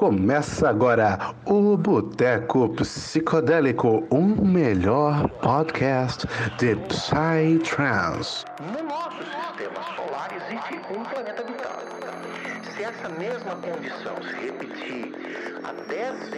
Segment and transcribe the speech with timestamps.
[0.00, 6.26] Começa agora o Boteco Psicodélico, o melhor podcast
[6.56, 8.46] de Psytrance.
[8.62, 11.86] No nosso sistema solar existe um planeta habitável.
[12.74, 15.12] Se essa mesma condição se repetir
[15.64, 16.32] a 10%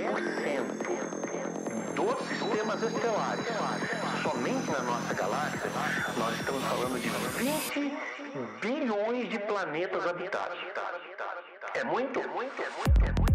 [1.95, 3.47] dos sistemas estelares,
[4.25, 5.71] somente na nossa galáxia,
[6.17, 7.09] nós estamos falando de
[7.39, 7.97] 20
[8.61, 10.59] bilhões de planetas habitados.
[11.75, 12.19] É muito?
[12.19, 13.32] É muito, é muito, é muito.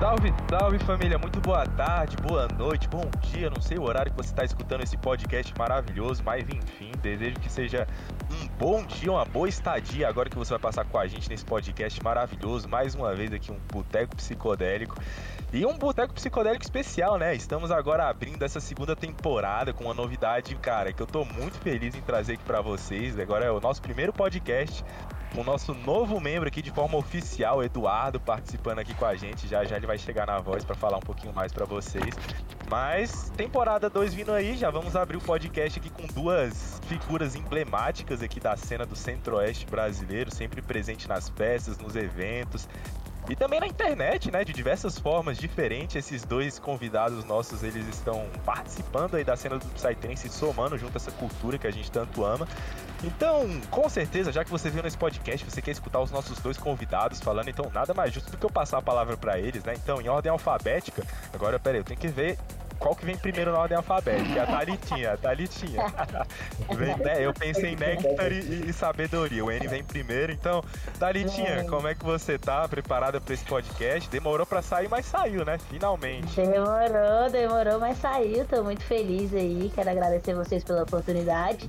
[0.00, 4.16] Salve, salve família, muito boa tarde, boa noite, bom dia, não sei o horário que
[4.16, 7.84] você está escutando esse podcast maravilhoso, mas enfim, desejo que seja
[8.30, 11.44] um bom dia, uma boa estadia agora que você vai passar com a gente nesse
[11.44, 14.96] podcast maravilhoso, mais uma vez aqui um boteco psicodélico.
[15.52, 17.34] E um boteco psicodélico especial, né?
[17.34, 21.96] Estamos agora abrindo essa segunda temporada com uma novidade, cara, que eu tô muito feliz
[21.96, 24.84] em trazer aqui para vocês, agora é o nosso primeiro podcast
[25.36, 29.46] o nosso novo membro aqui de forma oficial, Eduardo, participando aqui com a gente.
[29.46, 32.14] Já já ele vai chegar na voz para falar um pouquinho mais para vocês.
[32.70, 38.22] Mas temporada 2 vindo aí, já vamos abrir o podcast aqui com duas figuras emblemáticas
[38.22, 42.68] aqui da cena do Centro-Oeste brasileiro, sempre presente nas festas, nos eventos.
[43.28, 48.26] E também na internet, né, de diversas formas diferentes, esses dois convidados nossos, eles estão
[48.44, 52.48] participando aí da cena do Psytrance, somando junto essa cultura que a gente tanto ama.
[53.04, 56.56] Então, com certeza, já que você viu nesse podcast, você quer escutar os nossos dois
[56.56, 59.74] convidados falando, então nada mais justo do que eu passar a palavra para eles, né?
[59.76, 62.38] Então, em ordem alfabética, agora, peraí, eu tenho que ver
[62.78, 64.42] qual que vem primeiro na ordem alfabética?
[64.42, 65.82] A Thalitinha, a Thalitinha.
[66.74, 67.24] vem, né?
[67.24, 69.44] Eu pensei em néctar e, e, sabedoria.
[69.44, 70.62] O N vem primeiro, então,
[70.98, 72.68] Thalitinha, como é que você tá?
[72.68, 74.08] Preparada para esse podcast?
[74.08, 75.58] Demorou para sair, mas saiu, né?
[75.58, 76.36] Finalmente.
[76.36, 78.44] Demorou, demorou, mas saiu.
[78.46, 79.70] Tô muito feliz aí.
[79.74, 81.68] Quero agradecer vocês pela oportunidade.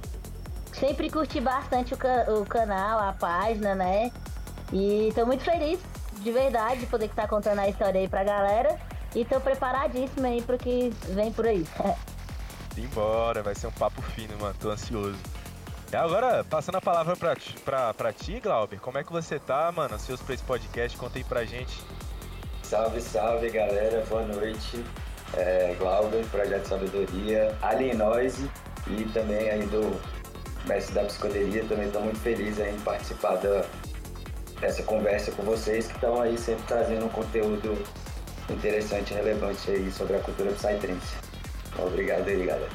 [0.73, 4.11] Sempre curti bastante o, ca o canal, a página, né?
[4.71, 5.79] E tô muito feliz,
[6.21, 8.77] de verdade, de poder estar contando a história aí pra galera.
[9.15, 11.65] E tô preparadíssimo aí pro que vem por aí.
[12.77, 14.55] Embora, vai ser um papo fino, mano.
[14.59, 15.17] Tô ansioso.
[15.91, 17.35] E agora, passando a palavra pra,
[17.65, 19.95] pra, pra ti, Glauber, como é que você tá, mano?
[19.95, 21.81] Ansioso pra esse podcast, conta aí pra gente.
[22.61, 24.05] Salve, salve, galera.
[24.07, 24.85] Boa noite.
[25.33, 28.49] É, Glauber, Projeto Sabedoria, Alien Noise
[28.87, 29.99] e também aí do
[30.65, 31.65] Mestre da Psicodelia.
[31.65, 33.65] Também estou muito feliz em participar da,
[34.61, 37.77] dessa conversa com vocês que estão aí sempre trazendo um conteúdo
[38.53, 41.15] interessante e relevante aí sobre a cultura psytrance.
[41.77, 42.69] Obrigado aí, galera.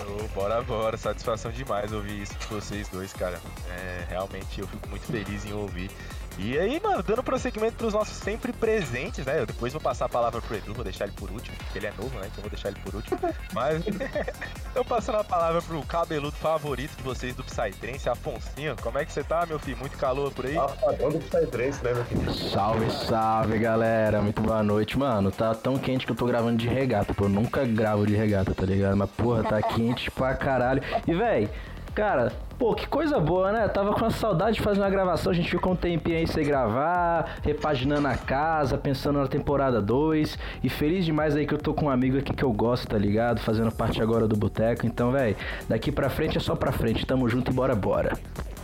[0.00, 0.96] Oh, bora, bora.
[0.96, 3.38] Satisfação demais ouvir isso de vocês dois, cara.
[3.68, 5.90] É, realmente eu fico muito feliz em ouvir
[6.38, 9.40] e aí, mano, dando prosseguimento pros nossos sempre presentes, né?
[9.40, 11.86] Eu depois vou passar a palavra pro Edu, vou deixar ele por último, porque ele
[11.86, 12.26] é novo, né?
[12.30, 13.18] Então vou deixar ele por último.
[13.52, 13.82] Mas
[14.74, 18.76] eu passando a palavra pro cabeludo favorito de vocês do Psytrance, Afonsinho.
[18.80, 19.76] Como é que você tá, meu filho?
[19.78, 20.56] Muito calor por aí?
[20.56, 22.32] Ah, padrão do Psytrance, né, meu filho?
[22.32, 24.22] Salve, salve, galera.
[24.22, 25.30] Muito boa noite, mano.
[25.30, 27.24] Tá tão quente que eu tô gravando de regata, pô.
[27.24, 28.96] Eu nunca gravo de regata, tá ligado?
[28.96, 30.82] Mas, porra, tá quente pra caralho.
[31.06, 31.48] E, véi,
[31.94, 33.66] Cara, pô, que coisa boa, né?
[33.68, 36.44] tava com a saudade de fazer uma gravação, a gente ficou um tempinho aí sem
[36.44, 40.38] gravar, repaginando a casa, pensando na temporada 2.
[40.62, 42.96] E feliz demais aí que eu tô com um amigo aqui que eu gosto, tá
[42.96, 43.40] ligado?
[43.40, 44.86] Fazendo parte agora do Boteco.
[44.86, 45.36] Então, velho,
[45.68, 47.04] daqui pra frente é só pra frente.
[47.04, 48.12] Tamo junto e bora, bora.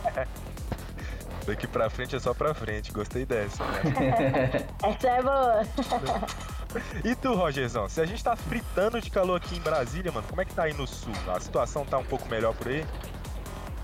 [1.47, 3.63] Daqui pra frente é só pra frente, gostei dessa.
[3.63, 4.65] Né?
[4.83, 5.61] Essa é boa.
[7.05, 10.41] E tu, Rogerzão, se a gente tá fritando de calor aqui em Brasília, mano, como
[10.41, 11.13] é que tá aí no sul?
[11.33, 12.85] A situação tá um pouco melhor por aí?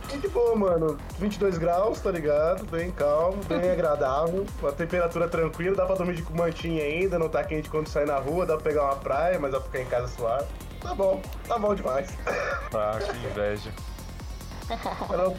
[0.09, 0.97] Muito boa, mano.
[1.17, 2.65] 22 graus, tá ligado?
[2.65, 4.45] Bem calmo, bem agradável.
[4.61, 8.17] Uma temperatura tranquila, dá pra dormir de mantinha ainda, não tá quente quando sai na
[8.17, 10.45] rua, dá pra pegar uma praia, mas dá pra ficar em casa suave.
[10.81, 12.09] Tá bom, tá bom demais.
[12.75, 13.71] Ah, que inveja.
[15.11, 15.37] Eu não,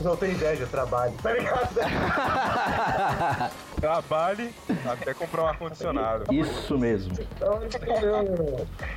[0.00, 1.68] não tem inveja, trabalho, tá ligado?
[3.80, 4.52] Trabalhe
[4.90, 6.34] até comprar um ar-condicionado.
[6.34, 7.14] Isso mesmo.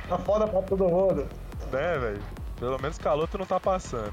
[0.08, 1.28] Tá foda pra todo mundo.
[1.70, 2.22] Né, velho?
[2.58, 4.12] Pelo menos calor tu não tá passando.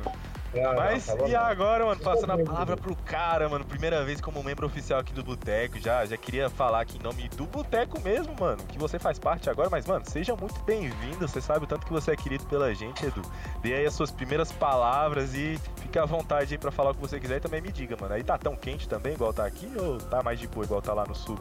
[0.55, 4.21] Não, Mas não, tá e agora, mano, passando a palavra pro cara, mano, primeira vez
[4.21, 7.99] como membro oficial aqui do Boteco, já, já queria falar aqui em nome do Boteco
[7.99, 11.67] mesmo, mano, que você faz parte agora, mas, mano, seja muito bem-vindo, você sabe o
[11.67, 13.21] tanto que você é querido pela gente, Edu.
[13.61, 17.01] Dê aí as suas primeiras palavras e fique à vontade aí pra falar o que
[17.01, 19.69] você quiser e também me diga, mano, aí tá tão quente também, igual tá aqui,
[19.77, 21.37] ou tá mais de boa, igual tá lá no sul?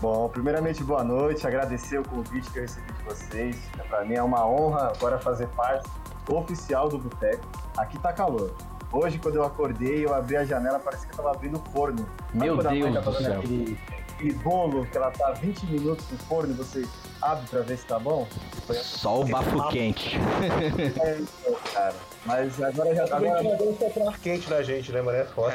[0.00, 3.56] Bom, primeiramente, boa noite, agradecer o convite que eu recebi de vocês,
[3.90, 5.86] pra mim é uma honra agora fazer parte
[6.34, 7.46] oficial do Boteco.
[7.76, 8.54] Aqui tá calor.
[8.92, 12.08] Hoje, quando eu acordei, eu abri a janela, parece que eu tava abrindo forno.
[12.32, 13.40] Meu Deus tá do fazendo céu.
[13.40, 13.78] Aquele,
[14.14, 16.86] aquele bolo que ela tá 20 minutos no forno e você
[17.20, 18.26] abre pra ver se tá bom?
[18.66, 20.16] Foi Só o bafo quente.
[21.02, 21.94] é isso, cara.
[22.24, 25.18] Mas agora já Agora agora, ventilador soprar quente na gente, né, mano?
[25.18, 25.54] É foda.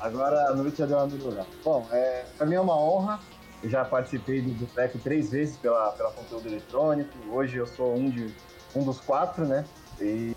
[0.00, 1.46] agora a noite já deu uma melhorada.
[1.64, 3.20] Bom, é, pra mim é uma honra.
[3.62, 7.10] Eu já participei do Boteco três vezes pela, pela conteúdo eletrônico.
[7.30, 8.34] Hoje eu sou um, de,
[8.74, 9.64] um dos quatro, né?
[10.00, 10.34] E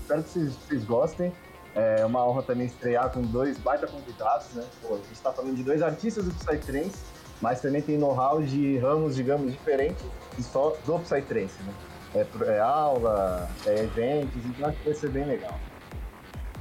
[0.00, 1.32] espero que vocês, vocês gostem.
[1.74, 4.64] É uma honra também estrear com dois baita convidados, né?
[4.82, 6.98] Pô, a gente tá falando de dois artistas do Psytrance,
[7.40, 10.04] mas também tem know-how de ramos, digamos, diferentes
[10.38, 11.74] e só do Psytrance, né?
[12.14, 15.54] É, é aula, é eventos, então acho que vai ser bem legal.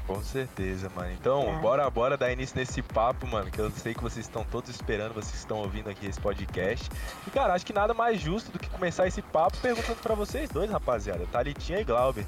[0.07, 1.11] Com certeza, mano.
[1.11, 1.59] Então, É.
[1.59, 5.13] bora, bora dar início nesse papo, mano, que eu sei que vocês estão todos esperando,
[5.13, 6.89] vocês estão ouvindo aqui esse podcast.
[7.27, 10.49] E, cara, acho que nada mais justo do que começar esse papo perguntando pra vocês
[10.49, 12.25] dois, rapaziada, Thalitinha e Glauber.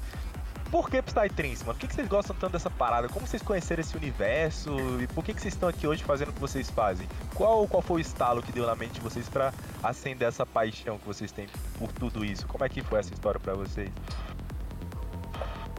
[0.70, 1.74] Por que Psytrance, mano?
[1.74, 3.08] Por que, que vocês gostam tanto dessa parada?
[3.08, 4.70] Como vocês conheceram esse universo?
[5.00, 7.08] E por que, que vocês estão aqui hoje fazendo o que vocês fazem?
[7.34, 9.52] Qual, qual foi o estalo que deu na mente de vocês pra
[9.82, 12.46] acender essa paixão que vocês têm por tudo isso?
[12.46, 13.90] Como é que foi essa história pra vocês?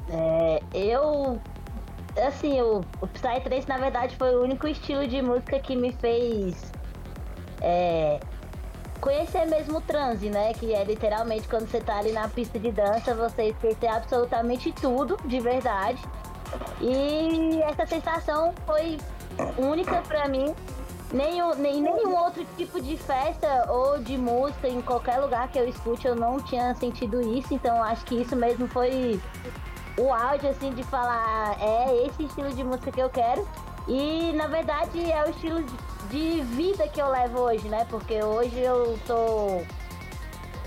[0.10, 1.40] É, eu.
[2.28, 6.72] Assim, o, o Psytrance na verdade foi o único estilo de música que me fez
[7.62, 8.20] é,
[9.00, 10.54] conhecer mesmo o transe, né?
[10.54, 15.18] Que é literalmente quando você tá ali na pista de dança, você esquecer absolutamente tudo,
[15.26, 16.02] de verdade.
[16.80, 18.98] E essa sensação foi
[19.58, 20.54] única pra mim.
[21.12, 25.68] Nenhum, nem, nenhum outro tipo de festa ou de música em qualquer lugar que eu
[25.68, 29.20] escute eu não tinha sentido isso, então acho que isso mesmo foi
[29.98, 33.48] o áudio, assim, de falar, é esse estilo de música que eu quero.
[33.88, 35.64] E, na verdade, é o estilo
[36.10, 37.86] de- vida que eu levo hoje, né?
[37.90, 39.62] Porque hoje eu tô,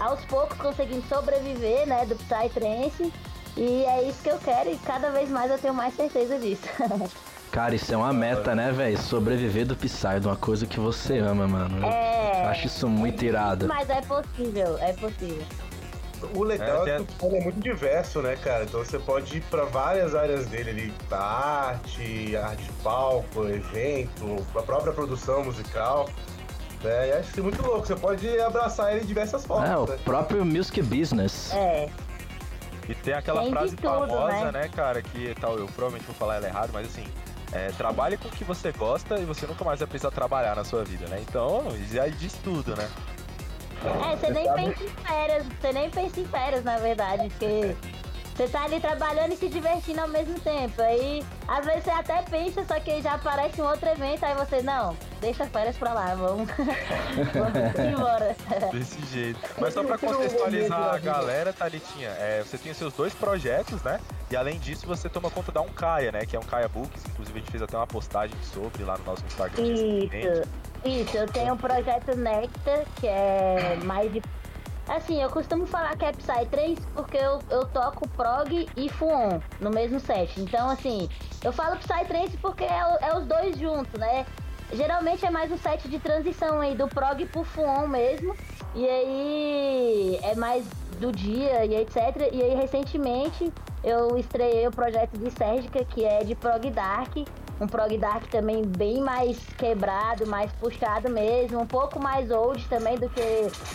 [0.01, 3.13] aos poucos, conseguindo sobreviver, né, do Psytrance.
[3.57, 6.67] E é isso que eu quero e cada vez mais eu tenho mais certeza disso.
[7.53, 8.99] Cara, isso é uma meta, né, velho?
[8.99, 11.79] Sobreviver do Psy, de uma coisa que você ama, mano.
[11.79, 12.47] Eu é...
[12.47, 13.69] acho isso muito irado.
[13.69, 15.45] Mas é possível, é possível.
[16.35, 18.65] O legal É, é, que o é muito diverso, né, cara?
[18.65, 24.37] Então você pode ir pra várias áreas dele ali, da arte, arte de palco, evento,
[24.55, 26.09] a própria produção musical.
[26.83, 27.09] Né?
[27.09, 29.71] E acho que é muito louco, você pode abraçar ele de diversas formas.
[29.71, 29.99] É, o né?
[30.05, 31.53] próprio music business.
[31.55, 31.89] É,
[32.89, 34.53] E tem aquela Tem frase tudo, famosa, né?
[34.53, 34.69] né?
[34.69, 37.07] cara, que tal, eu provavelmente vou falar ela errado, mas assim,
[37.53, 40.65] é, trabalhe com o que você gosta e você nunca mais vai precisar trabalhar na
[40.65, 41.23] sua vida, né?
[41.27, 42.87] Então, já diz tudo, né?
[43.85, 47.77] É, você nem pensa em férias, você nem pensa em férias, na verdade, porque
[48.35, 50.83] você tá ali trabalhando e se divertindo ao mesmo tempo.
[50.83, 54.61] Aí, às vezes você até pensa, só que já aparece um outro evento, aí você,
[54.61, 56.49] não, deixa férias pra lá, vamos,
[57.33, 58.37] vamos embora.
[58.73, 59.39] Desse jeito.
[59.59, 64.01] Mas só pra contextualizar a galera, Thalitinha, é, você tem os seus dois projetos, né?
[64.31, 66.27] E além disso, você toma conta da Uncaia, né?
[66.27, 67.05] Que é um Kaia Books.
[67.07, 69.63] Inclusive, a gente fez até uma postagem sobre lá no nosso Instagram.
[69.63, 70.49] Isso,
[70.85, 74.23] isso, eu tenho um projeto Nectar, que é mais de.
[74.87, 79.71] Assim, eu costumo falar que é Psytrance porque eu, eu toco prog e fuon no
[79.71, 80.39] mesmo set.
[80.39, 81.09] Então, assim,
[81.43, 84.27] eu falo Psytrance porque é, o- é os dois juntos, né?
[84.75, 88.35] Geralmente é mais um set de transição aí, do prog pro fuon mesmo.
[88.75, 90.67] E aí é mais
[91.01, 91.97] do dia e etc.
[92.33, 93.51] E aí, recentemente,
[93.83, 97.17] eu estreiei o projeto de Sérgica, que é de prog dark
[97.61, 102.99] um prog dark também bem mais quebrado, mais puxado mesmo, um pouco mais old também
[102.99, 103.21] do que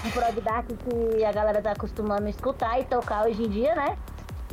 [0.05, 3.75] um prog dark que a galera tá acostumando a escutar e tocar hoje em dia,
[3.75, 3.97] né?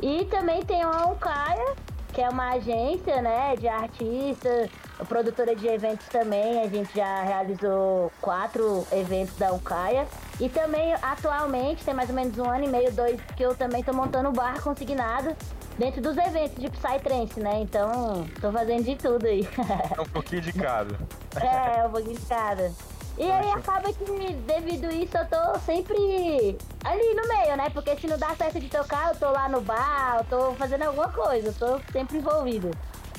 [0.01, 1.75] E também tem a Oncaia,
[2.13, 4.69] que é uma agência, né, de artistas,
[5.07, 10.07] produtora de eventos também, a gente já realizou quatro eventos da Oncaia.
[10.39, 13.83] E também, atualmente, tem mais ou menos um ano e meio, dois, que eu também
[13.83, 15.35] tô montando o bar consignado
[15.77, 17.61] dentro dos eventos de Psytrance, né?
[17.61, 19.47] Então, tô fazendo de tudo aí.
[19.97, 20.95] É um pouquinho de cada.
[21.39, 22.71] é, um pouquinho de cada.
[23.17, 24.05] E aí acaba que,
[24.45, 27.69] devido isso, eu tô sempre ali no meio, né?
[27.71, 30.83] Porque se não dá certo de tocar, eu tô lá no bar, eu tô fazendo
[30.83, 32.69] alguma coisa, eu tô sempre envolvido.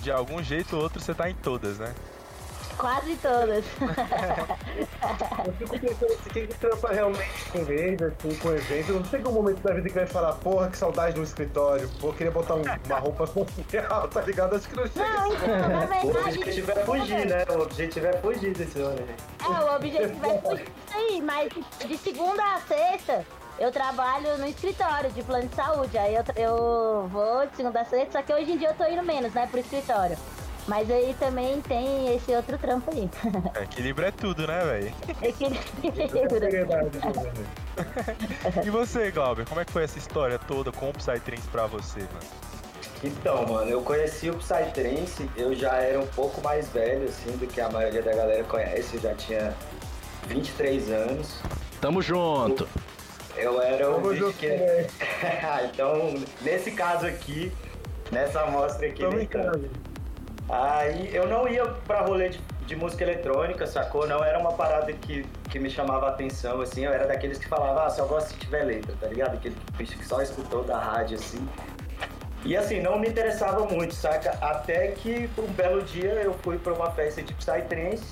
[0.00, 1.92] De algum jeito ou outro, você tá em todas, né?
[2.78, 3.64] Quase todas.
[5.46, 9.28] Eu fico pensando se quem que trampa realmente com rede, assim, com evento, não chega
[9.28, 12.54] um momento da vida que vai falar, porra, que saudade no escritório, pô, queria botar
[12.54, 14.56] um- uma roupa social, tá ligado?
[14.56, 15.08] Acho que não chega.
[15.08, 16.38] Não, então, na O verdade.
[16.38, 17.44] objetivo é fugir, né?
[17.50, 19.02] O objetivo é fugir desse rolê.
[19.42, 21.48] É, o objetivo é fugir disso aí, mas
[21.86, 23.24] de segunda a sexta
[23.58, 25.98] eu trabalho no escritório de plano de saúde.
[25.98, 28.84] Aí eu, eu vou de segunda a sexta, só que hoje em dia eu tô
[28.84, 30.16] indo menos, né, pro escritório.
[30.68, 33.08] Mas aí também tem esse outro trampo aí.
[33.62, 34.94] Equilíbrio é tudo, né, velho?
[35.22, 36.66] Equilíbrio.
[36.68, 37.32] Né?
[38.64, 42.00] E você, Glauber, como é que foi essa história toda com o Psytrance pra você,
[42.00, 42.48] mano?
[43.02, 47.46] Então, mano, eu conheci o Psytrance, eu já era um pouco mais velho, assim, do
[47.46, 49.54] que a maioria da galera conhece, eu já tinha
[50.26, 51.40] 23 anos.
[51.80, 52.68] Tamo junto.
[53.36, 54.48] Eu era o Tamo bicho que...
[55.72, 57.52] então, nesse caso aqui,
[58.10, 59.28] nessa amostra aqui, Tamo tanto.
[59.28, 59.70] casa.
[60.48, 64.06] Aí eu não ia pra rolê de, de música eletrônica, sacou?
[64.06, 66.84] Não era uma parada que, que me chamava a atenção, assim.
[66.84, 69.34] Eu era daqueles que falava, ah, só gosto se tiver letra, tá ligado?
[69.34, 71.46] Aquele bicho que só escutou da rádio, assim.
[72.44, 74.38] E assim, não me interessava muito, saca?
[74.40, 78.06] Até que um belo dia eu fui pra uma festa de Psytrance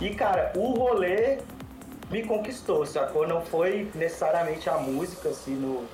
[0.00, 1.38] e, cara, o rolê
[2.10, 3.26] me conquistou, sacou?
[3.26, 5.86] Não foi necessariamente a música, assim, no,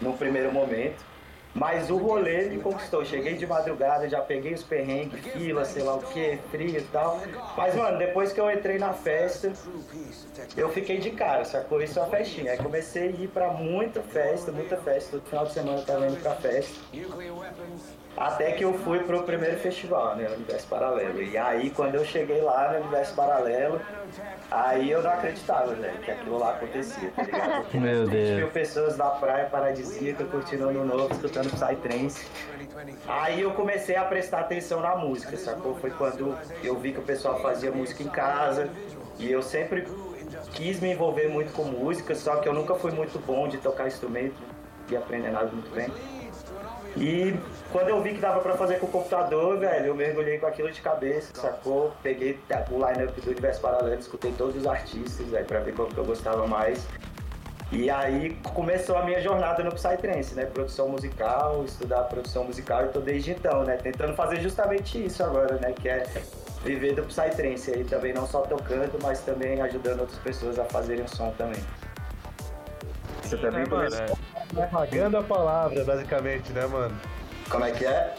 [0.00, 1.04] no primeiro momento.
[1.58, 3.04] Mas o rolê me conquistou.
[3.04, 7.20] Cheguei de madrugada, já peguei os perrengues, fila, sei lá o que, frio e tal.
[7.56, 9.52] Mas, mano, depois que eu entrei na festa,
[10.56, 11.82] eu fiquei de cara, sacou?
[11.82, 12.52] Isso é uma festinha.
[12.52, 15.10] Aí comecei a ir pra muita festa, muita festa.
[15.18, 16.78] Todo final de semana eu tava indo pra festa.
[18.18, 20.28] Até que eu fui pro primeiro festival, né?
[20.28, 21.22] Universo Paralelo.
[21.22, 23.80] E aí, quando eu cheguei lá no Universo Paralelo,
[24.50, 27.66] aí eu não acreditava, velho, que aquilo lá acontecia, tá ligado?
[27.78, 28.36] Meu 20 Deus.
[28.38, 32.26] mil pessoas na praia paradisíaca, curtindo ano novo, escutando Psytrance.
[33.06, 35.76] Aí eu comecei a prestar atenção na música, sacou?
[35.76, 38.68] Foi quando eu vi que o pessoal fazia música em casa.
[39.16, 39.86] E eu sempre
[40.52, 43.86] quis me envolver muito com música, só que eu nunca fui muito bom de tocar
[43.86, 44.36] instrumento
[44.90, 45.88] e aprender nada muito bem.
[46.96, 47.36] E
[47.70, 50.70] quando eu vi que dava pra fazer com o computador, velho, eu mergulhei com aquilo
[50.70, 51.92] de cabeça, sacou?
[52.02, 52.38] Peguei
[52.70, 56.04] o line-up do Universo Paralelo, escutei todos os artistas, velho, pra ver qual que eu
[56.04, 56.86] gostava mais.
[57.70, 60.46] E aí começou a minha jornada no Psytrance, né?
[60.46, 63.76] Produção musical, estudar produção musical e tô desde então, né?
[63.76, 65.74] Tentando fazer justamente isso agora, né?
[65.78, 66.06] Que é
[66.64, 71.04] viver do Psytrance aí também, não só tocando, mas também ajudando outras pessoas a fazerem
[71.04, 71.62] o som também.
[73.22, 74.06] Você também né,
[74.48, 76.98] Propagando a palavra, basicamente, né, mano?
[77.50, 78.14] Como é que é?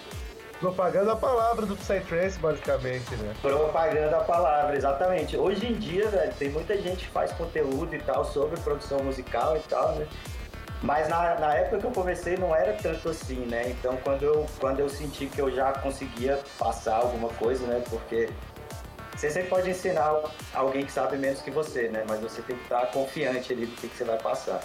[0.59, 3.33] Propagando a palavra do Psytrance, basicamente, né?
[3.41, 5.37] Propaganda a palavra, exatamente.
[5.37, 9.55] Hoje em dia, velho, tem muita gente que faz conteúdo e tal sobre produção musical
[9.55, 10.07] e tal, né?
[10.81, 13.69] Mas na, na época que eu comecei não era tanto assim, né?
[13.69, 17.81] Então quando eu, quando eu senti que eu já conseguia passar alguma coisa, né?
[17.89, 18.29] Porque
[19.15, 20.21] você sempre pode ensinar
[20.53, 22.05] alguém que sabe menos que você, né?
[22.07, 24.61] Mas você tem que estar confiante ali do que, que você vai passar.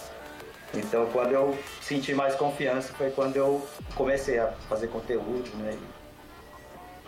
[0.73, 5.77] Então quando eu senti mais confiança foi quando eu comecei a fazer conteúdo, né?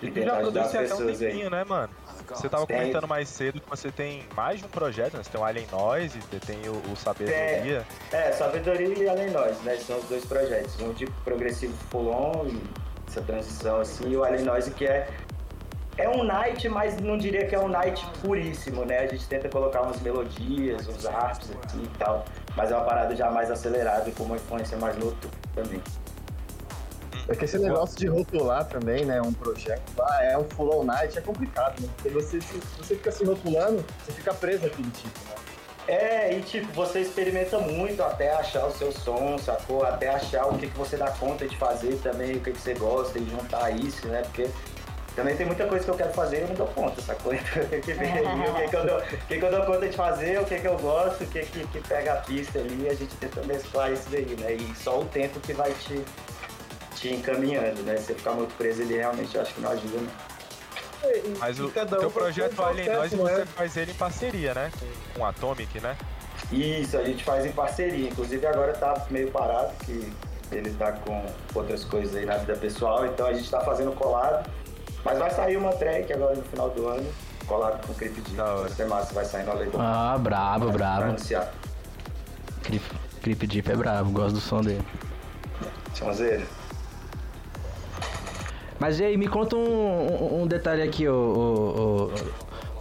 [0.01, 1.27] E tu já ajudar produz as até um pessoas aí.
[1.29, 1.89] tempinho, né, mano?
[2.29, 2.77] Você tava Tem.
[2.77, 5.23] comentando mais cedo que você tem mais de um projeto, né?
[5.23, 7.85] Você tem o Alien Noise, você tem o, o Sabedoria.
[8.11, 9.75] É, Sabedoria e Além Nós, né?
[9.77, 10.79] São os dois projetos.
[10.79, 12.61] Um de progressivo full on, e
[13.07, 15.07] essa transição assim, e o Além Nós que é.
[15.97, 18.99] É um night, mas não diria que é um night puríssimo, né?
[18.99, 22.23] A gente tenta colocar umas melodias, uns harps assim e tal.
[22.57, 25.81] Mas é uma parada já mais acelerada e com uma influência mais noturna também.
[27.29, 29.21] É que esse negócio de rotular também, né?
[29.21, 31.87] Um projeto lá, é um full all night, é complicado, né?
[31.95, 35.35] Porque você, se você fica se rotulando, você fica preso àquele tipo, né?
[35.87, 39.85] É, e tipo, você experimenta muito até achar o seu som, sacou?
[39.85, 42.73] Até achar o que, que você dá conta de fazer também, o que, que você
[42.73, 44.23] gosta e juntar isso, né?
[44.23, 44.49] Porque
[45.17, 47.33] também tem muita coisa que eu quero fazer e eu não dou conta, sacou?
[47.33, 49.65] Então tem que ver ali o que, que, eu, dou, o que, que eu dou
[49.65, 52.59] conta de fazer, o que, que eu gosto, o que, que, que pega a pista
[52.59, 54.53] ali e a gente tenta mesclar isso daí, né?
[54.53, 56.00] E só o tempo que vai te,
[56.95, 57.97] te encaminhando, né?
[57.97, 60.27] Se você ficar muito preso ele realmente eu acho que não ajuda, não.
[61.39, 63.51] Mas o cada um teu tem projeto Alien Noise processo, você né?
[63.55, 64.71] faz ele em parceria, né?
[64.79, 65.97] Com, com a Atomic, né?
[66.51, 68.07] Isso, a gente faz em parceria.
[68.07, 70.13] Inclusive agora tá meio parado, que
[70.51, 74.47] ele tá com outras coisas aí na vida pessoal, então a gente tá fazendo colado.
[75.07, 77.09] Mas vai sair uma track agora no final do ano,
[77.45, 78.35] colado com o Creep D.
[78.35, 78.61] Da hora.
[78.63, 79.79] Vai ser massa, vai sair no Aledon.
[79.79, 81.03] Ah, brabo, Pra brabo.
[81.03, 81.53] anunciar.
[82.63, 82.83] Creep,
[83.21, 84.81] Creep Deep é brabo, gosto do som dele.
[85.95, 86.45] Chamazeiro.
[88.77, 92.11] Mas e aí, me conta um, um- um detalhe aqui, ô, ô,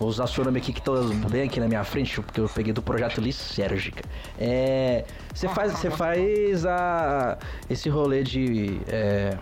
[0.00, 2.82] ô, os astronomes aqui que estão bem aqui na minha frente, porque eu peguei do
[2.82, 4.02] projeto Lisérgica.
[4.36, 7.38] É, você faz, você faz a,
[7.70, 9.38] esse rolê de é,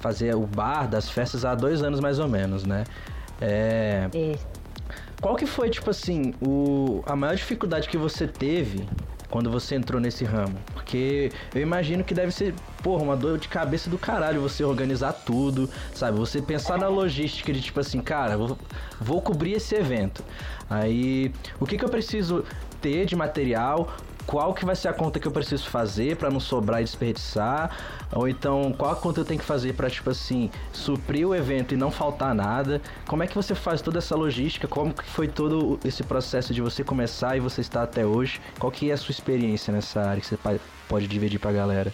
[0.00, 2.84] fazer o bar das festas há dois anos mais ou menos, né?
[3.40, 4.46] É, Isso.
[5.20, 8.86] qual que foi, tipo assim, o, a maior dificuldade que você teve
[9.30, 10.56] quando você entrou nesse ramo?
[10.72, 15.12] Porque eu imagino que deve ser, porra, uma dor de cabeça do caralho você organizar
[15.12, 16.18] tudo, sabe?
[16.18, 18.58] Você pensar na logística de tipo assim, cara, vou,
[19.00, 20.24] vou cobrir esse evento.
[20.68, 22.44] Aí, o que que eu preciso
[22.80, 23.94] ter de material?
[24.30, 27.76] Qual que vai ser a conta que eu preciso fazer pra não sobrar e desperdiçar?
[28.12, 31.74] Ou então, qual a conta eu tenho que fazer pra, tipo assim, suprir o evento
[31.74, 32.80] e não faltar nada?
[33.08, 34.68] Como é que você faz toda essa logística?
[34.68, 38.40] Como que foi todo esse processo de você começar e você estar até hoje?
[38.56, 40.38] Qual que é a sua experiência nessa área que você
[40.88, 41.92] pode dividir pra galera?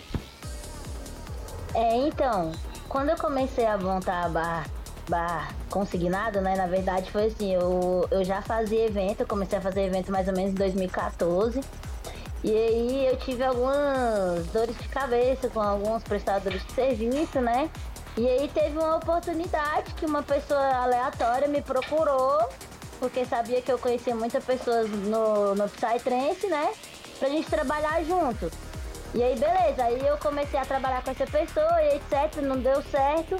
[1.75, 2.52] É, então,
[2.87, 4.66] quando eu comecei a montar a bar,
[5.09, 6.55] bar consignado, né?
[6.55, 10.28] Na verdade foi assim, eu, eu já fazia evento, eu comecei a fazer evento mais
[10.28, 11.62] ou menos em 2014.
[12.45, 17.71] E aí eu tive algumas dores de cabeça com alguns prestadores de serviço, né?
[18.16, 22.49] E aí teve uma oportunidade que uma pessoa aleatória me procurou,
[22.99, 26.73] porque sabia que eu conhecia muitas pessoas no, no Psytrance, né?
[27.19, 28.50] Pra gente trabalhar junto.
[29.14, 32.83] E aí beleza, aí eu comecei a trabalhar com essa pessoa e etc, não deu
[32.83, 33.37] certo.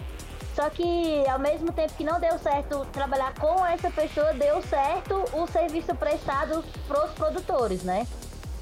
[0.55, 5.25] Só que ao mesmo tempo que não deu certo trabalhar com essa pessoa, deu certo
[5.35, 8.07] o serviço prestado pros produtores, né?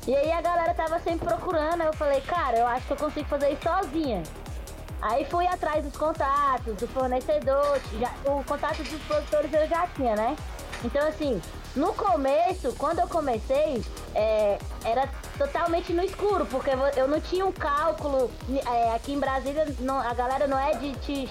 [0.06, 3.26] E aí a galera tava sempre procurando, eu falei, cara, eu acho que eu consigo
[3.26, 4.22] fazer isso sozinha.
[5.00, 10.14] Aí fui atrás dos contatos, do fornecedor, já, o contato dos produtores eu já tinha,
[10.14, 10.36] né?
[10.84, 11.40] Então assim,
[11.74, 13.82] no começo, quando eu comecei,
[14.14, 15.08] é, era
[15.38, 18.30] totalmente no escuro, porque eu não tinha um cálculo.
[18.70, 21.26] É, aqui em Brasília, não, a galera não é de, de,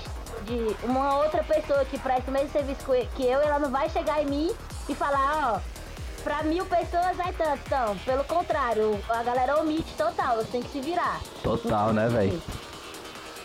[0.46, 2.84] de uma outra pessoa que presta o mesmo serviço
[3.16, 4.56] que eu, ela não vai chegar em mim
[4.90, 5.83] e falar, ó,
[6.24, 7.98] Pra mil pessoas é tanto, então.
[8.06, 11.20] Pelo contrário, a galera omite total, você tem que se virar.
[11.44, 12.42] Total, né, velho?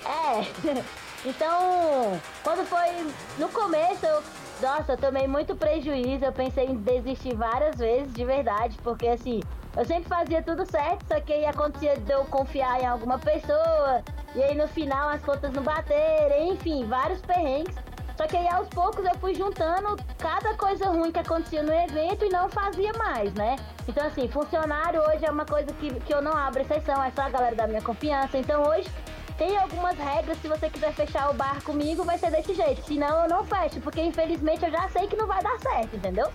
[0.04, 0.82] É.
[1.25, 4.23] Então, quando foi no começo, eu,
[4.62, 6.25] nossa, eu tomei muito prejuízo.
[6.25, 9.40] Eu pensei em desistir várias vezes, de verdade, porque assim,
[9.76, 14.02] eu sempre fazia tudo certo, só que aí acontecia de eu confiar em alguma pessoa,
[14.35, 17.75] e aí no final as contas não baterem, enfim, vários perrengues.
[18.18, 22.25] Só que aí aos poucos eu fui juntando cada coisa ruim que acontecia no evento
[22.25, 23.54] e não fazia mais, né?
[23.87, 27.22] Então assim, funcionário hoje é uma coisa que, que eu não abro exceção, é só
[27.22, 28.37] a galera da minha confiança.
[28.37, 28.90] Então hoje
[29.37, 32.84] tem algumas regras, se você quiser fechar o bar comigo, vai ser desse jeito.
[32.84, 36.28] Senão eu não fecho, porque infelizmente eu já sei que não vai dar certo, entendeu?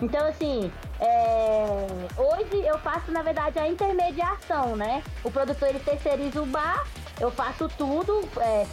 [0.00, 1.86] Então, assim, é...
[2.16, 5.02] hoje eu faço, na verdade, a intermediação, né?
[5.22, 6.86] O produtor ele terceiriza o bar
[7.20, 8.64] eu faço tudo, é,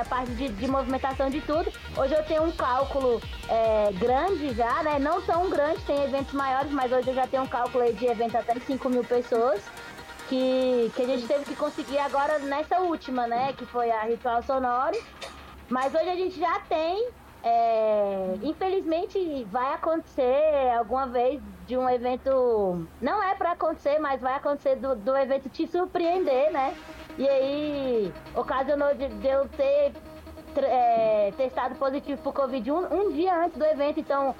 [0.00, 1.72] a parte de, de, movimentação de tudo.
[1.96, 4.98] Hoje eu tenho um cálculo é, grande já, né?
[4.98, 8.36] Não tão grande, tem eventos maiores, mas hoje eu já tenho um cálculo de evento
[8.36, 9.60] até 5 mil pessoas.
[10.28, 13.52] Que, que a gente teve que conseguir agora nessa última, né?
[13.52, 14.96] Que foi a Ritual Sonoro.
[15.68, 17.08] Mas hoje a gente já tem.
[17.42, 22.86] É, infelizmente vai acontecer alguma vez de um evento.
[23.00, 26.74] Não é para acontecer, mas vai acontecer do, do evento te surpreender, né?
[27.16, 29.92] E aí, ocasionou de, de eu ter
[30.56, 34.34] é, testado positivo por Covid um, um dia antes do evento, então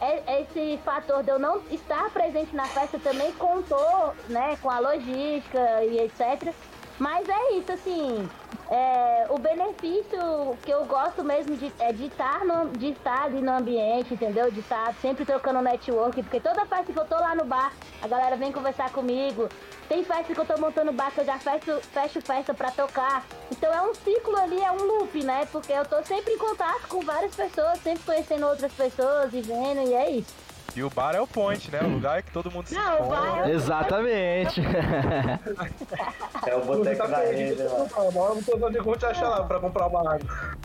[0.00, 4.78] é, esse fator de eu não estar presente na festa também contou, né, com a
[4.78, 6.54] logística e etc.
[7.00, 8.28] Mas é isso, assim,
[8.70, 13.40] é, o benefício que eu gosto mesmo de, é de estar, no, de estar ali
[13.40, 14.50] no ambiente, entendeu?
[14.50, 18.06] De estar sempre trocando network, porque toda festa que eu tô lá no bar, a
[18.06, 19.48] galera vem conversar comigo.
[19.88, 23.24] Tem festa que eu tô montando bar que eu já fecho, fecho festa pra tocar.
[23.50, 25.48] Então é um ciclo ali, é um loop, né?
[25.50, 29.88] Porque eu tô sempre em contato com várias pessoas, sempre conhecendo outras pessoas e vendo,
[29.88, 30.34] e é isso.
[30.74, 31.80] E o bar é o point, né?
[31.82, 33.50] O lugar que todo mundo se Não, o bar é...
[33.50, 34.60] Exatamente.
[36.46, 37.62] é o boteco da rede.
[37.62, 37.88] Não
[38.42, 40.56] tô onde eu te achar lá pra comprar uma água.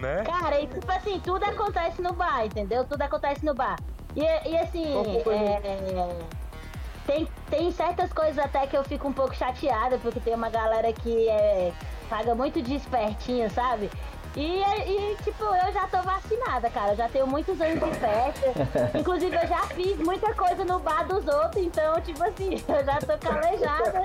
[0.00, 0.24] Né?
[0.24, 2.84] Cara, e tipo assim, tudo acontece no bar, entendeu?
[2.84, 3.76] Tudo acontece no bar.
[4.16, 4.84] E, e assim,
[5.30, 6.08] é,
[7.06, 10.92] tem, tem certas coisas até que eu fico um pouco chateada, porque tem uma galera
[10.92, 11.72] que é,
[12.08, 13.90] paga muito de espertinho, sabe?
[14.34, 16.96] E, e, tipo, eu já tô vacinada, cara.
[16.96, 18.88] Já tenho muitos anos de festa.
[18.98, 21.62] Inclusive, eu já fiz muita coisa no bar dos outros.
[21.62, 24.04] Então, tipo assim, eu já tô calejada.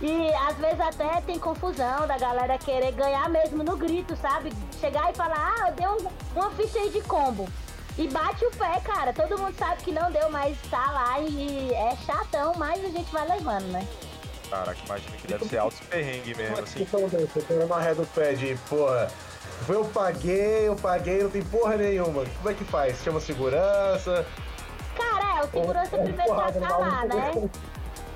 [0.00, 4.52] E às vezes até tem confusão da galera querer ganhar mesmo no grito, sabe?
[4.80, 7.48] Chegar e falar, ah, eu dei um, uma ficha aí de combo.
[7.96, 9.12] E bate o pé, cara.
[9.12, 13.12] Todo mundo sabe que não deu, mas tá lá e é chatão, mas a gente
[13.12, 13.86] vai levando, né?
[14.48, 16.84] Caraca, imagina que deve ser alto perrengue mesmo, assim.
[16.84, 19.08] Você tem uma ré do pé de, porra
[19.68, 22.24] eu paguei, eu paguei, não tem porra nenhuma.
[22.24, 22.98] Como é que faz?
[23.02, 24.26] Chama segurança?
[24.96, 27.50] Cara, é, o segurança ou, primeiro vai falar, né?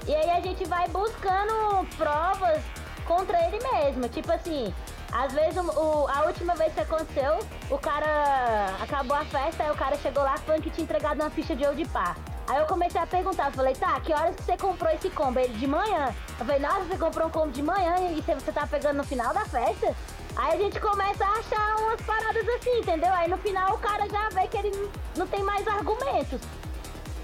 [0.07, 2.63] E aí a gente vai buscando provas
[3.07, 4.09] contra ele mesmo.
[4.09, 4.73] Tipo assim,
[5.13, 7.39] às vezes o, o, a última vez que aconteceu,
[7.71, 11.31] o cara acabou a festa, aí o cara chegou lá falando que tinha entregado uma
[11.31, 12.17] ficha de ouro de par.
[12.47, 15.39] Aí eu comecei a perguntar, falei, tá, que horas que você comprou esse combo?
[15.39, 16.15] Ele, de manhã.
[16.39, 19.33] Eu falei, nossa, você comprou um combo de manhã e você tá pegando no final
[19.33, 19.95] da festa?
[20.37, 23.13] Aí a gente começa a achar umas paradas assim, entendeu?
[23.13, 26.41] Aí no final o cara já vê que ele não tem mais argumentos.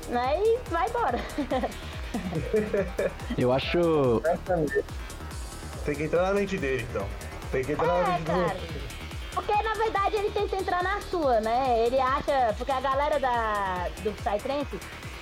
[0.09, 0.40] Né?
[0.42, 1.18] E vai embora.
[3.37, 4.23] Eu acho.
[5.85, 7.07] Tem que entrar na mente dele, então.
[7.51, 8.49] Tem que entrar é, na mente cara.
[8.49, 8.83] dele.
[9.35, 11.87] Porque na verdade ele tenta entrar na sua, né?
[11.87, 12.55] Ele acha.
[12.59, 14.79] Porque a galera da, do Psytrance,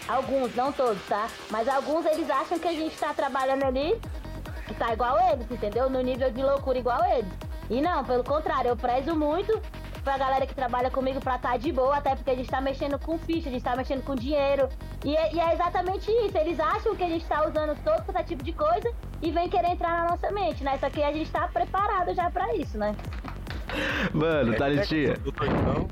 [0.09, 1.29] alguns, não todos, tá?
[1.51, 4.01] Mas alguns eles acham que a gente tá trabalhando ali,
[4.79, 5.90] tá igual eles, entendeu?
[5.90, 7.48] No nível de loucura igual eles.
[7.70, 9.61] E não, pelo contrário, eu prezo muito
[10.02, 12.61] pra galera que trabalha comigo pra estar tá de boa, até porque a gente tá
[12.61, 14.68] mexendo com ficha, a gente tá mexendo com dinheiro.
[15.04, 16.37] E é, e é exatamente isso.
[16.37, 19.68] Eles acham que a gente tá usando todo esse tipo de coisa e vem querer
[19.68, 20.78] entrar na nossa mente, né?
[20.78, 22.96] Só que a gente tá preparado já pra isso, né?
[24.14, 25.14] Mano, Thalitinha.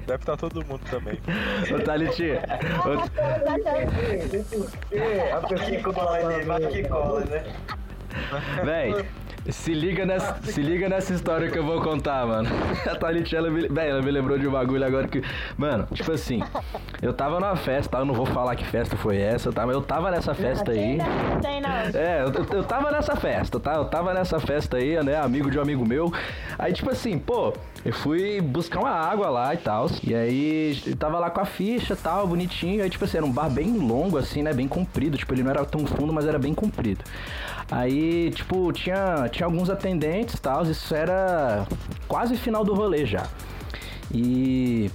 [0.07, 1.21] Deve estar tá todo mundo também.
[1.75, 2.41] Ô, Thalitinha.
[4.89, 6.19] Que cola,
[6.71, 7.45] que cola, né?
[8.65, 9.07] Véi,
[9.51, 12.49] se liga, nessa, se liga nessa história que eu vou contar, mano.
[12.91, 15.23] A Thalita, ela me, ela me lembrou de um bagulho agora que.
[15.57, 16.43] Mano, tipo assim,
[17.03, 17.99] eu tava numa festa, tá?
[17.99, 19.67] eu não vou falar que festa foi essa, tá?
[19.67, 20.97] Mas eu tava nessa festa aí.
[20.97, 21.71] Não tem, não.
[21.71, 23.75] É, eu, eu tava nessa festa, tá?
[23.75, 25.17] Eu tava nessa festa aí, né?
[25.17, 26.13] Amigo de um amigo meu.
[26.59, 27.53] Aí, tipo assim, pô,
[27.87, 29.89] eu fui buscar uma água lá e tal.
[30.03, 32.83] E aí, tava lá com a ficha e tal, bonitinho.
[32.83, 34.53] Aí, tipo assim, era um bar bem longo, assim, né?
[34.53, 35.17] Bem comprido.
[35.17, 37.05] Tipo, ele não era tão fundo, mas era bem comprido.
[37.71, 41.65] Aí, tipo, tinha, tinha alguns atendentes e tal, isso era
[42.09, 43.29] quase final do rolê já.
[44.13, 44.91] E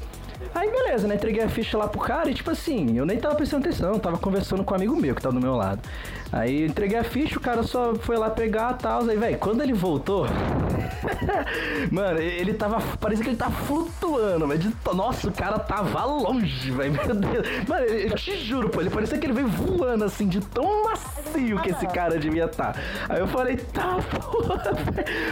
[0.53, 1.15] Aí beleza, né?
[1.15, 4.17] Entreguei a ficha lá pro cara e tipo assim, eu nem tava prestando atenção, tava
[4.17, 5.81] conversando com um amigo meu que tava do meu lado.
[6.31, 9.03] Aí entreguei a ficha, o cara só foi lá pegar e tal.
[9.03, 10.25] Aí, velho, quando ele voltou.
[11.91, 12.79] mano, ele tava.
[12.97, 16.93] Parecia que ele tava flutuando, mas de, nossa, o cara tava longe, velho.
[17.05, 17.47] Meu Deus.
[17.67, 21.61] Mano, eu te juro, pô, ele parecia que ele veio voando assim, de tão macio
[21.61, 22.73] que esse cara devia estar.
[22.73, 22.79] Tá.
[23.09, 24.73] Aí eu falei, tá, porra.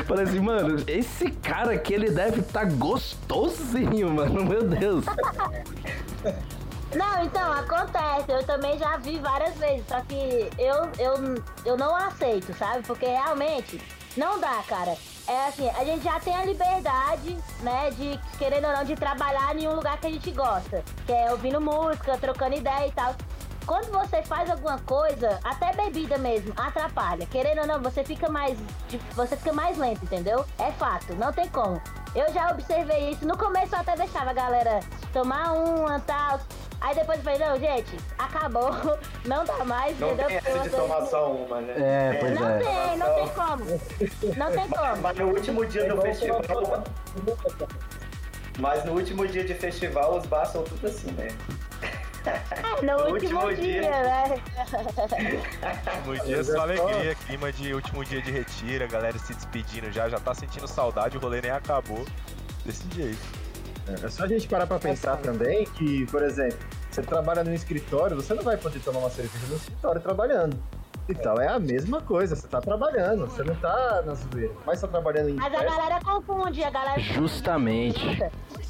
[0.05, 4.43] Falei assim, mano, esse cara aqui, ele deve estar tá gostosinho, mano.
[4.43, 5.05] Meu Deus.
[6.95, 8.31] Não, então, acontece.
[8.31, 9.85] Eu também já vi várias vezes.
[9.87, 12.85] Só que eu, eu, eu não aceito, sabe?
[12.85, 13.79] Porque realmente
[14.17, 14.95] não dá, cara.
[15.27, 19.55] É assim, a gente já tem a liberdade, né, de, querendo ou não, de trabalhar
[19.55, 20.83] em um lugar que a gente gosta.
[21.05, 23.15] Que é ouvindo música, trocando ideia e tal.
[23.69, 27.27] Quando você faz alguma coisa, até bebida mesmo, atrapalha.
[27.27, 28.57] Querendo ou não, você fica mais.
[29.13, 30.43] Você fica mais lento, entendeu?
[30.57, 31.79] É fato, não tem como.
[32.15, 33.27] Eu já observei isso.
[33.27, 34.79] No começo eu até deixava a galera
[35.13, 36.39] tomar uma tal.
[36.81, 38.71] Aí depois eu falei, não, gente, acabou,
[39.25, 40.27] não dá mais, não entendeu?
[40.27, 41.73] Tem essa de tomar só uma, né?
[41.77, 42.59] É, pois não é.
[42.59, 43.65] tem, não tem como.
[44.37, 45.01] Não tem como.
[45.01, 46.41] Mas no último dia do festival.
[48.59, 51.27] Mas no último dia de festival os bars são tudo assim, né?
[52.25, 54.41] É, no, no último, último dia, dia, né?
[56.05, 60.09] último dia só alegria, clima de último dia de retiro, a galera se despedindo já,
[60.09, 62.05] já tá sentindo saudade, o rolê nem acabou.
[62.65, 63.38] Desse jeito.
[63.89, 66.57] É, é só a gente parar pra pensar também que, por exemplo,
[66.89, 70.57] você trabalha no escritório, você não vai poder tomar uma cerveja no escritório trabalhando.
[71.07, 74.87] Então é a mesma coisa, você tá trabalhando, você não tá na zoeira, mas tá
[74.87, 77.99] trabalhando em Mas a galera confunde, a galera Justamente.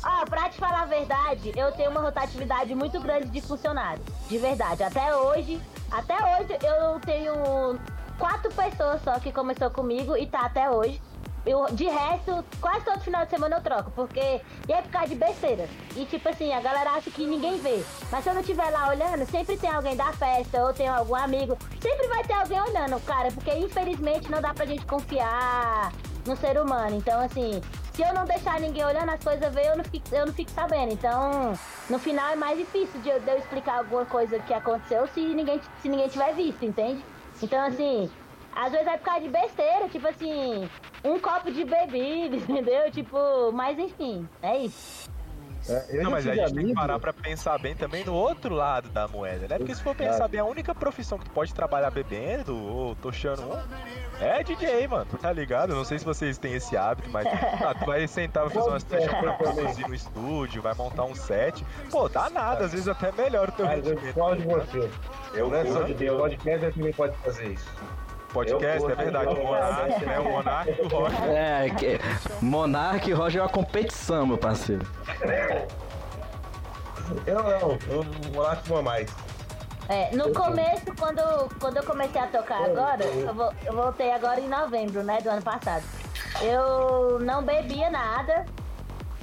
[0.01, 4.05] Ó, pra te falar a verdade, eu tenho uma rotatividade muito grande de funcionários.
[4.29, 4.83] De verdade.
[4.83, 7.77] Até hoje, até hoje eu tenho
[8.17, 11.01] quatro pessoas só que começou comigo e tá até hoje.
[11.45, 14.19] Eu, de resto, quase todo final de semana eu troco, porque
[14.67, 15.67] é por causa de besteira.
[15.95, 17.83] E tipo assim, a galera acha que ninguém vê.
[18.11, 21.15] Mas se eu não estiver lá olhando, sempre tem alguém da festa ou tem algum
[21.15, 21.57] amigo.
[21.81, 25.91] Sempre vai ter alguém olhando, cara, porque infelizmente não dá pra gente confiar
[26.25, 26.97] no ser humano.
[26.97, 27.61] Então, assim,
[27.93, 30.51] se eu não deixar ninguém olhando as coisas ver, eu não fico, eu não fico
[30.51, 30.93] sabendo.
[30.93, 31.53] Então,
[31.89, 35.19] no final é mais difícil de eu, de eu explicar alguma coisa que aconteceu se
[35.19, 37.03] ninguém, se ninguém tiver visto, entende?
[37.41, 38.09] Então, assim,
[38.55, 40.69] às vezes é por causa de besteira, tipo assim,
[41.03, 42.91] um copo de bebida, entendeu?
[42.91, 45.09] Tipo, mas enfim, é isso.
[45.67, 46.55] É, não, mas a gente amigo...
[46.57, 49.57] tem que parar pra pensar bem também no outro lado da moeda, né?
[49.57, 53.43] Porque se for pensar bem, a única profissão que tu pode trabalhar bebendo ou tochando
[53.43, 53.59] um
[54.21, 55.05] é DJ, mano.
[55.21, 55.75] Tá ligado?
[55.75, 57.27] Não sei se vocês têm esse hábito, mas
[57.61, 61.15] ah, tu vai sentar, vai fazer umas sessões pra produzir no estúdio, vai montar um
[61.15, 61.65] set.
[61.91, 64.17] Pô, dá nada, às vezes até melhor o teu mas rendimento.
[64.17, 64.91] Eu de você.
[65.33, 67.69] Eu não é só de Deus, podcast também pode fazer isso
[68.29, 69.33] podcast, é verdade.
[69.33, 70.19] O Monark, né?
[70.19, 71.23] O Monark e o Roger.
[71.23, 71.99] É, que...
[72.41, 74.85] Monark e Roger é uma competição, meu parceiro.
[77.25, 79.09] Eu não, o Monark fuma mais.
[79.89, 81.21] É, no começo, quando,
[81.59, 85.29] quando eu comecei a tocar agora, eu, vou, eu voltei agora em novembro, né, do
[85.29, 85.83] ano passado.
[86.43, 88.45] Eu não bebia nada,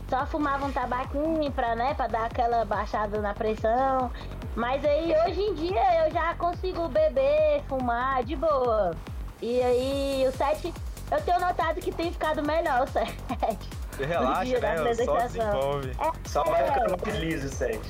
[0.08, 4.10] só fumava um tabaquinho pra, né, pra dar aquela baixada na pressão.
[4.54, 8.94] Mas aí hoje em dia eu já consigo beber, fumar de boa.
[9.42, 10.72] E aí o set,
[11.10, 13.58] eu tenho notado que tem ficado melhor o set.
[14.04, 14.94] Relaxa, né?
[14.94, 15.90] Só desenvolve.
[15.98, 17.80] É, Só vai ficando mais liso o set.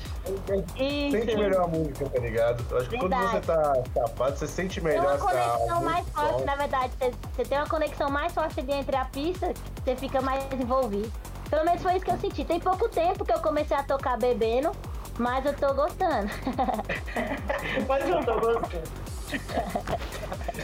[1.11, 2.63] Sente melhor a música, tá ligado?
[2.69, 6.43] Eu acho que quando você tá tapado, você sente melhor Tem uma conexão mais forte,
[6.45, 6.93] na verdade.
[6.99, 11.11] Você, você tem uma conexão mais forte ali entre a pista, você fica mais envolvido.
[11.49, 12.43] Pelo menos foi isso que eu senti.
[12.43, 14.71] Tem pouco tempo que eu comecei a tocar bebendo,
[15.17, 16.29] mas eu tô gostando.
[17.87, 19.17] mas eu tô gostando.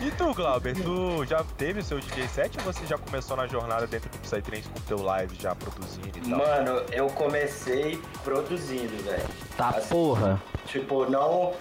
[0.01, 3.47] E tu, Glauber, tu já teve o seu DJ set ou você já começou na
[3.47, 6.39] jornada dentro do Psytrance com o teu live já produzindo e tal?
[6.39, 9.23] Mano, eu comecei produzindo, velho.
[9.57, 10.41] Tá Assim, porra.
[10.65, 11.53] Tipo, não.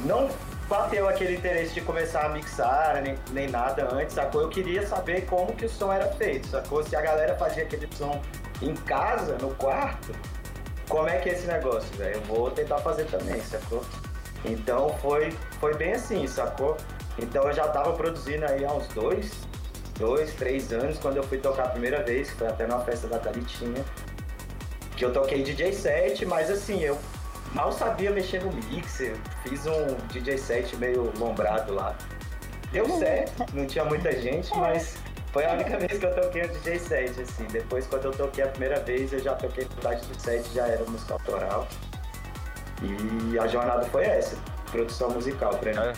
[0.00, 0.28] Não
[0.68, 4.42] bateu aquele interesse de começar a mixar, nem, nem nada antes, sacou?
[4.42, 6.82] Eu queria saber como que o som era feito, sacou?
[6.82, 8.20] Se a galera fazia aquele som
[8.60, 10.12] em casa, no quarto,
[10.88, 12.16] como é que é esse negócio, velho?
[12.16, 13.84] Eu vou tentar fazer também, sacou?
[14.44, 16.76] Então foi, foi bem assim, sacou?
[17.18, 19.32] Então eu já tava produzindo aí há uns dois,
[19.98, 23.08] dois, três anos, quando eu fui tocar a primeira vez, que foi até numa festa
[23.08, 23.84] da Thalitinha,
[24.96, 26.98] que eu toquei DJ set, mas assim, eu
[27.52, 31.96] mal sabia mexer no mixer, fiz um DJ set meio lombrado lá.
[32.72, 34.96] Deu certo, não tinha muita gente, mas
[35.32, 37.44] foi a única vez que eu toquei um DJ set, assim.
[37.44, 40.84] Depois, quando eu toquei a primeira vez, eu já toquei metade do set, já era
[40.84, 41.66] música autoral.
[42.82, 44.36] E a jornada foi essa,
[44.70, 45.78] produção musical pra mim.
[45.90, 45.92] É.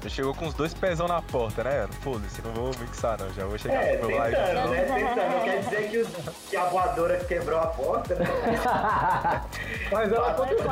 [0.00, 1.88] Você chegou com os dois pezão na porta, né?
[2.02, 4.36] Foda-se, não vou mixar não, já vou chegar É, no meu live.
[4.46, 4.82] tentando, né?
[4.84, 5.32] Tentando.
[5.32, 6.08] Não quer dizer que, os-
[6.50, 8.24] que a voadora quebrou a porta, né?
[9.90, 10.68] Mas ela aconteceu.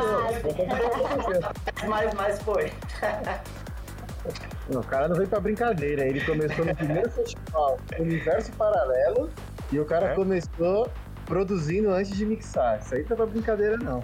[1.89, 2.73] mas, mas foi.
[4.71, 6.05] Não, o cara não veio pra brincadeira.
[6.07, 9.31] Ele começou no primeiro festival Universo Paralelo
[9.73, 10.15] e o cara É?
[10.15, 10.91] começou
[11.25, 12.79] produzindo antes de mixar.
[12.79, 14.03] Isso aí tá pra brincadeira, não.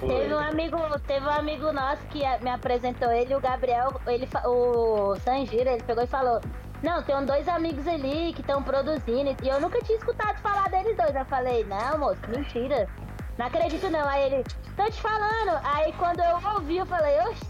[0.00, 5.16] Teve um amigo, teve um amigo nosso que me apresentou ele, o Gabriel, ele, o
[5.16, 6.40] Sangira, ele pegou e falou:
[6.82, 9.34] Não, tem dois amigos ali que estão produzindo.
[9.42, 11.14] E eu nunca tinha escutado falar deles dois.
[11.14, 12.88] Eu falei, não, moço, mentira.
[13.36, 14.08] Não acredito não.
[14.08, 14.44] Aí ele,
[14.76, 15.60] tô te falando.
[15.64, 17.44] Aí quando eu ouvi, eu falei, oxe,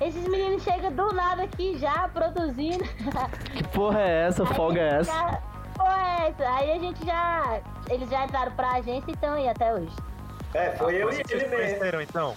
[0.00, 2.84] esses meninos chegam do nada aqui já produzindo.
[3.54, 4.44] Que porra é essa?
[4.46, 5.12] Folga é essa?
[5.12, 5.40] Já,
[5.76, 6.48] porra é essa?
[6.56, 7.60] Aí a gente já.
[7.88, 9.94] Eles já entraram pra agência e estão aí até hoje.
[10.54, 11.56] É, foi eu e Vocês ele se mesmo.
[11.56, 12.34] conheceram então?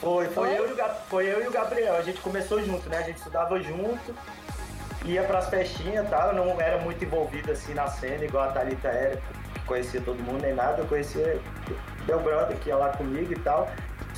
[0.00, 0.58] Foi, foi, Oi?
[0.58, 1.96] eu e o, Ga- foi eu e o Gabriel.
[1.96, 2.98] A gente começou junto, né?
[2.98, 4.14] A gente estudava junto,
[5.04, 6.28] ia pras festinhas e tal.
[6.28, 9.16] Eu não era muito envolvido assim na cena, igual a Thalita era,
[9.54, 10.80] que conhecia todo mundo nem nada.
[10.82, 11.38] Eu conhecia
[12.06, 13.68] meu brother que ia lá comigo e tal.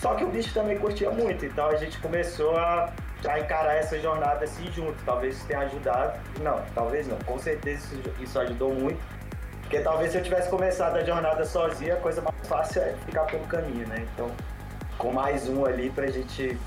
[0.02, 2.92] Só que o bicho também curtia muito, então a gente começou a,
[3.24, 4.96] a encarar essa jornada assim junto.
[5.04, 6.18] Talvez isso tenha ajudado.
[6.40, 7.16] Não, talvez não.
[7.18, 9.00] Com certeza isso, isso ajudou muito.
[9.60, 13.26] Porque talvez se eu tivesse começado a jornada sozinha, a coisa mais fácil é ficar
[13.26, 14.04] pelo caminho, né?
[14.12, 14.28] Então,
[14.98, 16.58] com mais um ali pra gente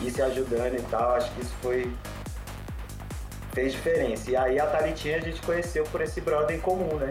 [0.00, 1.88] ir se ajudando e tal, acho que isso foi.
[3.54, 4.28] fez diferença.
[4.28, 7.10] E aí a Thalitinha a gente conheceu por esse brother em comum, né?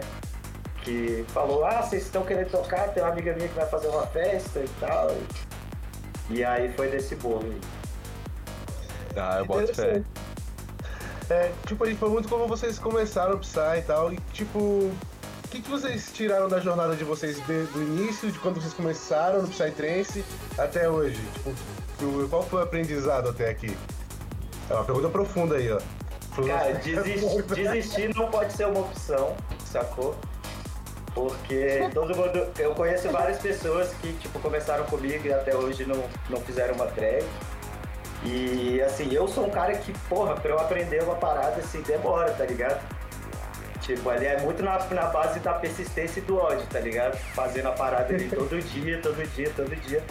[0.82, 4.06] Que falou, ah, vocês estão querendo tocar, tem uma amiga minha que vai fazer uma
[4.08, 5.16] festa e tal.
[6.46, 7.60] Aí foi desse bolo aí.
[9.16, 10.02] Ah, eu boto fé.
[11.30, 14.58] É, tipo, a gente falou muito como vocês começaram o Psy e tal, e tipo,
[14.58, 14.94] o
[15.50, 19.42] que, que vocês tiraram da jornada de vocês de- do início, de quando vocês começaram
[19.42, 20.24] no Psytrance
[20.58, 21.20] até hoje?
[21.98, 23.76] Tipo, o- qual foi o aprendizado até aqui?
[24.70, 25.80] É uma pergunta profunda aí, ó.
[26.46, 30.16] Cara, desistir, desistir não pode ser uma opção, sacou?
[31.14, 32.50] Porque todo mundo.
[32.58, 36.86] Eu conheço várias pessoas que, tipo, começaram comigo e até hoje não, não fizeram uma
[36.86, 37.24] track.
[38.24, 42.30] E assim, eu sou um cara que, porra, pra eu aprender uma parada assim, demora,
[42.32, 42.80] tá ligado?
[43.80, 47.16] Tipo, ali é muito na, na base da persistência e do ódio, tá ligado?
[47.34, 50.02] Fazendo a parada ali todo dia, todo dia, todo dia.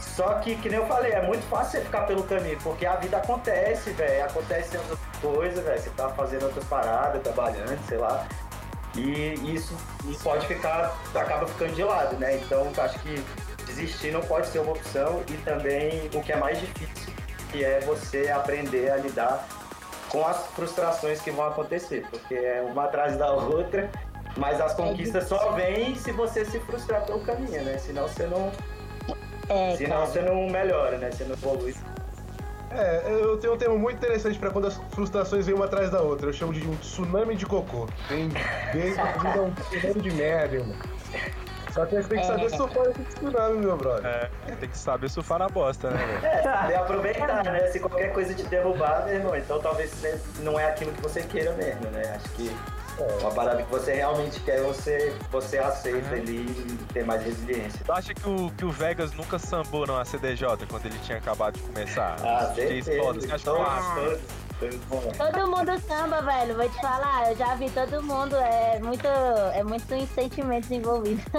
[0.00, 2.96] Só que, que nem eu falei, é muito fácil você ficar pelo caminho, porque a
[2.96, 4.24] vida acontece, velho.
[4.24, 5.80] Acontece outras coisas, velho.
[5.80, 8.26] Você tá fazendo outras paradas, trabalhando, sei lá.
[8.96, 9.74] E isso,
[10.22, 12.36] pode ficar, acaba ficando de lado, né?
[12.36, 13.24] Então, acho que
[13.66, 17.12] desistir não pode ser uma opção e também o que é mais difícil,
[17.50, 19.46] que é você aprender a lidar
[20.10, 23.90] com as frustrações que vão acontecer, porque é uma atrás da outra,
[24.36, 27.78] mas as conquistas só vêm se você se frustrar pelo caminho, né?
[27.78, 28.52] Senão você não,
[29.48, 30.06] É, senão cara.
[30.06, 31.10] você não melhora, né?
[31.10, 31.74] Você não evolui.
[32.74, 36.00] É, eu tenho um termo muito interessante pra quando as frustrações vêm uma atrás da
[36.00, 36.28] outra.
[36.28, 37.88] Eu chamo de um tsunami de cocô.
[38.08, 38.28] Tem
[38.72, 40.76] vezes que vira um tsunami de merda, irmão.
[41.72, 44.06] Só que a gente tem que saber surfar esse tsunami, meu brother.
[44.06, 46.26] É, tem que saber surfar na bosta, né, velho?
[46.26, 47.66] É, tem aproveitar, né?
[47.66, 49.92] Se qualquer coisa te derrubar, meu irmão, então talvez
[50.38, 52.14] não é aquilo que você queira mesmo, né?
[52.14, 52.56] Acho que
[53.20, 57.80] uma parada que você realmente quer, você, você aceita ali e ter mais resiliência.
[57.84, 61.54] Tu acha que o, que o Vegas nunca sambou na CDJ quando ele tinha acabado
[61.54, 62.16] de começar?
[62.22, 62.92] Ah, certeza.
[65.18, 66.54] Todo mundo samba, velho.
[66.56, 68.36] Vou te falar, eu já vi todo mundo.
[68.36, 71.24] É muito, é muito sentimentos envolvidos.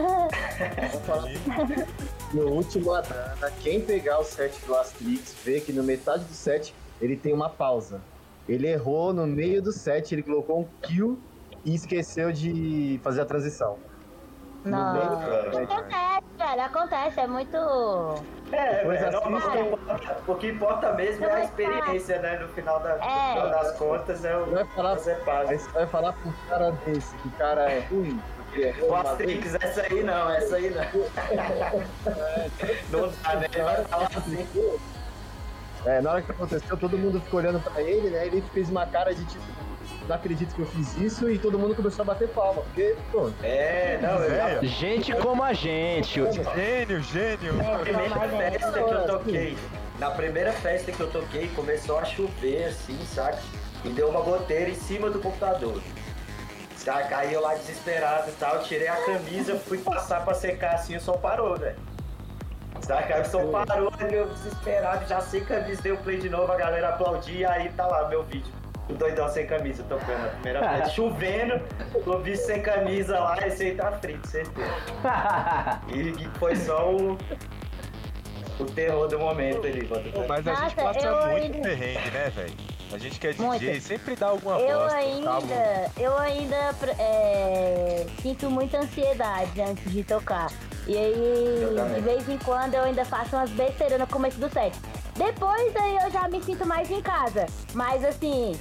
[2.34, 6.74] No último Adana, quem pegar o set do Astrix vê que no metade do set
[7.00, 8.02] ele tem uma pausa.
[8.48, 11.18] Ele errou no meio do set, ele colocou um kill
[11.65, 13.78] e esqueceu de fazer a transição.
[14.63, 14.95] Não.
[14.97, 15.63] É.
[15.63, 17.58] Acontece, velho, acontece, é muito.
[18.51, 19.62] É, velho, assiste, normal, cara.
[19.62, 22.39] o que importa- o que importa mesmo é a experiência, né?
[22.39, 23.34] No final, da, no É.
[23.34, 25.15] final das contas, é o Vai falar, fazer
[25.60, 28.19] você vai falar um cara desse que o cara é ruim,
[28.88, 28.95] O.
[28.95, 30.82] Asterix, essa aí não, essa aí não.
[32.91, 33.47] Não dá, né?
[33.54, 34.47] Ele vai falar assim.
[35.86, 38.25] É, na hora que aconteceu, todo mundo ficou olhando pra ele, né?
[38.25, 39.43] Ele fez uma cara de tipo,
[40.08, 43.32] não acredito que eu fiz isso, e todo mundo começou a bater palma, porque, pô,
[43.41, 46.22] É, não, eu É, Gente como a gente.
[46.56, 47.54] Gênio, gênio.
[47.54, 48.52] Na primeira é.
[48.52, 49.58] festa que eu toquei,
[50.00, 53.39] na primeira festa que eu toquei, começou a chover assim, saca?
[53.84, 55.82] E deu uma goteira em cima do computador.
[56.76, 57.18] Saca?
[57.18, 61.02] Aí eu lá desesperado e tal, tirei a camisa, fui passar pra secar assim, o
[61.02, 61.78] som parou, velho.
[62.82, 63.15] Saca?
[63.15, 66.56] Aí o som parou, eu desesperado, já sem camisa, dei o play de novo, a
[66.56, 68.54] galera aplaudia, aí tá lá meu vídeo.
[68.88, 71.62] O doidão sem camisa tocando na primeira festa, chovendo,
[72.06, 74.69] o bicho sem camisa lá, esse aí tá frito, certeza.
[75.93, 77.17] E foi só o,
[78.60, 79.88] o terror do momento ali.
[80.28, 82.54] mas a gente Nossa, passa muito ainda- perrengue, né, velho?
[82.91, 83.82] A gente que é DJ Muito.
[83.82, 84.98] sempre dá alguma Eu bosta.
[84.98, 85.91] ainda, tá?
[85.98, 90.52] eu ainda é, sinto muita ansiedade antes de tocar.
[90.88, 91.13] E aí,
[91.95, 94.76] de vez em quando, eu ainda faço umas besteiras no começo do set.
[95.17, 97.48] Depois aí eu já me sinto mais em casa.
[97.74, 98.56] Mas assim,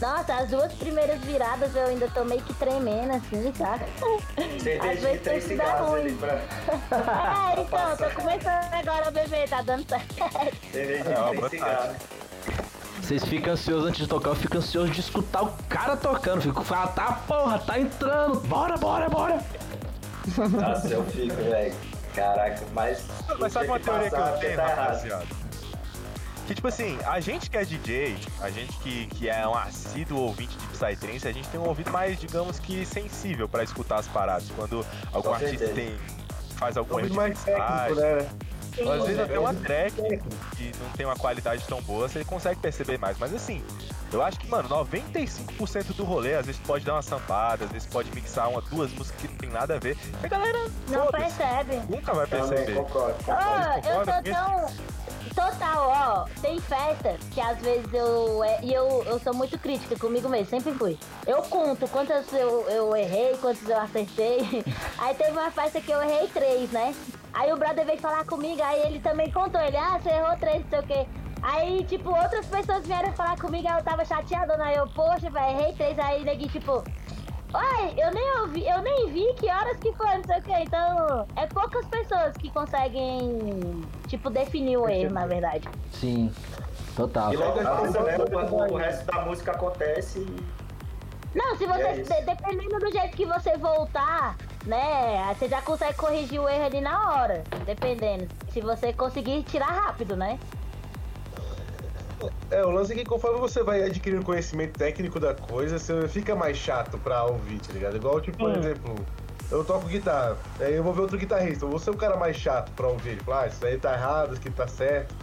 [0.00, 3.86] nossa, as duas primeiras viradas eu ainda tô meio que tremendo, assim, saca?
[4.90, 6.14] Às vezes tem que dar ruim.
[6.16, 6.34] pra.
[7.56, 10.14] É, então, tô começando agora a beber, tá dando certo.
[10.72, 11.96] Cerveja de boa três cigarros.
[13.04, 16.40] Vocês ficam ansiosos antes de tocar, eu fico ansioso de escutar o cara tocando.
[16.40, 18.40] Fico falando, tá porra, tá entrando.
[18.48, 19.44] Bora, bora, bora.
[20.50, 21.74] Nossa, eu fico, velho.
[22.14, 23.04] Caraca, mas.
[23.38, 25.26] Mas sabe uma teoria que eu tenho, tá rapaziada?
[26.46, 30.20] Que tipo assim, a gente que é DJ, a gente que, que é um assíduo
[30.20, 34.08] ouvinte de Psytrance, a gente tem um ouvido mais, digamos que, sensível pra escutar as
[34.08, 34.48] paradas.
[34.56, 35.94] Quando algum artista tem.
[36.56, 38.28] faz algum erro mais técnico, né?
[38.80, 39.94] Às vezes até uma track
[40.56, 43.16] que não tem uma qualidade tão boa, você consegue perceber mais.
[43.18, 43.62] Mas assim,
[44.12, 47.86] eu acho que, mano, 95% do rolê, às vezes pode dar uma sampada, às vezes
[47.86, 49.96] pode mixar uma, duas músicas que não tem nada a ver.
[50.22, 50.58] E a galera
[50.88, 51.76] Não percebe.
[51.88, 52.74] nunca vai Também perceber.
[52.74, 53.16] concordo.
[53.28, 54.38] Ah, eu concorda sou com isso?
[54.76, 55.03] tão.
[55.34, 58.42] Total, ó, tem festa que às vezes eu.
[58.44, 60.98] é, E eu, eu sou muito crítica comigo mesmo, sempre fui.
[61.26, 64.62] Eu conto quantas eu, eu errei, quantas eu acertei.
[64.98, 66.94] Aí teve uma festa que eu errei três, né?
[67.32, 70.62] Aí o brother veio falar comigo, aí ele também contou, ele, ah, você errou três,
[70.62, 71.06] não sei o quê.
[71.42, 75.58] Aí, tipo, outras pessoas vieram falar comigo, aí eu tava chateadona, aí eu, poxa, velho,
[75.58, 76.84] errei três, aí neguinho, tipo,
[77.54, 80.52] Oi, eu nem ouvi, eu nem vi que horas que foi, não sei o que.
[80.52, 85.68] Então, é poucas pessoas que conseguem, tipo, definir o erro, na verdade.
[85.92, 86.32] Sim,
[86.96, 87.32] total.
[87.32, 90.64] E logo Ah, depois, né, o, o resto da música acontece e.
[91.32, 94.36] Não, se você, é de- dependendo do jeito que você voltar,
[94.66, 98.28] né, aí você já consegue corrigir o erro ali na hora, dependendo.
[98.52, 100.38] Se você conseguir tirar rápido, né?
[102.50, 106.34] É, o lance é que conforme você vai adquirindo conhecimento técnico da coisa, você fica
[106.34, 107.96] mais chato pra ouvir, tá ligado?
[107.96, 108.58] Igual, tipo, por Hum.
[108.58, 108.94] exemplo,
[109.50, 112.36] eu toco guitarra, aí eu vou ver outro guitarrista, eu vou ser o cara mais
[112.36, 113.10] chato pra ouvir.
[113.10, 115.14] Ele fala, ah, isso aí tá errado, isso aqui tá certo.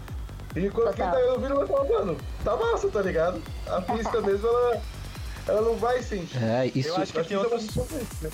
[0.56, 3.41] E quando quem tá ouvindo vai falar, mano, tá massa, tá ligado?
[3.67, 4.82] A pista mesmo, ela,
[5.47, 6.38] ela não vai sentir.
[6.43, 6.89] É, isso.
[6.89, 8.30] Eu acho que tem Acho que muito né?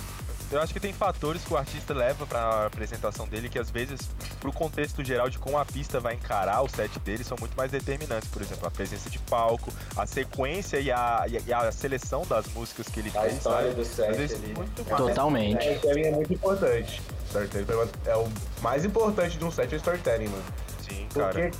[0.49, 3.99] Eu acho que tem fatores que o artista leva pra apresentação dele que às vezes,
[4.39, 7.69] pro contexto geral de como a pista vai encarar o set dele, são muito mais
[7.69, 8.29] determinantes.
[8.29, 12.87] Por exemplo, a presença de palco, a sequência e a, e a seleção das músicas
[12.87, 13.33] que ele A fez.
[13.37, 13.81] história sabe?
[13.81, 14.53] do set Às vezes ali.
[14.55, 14.89] muito É.
[14.89, 14.97] mais.
[15.03, 15.59] Totalmente.
[15.65, 17.01] Storytelling é muito importante.
[17.25, 18.27] Storytelling é o
[18.61, 20.43] mais importante de um set é storytelling, mano.
[20.87, 21.33] Sim, cara.
[21.33, 21.51] Porque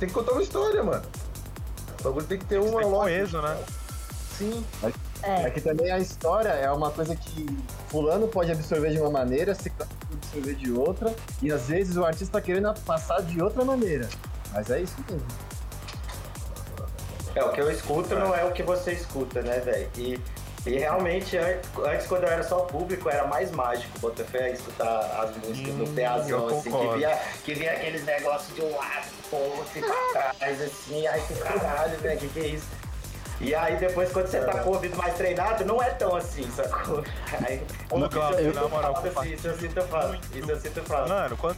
[0.00, 1.02] tem que contar uma história, mano.
[2.00, 2.98] O bagulho tem que ter uma Tem lógica.
[2.98, 3.64] coeso, né?
[4.36, 4.64] Sim.
[5.22, 5.50] É É.
[5.50, 7.46] que também a história é uma coisa que
[7.88, 12.04] fulano pode absorver de uma maneira, ciclano pode absorver de outra, e às vezes o
[12.04, 14.08] artista tá querendo passar de outra maneira.
[14.52, 15.26] Mas é isso mesmo.
[17.34, 19.88] É, o que eu escuto não é o que você escuta, né, velho?
[19.96, 20.18] E,
[20.66, 25.36] e realmente, an- antes, quando eu era só público, era mais mágico, Botafé, escutar as
[25.36, 29.38] músicas Hum, no peazão, assim, que via, que via aqueles negócios de um lado, pro
[29.38, 32.66] outro e pra trás, assim, ai que caralho, velho, que que é isso?
[33.40, 36.48] E aí depois, quando você tá com o ouvido mais treinado, não é tão assim,
[36.50, 37.04] sacou?
[37.46, 41.08] Aí, Ô, eu na moral, assim, isso eu sinto falta, isso eu sinto falta.
[41.08, 41.56] Mano, quando,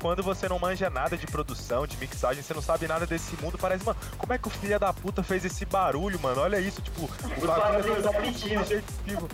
[0.00, 3.58] quando você não manja nada de produção, de mixagem, você não sabe nada desse mundo,
[3.58, 6.40] parece, mano, como é que o filho da puta fez esse barulho, mano?
[6.42, 7.08] Olha isso, tipo, o
[8.06, 8.68] é aflitivos.
[8.68, 9.28] tipo,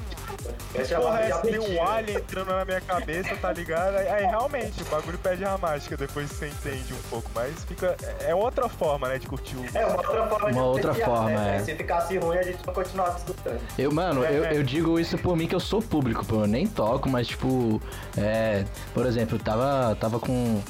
[0.74, 1.70] Esse é Porra, é, tem apetite.
[1.76, 3.96] um alien entrando na minha cabeça, tá ligado?
[3.96, 7.96] Aí, aí, realmente, o bagulho perde gramática, depois você entende um pouco, mas fica.
[8.20, 9.64] É outra forma, né, de curtir o.
[9.76, 11.56] É uma outra forma de Uma outra apreciar, forma, né?
[11.56, 11.58] é.
[11.64, 13.60] Se ficasse ruim, a gente não continuava escutando.
[13.78, 16.42] Eu, mano, eu, eu digo isso por mim que eu sou público, pô.
[16.42, 17.80] Eu nem toco, mas tipo,
[18.16, 18.64] é.
[18.94, 20.61] Por exemplo, eu tava, tava com,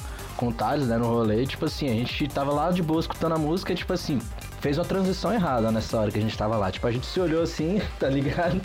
[0.51, 3.73] com né, no rolê, tipo assim, a gente tava lá de boa escutando a música
[3.75, 4.19] tipo assim.
[4.63, 6.71] Fez uma transição errada nessa hora que a gente tava lá.
[6.71, 8.61] Tipo, a gente se olhou assim, tá ligado?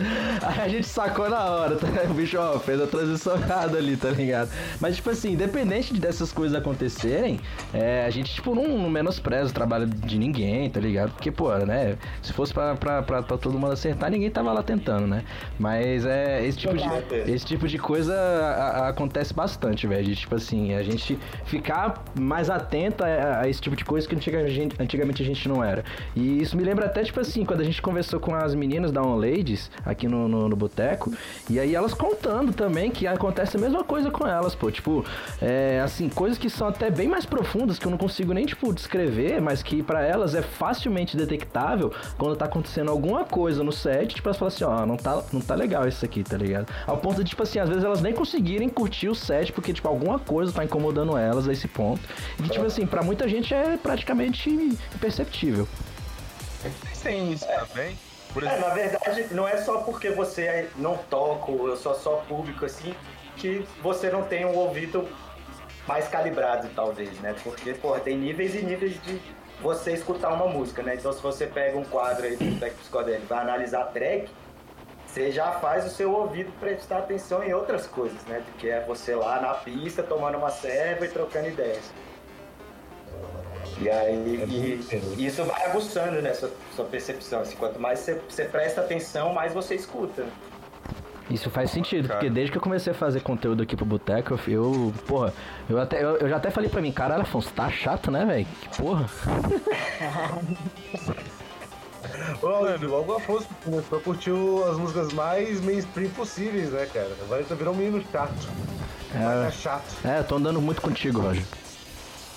[0.46, 1.88] Aí a gente sacou na hora, tá?
[2.08, 4.48] O bicho, ó, fez a transição errada ali, tá ligado?
[4.80, 7.40] Mas, tipo assim, independente dessas coisas acontecerem,
[7.74, 11.10] é, a gente, tipo, não, não menospreza o trabalho de ninguém, tá ligado?
[11.10, 11.96] Porque, pô, né?
[12.22, 15.24] Se fosse pra, pra, pra, pra todo mundo acertar, ninguém tava lá tentando, né?
[15.58, 16.84] Mas é esse tipo de,
[17.28, 20.14] esse tipo de coisa a- a- acontece bastante, velho.
[20.14, 24.38] Tipo assim, a gente ficar mais atento a, a esse tipo de coisa que antiga-
[24.38, 25.87] a gente- antigamente a gente não era.
[26.14, 29.02] E isso me lembra até, tipo assim, quando a gente conversou com as meninas da
[29.02, 31.12] On Ladies aqui no, no, no boteco,
[31.48, 34.70] e aí elas contando também que acontece a mesma coisa com elas, pô.
[34.70, 35.04] Tipo,
[35.40, 38.72] é, assim, coisas que são até bem mais profundas, que eu não consigo nem, tipo,
[38.72, 44.14] descrever, mas que pra elas é facilmente detectável quando tá acontecendo alguma coisa no set,
[44.14, 46.66] tipo, elas falam assim, ó, não tá, não tá legal isso aqui, tá ligado?
[46.86, 49.88] Ao ponto de, tipo assim, às vezes elas nem conseguirem curtir o set porque, tipo,
[49.88, 52.00] alguma coisa tá incomodando elas a esse ponto.
[52.44, 54.50] E, tipo assim, pra muita gente é praticamente
[54.94, 55.66] imperceptível.
[56.60, 57.98] Vocês têm isso também?
[58.32, 62.64] Por É, na verdade, não é só porque você não toca, eu sou só público
[62.64, 62.94] assim,
[63.36, 65.08] que você não tem um ouvido
[65.86, 67.34] mais calibrado, talvez, né?
[67.42, 69.20] Porque, porra, tem níveis e níveis de
[69.62, 70.94] você escutar uma música, né?
[70.94, 74.28] Então, se você pega um quadro aí do Tech Psicodélico e vai analisar a track,
[75.06, 78.42] você já faz o seu ouvido prestar atenção em outras coisas, né?
[78.58, 81.90] Que é você lá na pista, tomando uma serva e trocando ideias.
[83.80, 87.40] E aí, e- e isso vai aguçando né, sua, sua percepção.
[87.40, 90.24] Assim, quanto mais você, você presta atenção, mais você escuta.
[91.30, 92.20] Isso faz sentido, Cara.
[92.20, 95.32] porque desde que eu comecei a fazer conteúdo aqui pro Boteco, eu, eu porra,
[95.68, 98.46] eu, até, eu, eu já até falei pra mim, caralho, Afonso, tá chato, né, velho?
[98.62, 99.04] Que porra.
[102.42, 104.30] Ô, logo o Afonso começou a curtir
[104.70, 107.10] as músicas mais mainstream possíveis, né, cara?
[107.22, 108.32] Agora ele tá virando um menino chato.
[109.12, 110.06] Vai ficar chato.
[110.06, 111.44] É, eu tô andando muito contigo, Roger.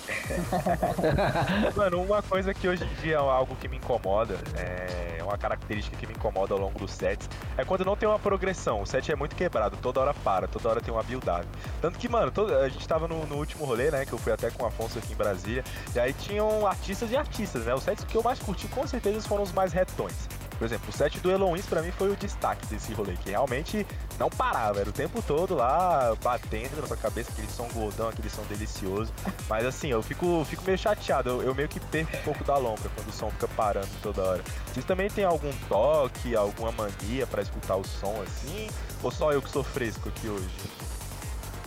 [1.76, 5.96] Mano, uma coisa que hoje em dia é algo que me incomoda, é uma característica
[5.96, 8.82] que me incomoda ao longo dos sets, é quando não tem uma progressão.
[8.82, 11.46] O set é muito quebrado, toda hora para, toda hora tem uma build-up.
[11.80, 14.32] Tanto que, mano, todo- a gente tava no, no último rolê, né, que eu fui
[14.32, 17.74] até com o Afonso aqui em Brasília, e aí tinham artistas e artistas, né?
[17.74, 20.28] Os sets que eu mais curti com certeza foram os mais retões.
[20.62, 23.84] Por exemplo, o set do Eloins pra mim foi o destaque desse rolê, que realmente
[24.16, 28.30] não parava, era o tempo todo lá batendo na sua cabeça, aquele som gordão, aquele
[28.30, 29.12] som delicioso.
[29.48, 32.56] Mas assim, eu fico, fico meio chateado, eu, eu meio que perco um pouco da
[32.58, 34.44] lombra quando o som fica parando toda hora.
[34.72, 38.68] Vocês também tem algum toque, alguma mania pra escutar o som assim?
[39.02, 40.48] Ou só eu que sou fresco aqui hoje?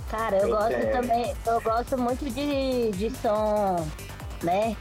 [0.09, 3.85] Cara, eu Eu gosto também, eu gosto muito de, de som,
[4.41, 4.73] né?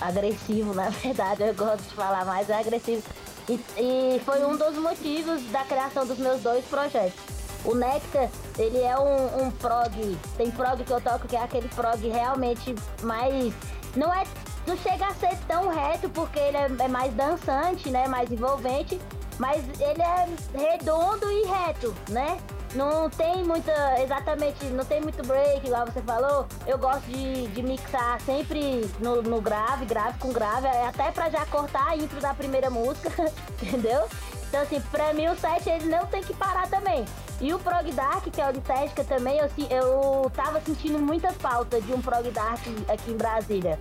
[0.00, 3.02] Agressivo, na verdade, eu gosto de falar mais agressivo.
[3.48, 7.18] E, e foi um dos motivos da criação dos meus dois projetos.
[7.64, 11.68] O Nectar, ele é um, um prog, tem prog que eu toco que é aquele
[11.68, 13.52] prog realmente mais.
[13.96, 14.24] Não é.
[14.66, 18.06] Não chega a ser tão reto porque ele é, é mais dançante, né?
[18.06, 19.00] Mais envolvente.
[19.38, 22.38] Mas ele é redondo e reto, né?
[22.74, 23.72] Não tem muita.
[24.00, 26.46] Exatamente, não tem muito break, igual você falou.
[26.66, 31.44] Eu gosto de, de mixar sempre no, no grave, grave com grave, até pra já
[31.46, 33.10] cortar a intro da primeira música,
[33.62, 34.06] entendeu?
[34.48, 37.04] Então, assim, pra mim o set ele não tem que parar também.
[37.40, 41.32] E o Prog Dark, que é o de Tesca também, eu, eu tava sentindo muita
[41.32, 43.78] falta de um Prog Dark aqui em Brasília.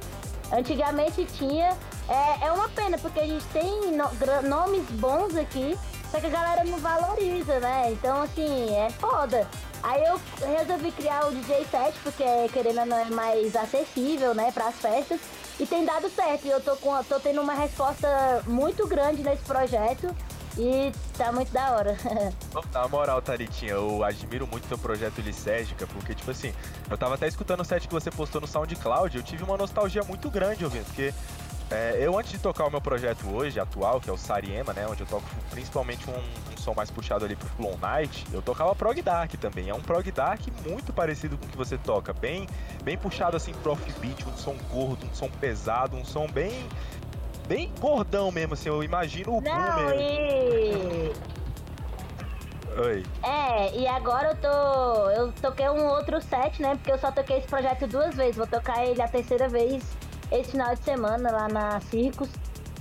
[0.52, 1.76] Antigamente tinha.
[2.08, 5.78] É, é uma pena, porque a gente tem no- nomes bons aqui,
[6.12, 7.92] só que a galera não valoriza, né?
[7.92, 9.48] Então, assim, é foda.
[9.84, 14.52] Aí eu resolvi criar o DJ set, porque querendo ou não é mais acessível, né,
[14.52, 15.20] pras festas.
[15.60, 16.46] E tem dado certo.
[16.46, 20.14] E eu tô, com, tô tendo uma resposta muito grande nesse projeto.
[20.58, 21.96] E tá muito da hora.
[22.74, 26.52] Na moral, Thalitinha, eu admiro muito teu projeto Licérgica, porque, tipo assim,
[26.90, 30.02] eu tava até escutando o set que você postou no SoundCloud, eu tive uma nostalgia
[30.04, 31.14] muito grande ouvindo, porque
[31.70, 34.88] é, eu, antes de tocar o meu projeto hoje, atual, que é o Sariema, né,
[34.90, 38.74] onde eu toco principalmente um, um som mais puxado ali pro Flow Night, eu tocava
[38.74, 39.70] Prog Dark também.
[39.70, 42.48] É um Prog Dark muito parecido com o que você toca, bem,
[42.84, 46.66] bem puxado assim pro offbeat, um som gordo, um som pesado, um som bem.
[47.48, 50.02] Bem gordão mesmo, assim, eu imagino o Não, mesmo.
[50.02, 51.14] e.
[52.80, 53.06] Oi.
[53.24, 55.10] É, e agora eu tô.
[55.12, 56.76] Eu toquei um outro set, né?
[56.76, 58.36] Porque eu só toquei esse projeto duas vezes.
[58.36, 59.84] Vou tocar ele a terceira vez
[60.32, 62.30] esse final de semana lá na Circus.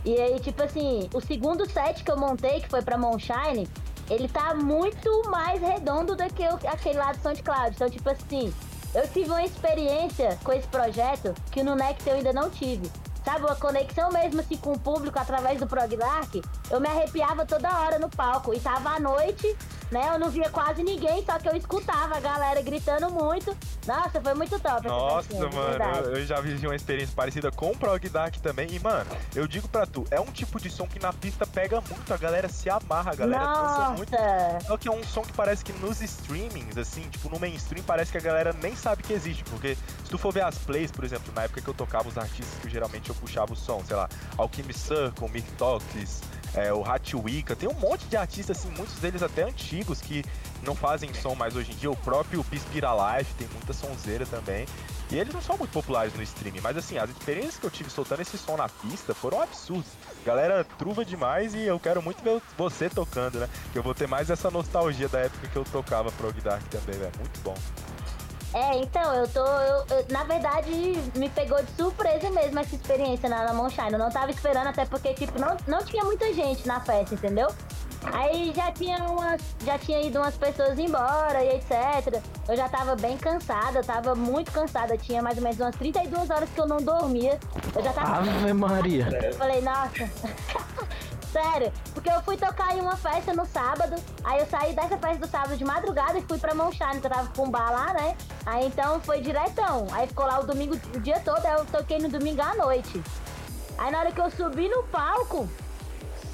[0.05, 3.68] E aí, tipo assim, o segundo set que eu montei, que foi pra Moonshine,
[4.09, 7.74] ele tá muito mais redondo do que o- aquele lá do SoundCloud.
[7.74, 8.55] Então, tipo assim,
[8.94, 12.88] eu tive uma experiência com esse projeto que no Next eu ainda não tive.
[13.27, 16.33] Sabe, uma conexão mesmo assim com o público através do Prog Dark,
[16.70, 18.55] eu me arrepiava toda hora no palco.
[18.55, 19.57] E tava à noite,
[19.91, 20.11] né?
[20.12, 23.57] Eu não via quase ninguém, só que eu escutava a galera gritando muito.
[23.85, 24.87] Nossa, foi muito top.
[24.87, 28.68] Nossa, mano, eu, eu já vivi uma experiência parecida com o Prog Dark também.
[28.70, 31.81] E, mano, eu digo pra tu, é um tipo de som que na pista pega
[31.81, 34.12] muito, a galera se amarra, a galera dança muito.
[34.12, 34.66] Nossa!
[34.68, 38.12] Só que é um som que parece que nos streamings, assim, tipo, no mainstream, parece
[38.12, 39.43] que a galera nem sabe que existe.
[39.43, 42.16] Porque se tu for ver as plays, por exemplo, na época que eu tocava os
[42.16, 46.23] artistas que geralmente eu puxava o som, sei lá, Alchemy Circle, Mick Tox,
[46.55, 50.25] é, o Hat Wicca, tem um monte de artistas, assim, muitos deles até antigos que
[50.62, 51.91] não fazem som mais hoje em dia.
[51.91, 54.67] O próprio Pispira Life tem muita sonzeira também.
[55.11, 57.89] E eles não são muito populares no streaming, mas assim, as experiências que eu tive
[57.91, 59.93] soltando esse som na pista foram absurdas.
[60.25, 63.49] Galera truva demais e eu quero muito ver você tocando, né?
[63.73, 66.99] Que eu vou ter mais essa nostalgia da época que eu tocava Prog Dark também,
[66.99, 67.12] velho.
[67.21, 67.55] Muito bom.
[68.57, 69.45] É, então, eu tô.
[69.45, 70.71] eu- eu- na verdade,
[71.15, 73.93] me pegou de surpresa mesmo essa experiência na, na Moonshine.
[73.93, 77.49] Eu não tava esperando, até porque, tipo, não, não tinha muita gente na festa, entendeu?
[78.15, 79.43] Aí já tinha umas.
[79.63, 82.23] Já tinha ido umas pessoas embora e etc.
[82.49, 84.97] Eu já tava bem cansada, eu tava muito cansada.
[84.97, 87.39] Tinha mais ou menos umas 32 horas que eu não dormia.
[87.75, 88.19] Eu já tava.
[88.21, 89.07] Ave Maria.
[89.23, 90.09] Eu falei, nossa.
[91.37, 95.18] Sério, porque eu fui tocar em uma festa no sábado, aí eu saí dessa festa
[95.18, 97.93] do sábado de madrugada e fui pra Moonshine, que eu tava com um bar lá,
[97.93, 98.16] né?
[98.47, 99.87] Aí então foi diretão.
[99.93, 103.03] Aí ficou lá o domingo, o dia todo, aí eu toquei no domingo à noite.
[103.76, 105.47] Aí na hora que eu subi no palco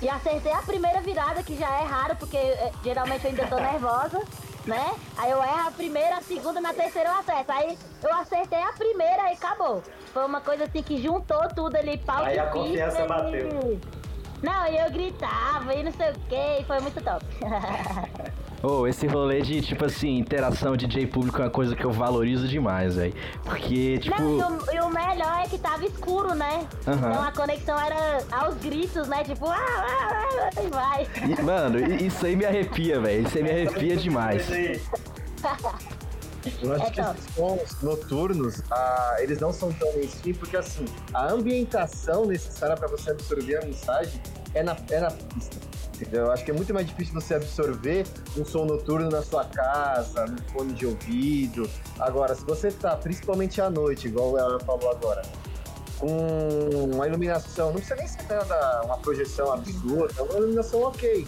[0.01, 3.57] e acertei a primeira virada, que já é raro, porque eh, geralmente eu ainda tô
[3.57, 4.23] nervosa,
[4.65, 4.95] né?
[5.19, 7.51] Aí eu erro a primeira, a segunda, na terceira eu acerto.
[7.51, 9.83] Aí eu acertei a primeira e acabou.
[10.13, 13.09] Foi uma coisa assim que juntou tudo ali, palco Aí a e pista confiança e-
[13.09, 13.81] bateu.
[14.43, 17.25] Não, e eu gritava e não sei o que, e foi muito top.
[18.63, 22.47] Ô, esse rolê de, tipo assim, interação DJ público é uma coisa que eu valorizo
[22.47, 23.13] demais, velho.
[23.45, 24.21] Porque, tipo.
[24.23, 26.65] Não, e o, e o melhor é que tava escuro, né?
[26.87, 27.11] Aham.
[27.11, 29.25] Então a conexão era aos gritos, né?
[29.25, 31.09] Tipo, ah, ah, ah, e vai.
[31.29, 33.27] e- Mano, isso aí me arrepia, velho.
[33.27, 34.47] Isso aí me arrepia demais.
[36.63, 37.19] Eu acho É que top.
[37.19, 40.85] esses sons noturnos, ah, eles não são tão mainstream, porque assim,
[41.15, 44.21] a ambientação necessária para você absorver a mensagem
[44.55, 45.57] é na, é na pista.
[46.11, 48.05] Eu acho que é muito mais difícil você absorver
[48.37, 51.71] um som noturno na sua casa, no fone de ouvido.
[52.01, 55.23] Agora, se você tá, principalmente à noite, igual ela falou agora,
[56.01, 56.09] com
[56.93, 61.25] uma iluminação, não precisa nem ser nada, uma projeção absurda, é uma iluminação ok.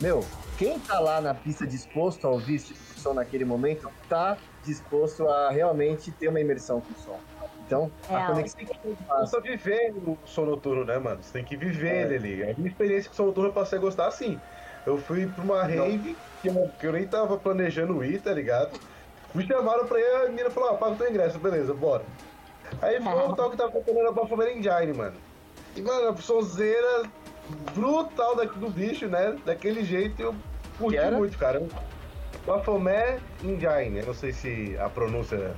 [0.00, 0.24] Meu,
[0.58, 4.36] quem tá lá na pista disposto a ouvir esse tipo de som naquele momento, tá
[4.64, 7.20] disposto a realmente ter uma imersão com o som.
[7.66, 8.32] Então, a Real.
[8.34, 9.20] conexão é.
[9.20, 11.22] Você viver o som noturno, né, mano?
[11.22, 12.02] Você tem que viver É.
[12.02, 12.42] ele ali.
[12.50, 14.38] A minha experiência com o som noturno eu passei a gostar assim.
[14.86, 18.78] Eu fui pra uma rave que eu, que eu nem tava planejando ir, tá ligado?
[19.34, 22.04] Me chamaram pra ir, a menina falou, ah, paga o teu ingresso, beleza, bora.
[22.82, 25.16] Aí foi o tal que tava tocando era Baphomet Engine, mano.
[25.74, 27.04] E, mano, a sonzeira
[27.74, 29.36] brutal daqui do bicho, né?
[29.44, 30.34] Daquele jeito eu
[30.78, 31.62] curti muito, cara.
[32.46, 35.54] Baphomet Engine, eu não sei se a pronúncia...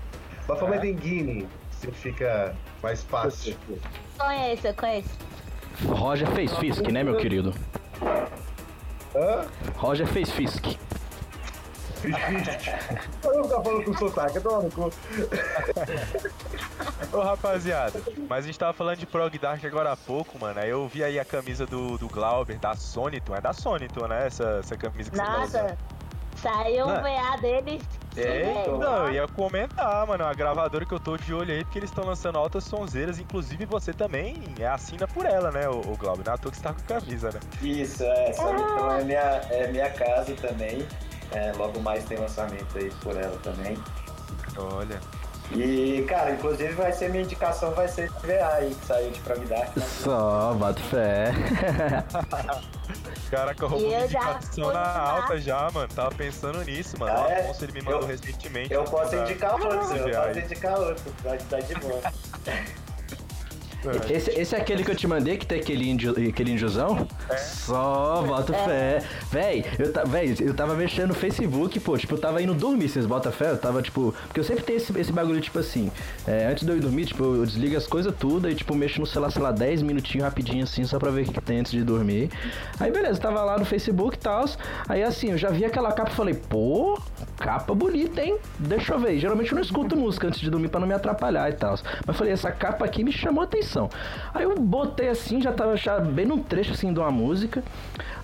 [0.46, 0.90] Baphomet É.
[0.90, 3.56] Engine, se fica mais fácil.
[4.16, 5.10] Conheço, eu conheço.
[5.84, 7.52] Roger fez Fisk, né, meu querido?
[9.14, 9.46] Hã?
[9.76, 10.78] Roger fez Fisk.
[13.24, 14.92] Eu vou ficar falando com sotaque, toma no cu.
[17.12, 20.60] Ô rapaziada, mas a gente tava falando de Prog Dark agora há pouco, mano.
[20.60, 23.34] Aí eu vi aí a camisa do, do Glauber, da Soniton.
[23.34, 24.26] É da Soniton, né?
[24.26, 25.38] Essa, essa camisa que você tá.
[25.38, 25.78] Nossa,
[26.36, 27.02] saiu um Não.
[27.02, 27.82] VA deles.
[28.16, 31.62] É, Sim, então, eu ia comentar, mano, a gravadora que eu tô de olho aí,
[31.64, 35.80] porque eles estão lançando altas sonzeiras, inclusive você também é assina por ela, né, o,
[35.80, 36.24] o Glauber?
[36.24, 37.40] Não é à toa que você tá com camisa, né?
[37.60, 38.30] Isso, é.
[38.30, 40.86] Então é minha, é minha casa também.
[41.32, 43.76] É, logo mais tem lançamento aí por ela também.
[44.56, 45.00] Olha.
[45.52, 49.20] E, cara, inclusive vai ser minha indicação, vai ser esse VA aí que saiu de
[49.20, 49.78] Prog Dark.
[49.78, 51.32] Só, bato fé.
[53.30, 55.88] Caraca, roubou minha indicação na alta já, mano.
[55.94, 57.12] Tava pensando nisso, mano.
[57.16, 57.40] Ah, o é?
[57.42, 58.72] Afonso ele me mandou Eu- recentemente.
[58.72, 62.00] Eu posso pra- indicar outro, eu posso indicar outro, vai estar de boa.
[64.10, 67.06] Esse, esse é aquele que eu te mandei, que tem aquele, índio, aquele índiozão?
[67.38, 69.02] Só, boto fé.
[69.30, 72.88] Véi, eu, ta, véi, eu tava mexendo no Facebook, pô, tipo, eu tava indo dormir,
[72.88, 73.50] vocês botam fé?
[73.50, 74.14] Eu tava, tipo...
[74.26, 75.90] Porque eu sempre tenho esse, esse bagulho, tipo assim,
[76.26, 79.00] é, antes de eu ir dormir, tipo, eu desligo as coisas tudo e, tipo, mexo
[79.00, 81.60] no celular, sei lá, 10 minutinhos rapidinho, assim, só pra ver o que, que tem
[81.60, 82.30] antes de dormir.
[82.80, 84.44] Aí, beleza, tava lá no Facebook e tal,
[84.88, 86.98] aí, assim, eu já vi aquela capa e falei, pô,
[87.38, 88.38] capa bonita, hein?
[88.58, 89.18] Deixa eu ver.
[89.18, 91.78] Geralmente eu não escuto música antes de dormir pra não me atrapalhar e tal.
[92.06, 93.46] Mas falei, essa capa aqui me chamou a
[94.34, 97.62] Aí eu botei assim, já tava já bem num trecho assim de uma música.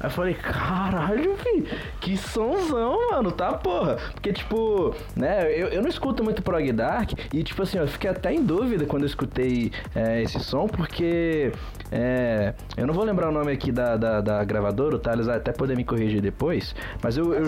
[0.01, 1.67] Aí eu falei, caralho, filho,
[2.01, 3.97] que sonzão, mano, tá porra?
[4.15, 8.11] Porque, tipo, né, eu, eu não escuto muito prog dark e, tipo assim, eu fiquei
[8.11, 11.53] até em dúvida quando eu escutei é, esse som, porque
[11.91, 15.37] é, eu não vou lembrar o nome aqui da, da, da gravadora, o Thales vai
[15.37, 17.35] até poder me corrigir depois, mas eu.
[17.35, 17.47] eu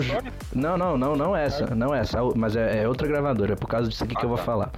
[0.53, 3.89] não, não, não, não essa, não essa, mas é, é outra gravadora, é por causa
[3.89, 4.71] disso aqui que eu vou falar.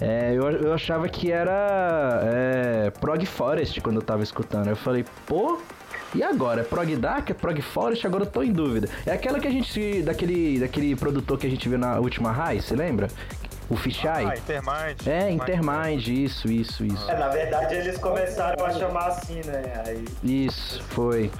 [0.00, 2.20] É, eu, eu achava que era
[2.68, 4.68] é, Prog Forest quando eu tava escutando.
[4.68, 5.58] Eu falei, pô,
[6.14, 6.60] e agora?
[6.60, 7.30] É Prog Dark?
[7.30, 8.06] É Prog Forest?
[8.06, 8.88] Agora eu tô em dúvida.
[9.06, 10.02] É aquela que a gente.
[10.02, 13.08] Daquele, daquele produtor que a gente viu na última High, você lembra?
[13.70, 14.26] O Fisheye?
[14.26, 15.06] Ah, Intermind.
[15.06, 17.10] É, Intermind, isso, isso, isso.
[17.10, 19.82] É, na verdade eles começaram a chamar assim, né?
[19.86, 21.30] Aí, Isso, foi.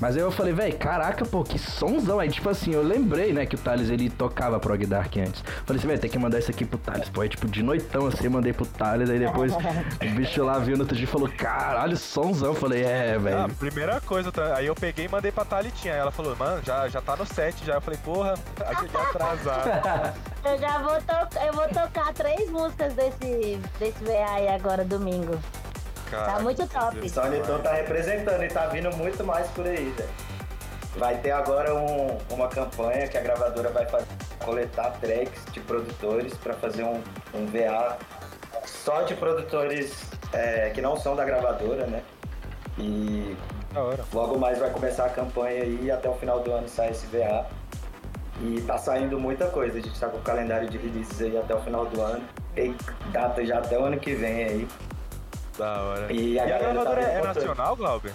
[0.00, 2.20] Mas aí eu falei, velho, caraca, pô, que sonzão.
[2.20, 5.42] Aí, tipo assim, eu lembrei, né, que o Thales, ele tocava Prog Dark antes.
[5.66, 7.08] Falei assim, velho, tem que mandar isso aqui pro Thales.
[7.08, 9.10] Pô, aí, tipo, de noitão, assim, eu mandei pro Thales.
[9.10, 9.52] Aí depois
[10.02, 12.48] o bicho lá viu no outro dia e falou, caralho, sonzão.
[12.50, 13.54] Eu falei, é, Ah, velho.
[13.54, 14.54] primeira coisa, tá?
[14.56, 15.94] aí eu peguei e mandei pra Thalitinha.
[15.94, 17.74] Aí ela falou, mano, já, já tá no set já.
[17.74, 18.34] Eu falei, porra,
[18.80, 20.18] cheguei atrasado.
[20.44, 25.36] Eu já vou tocar, eu vou tocar três músicas desse, desse VA aí agora, domingo.
[26.10, 26.98] Caraca, muito top.
[26.98, 27.58] O Soniton céu.
[27.60, 30.08] tá representando e tá vindo muito mais por aí, velho.
[30.96, 34.06] Vai ter agora um- uma campanha que a gravadora vai fazer,
[34.44, 37.00] coletar tracks de produtores pra fazer um,
[37.34, 37.96] um VA
[38.64, 39.92] só de produtores
[40.32, 42.02] é, que não são da gravadora, né?
[42.78, 43.36] E.
[44.12, 47.06] Logo mais vai começar a campanha aí e até o final do ano sai esse
[47.06, 47.46] VA.
[48.40, 49.78] E tá saindo muita coisa.
[49.78, 52.22] A gente tá com o calendário de releases aí até o final do ano.
[52.54, 52.74] Tem
[53.12, 54.68] data já até o ano que vem aí.
[55.58, 56.12] Da hora.
[56.12, 58.12] E E a a, galera gravadora tá é, é nacional, Glauber?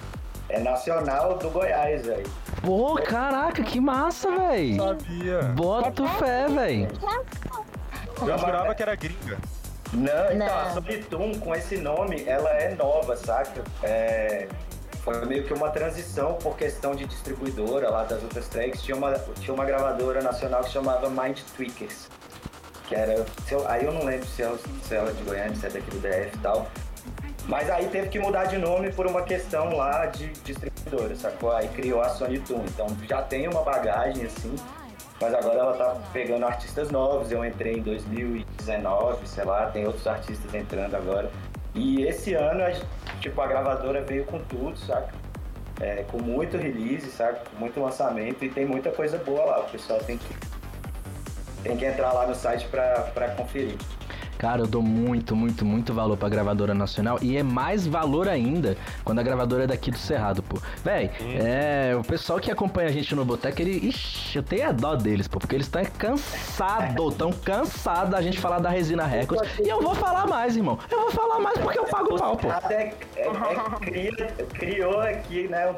[0.49, 2.29] É nacional do Goiás, velho.
[2.61, 4.77] Pô, caraca, que massa, velho.
[4.77, 5.41] Sabia.
[5.55, 6.87] Boto fé, velho.
[8.21, 9.37] Eu jurava que era gringa.
[9.91, 10.59] Não, então, Não.
[10.59, 13.61] a Solitum, com esse nome, ela é nova, saca?
[13.83, 14.47] É,
[15.03, 18.81] foi meio que uma transição por questão de distribuidora lá das outras tracks.
[18.81, 22.09] Tinha uma, tinha uma gravadora nacional que chamava Mind Tweakers.
[22.87, 23.13] Que era.
[23.13, 25.89] eu- aí eu não lembro se ela, se ela é de Goiânia, se é daqui
[25.91, 26.67] do DF e tal.
[27.47, 31.51] Mas aí teve que mudar de nome por uma questão lá de distribuidora, sacou?
[31.51, 32.63] Aí criou a Sony Toon.
[32.65, 34.55] Então já tem uma bagagem assim,
[35.19, 37.31] mas agora ela tá pegando artistas novos.
[37.31, 41.29] Eu entrei em 2019, sei lá, tem outros artistas entrando agora.
[41.75, 42.71] E esse ano, a,
[43.19, 45.13] tipo, a gravadora veio com tudo, saca?
[45.81, 47.41] É, com muito release, saca?
[47.49, 49.59] Com muito lançamento e tem muita coisa boa lá.
[49.59, 50.35] O pessoal tem que,
[51.63, 53.75] tem que entrar lá no site pra, pra conferir.
[54.38, 58.75] Cara, eu dou muito, muito, muito valor pra gravadora nacional e é mais valor ainda
[59.03, 60.57] quando a gravadora é daqui do Cerrado, pô.
[60.84, 63.88] Véi, é, o pessoal que acompanha a gente no Boteco, ele.
[63.88, 68.39] Ixi, eu tenho a dó deles, pô, porque eles estão cansados, tão cansados da gente
[68.39, 69.49] falar da Resina Records.
[69.59, 70.77] E eu vou falar mais, irmão.
[70.91, 72.49] Eu vou falar mais porque eu pago pau, pô.
[72.49, 75.73] Até é, é, cria- criou aqui, né,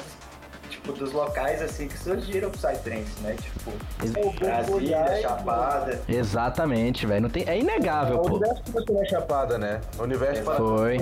[0.66, 3.36] tipo, dos locais assim que surgiram pro Psytrance, né?
[3.40, 3.72] Tipo,
[4.38, 6.00] Brasília, Chapada.
[6.08, 7.22] Exatamente, velho.
[7.22, 7.44] Não tem...
[7.46, 8.36] É inegável, O pô.
[8.36, 9.80] universo começou na Chapada, né?
[9.98, 10.98] O universo Foi.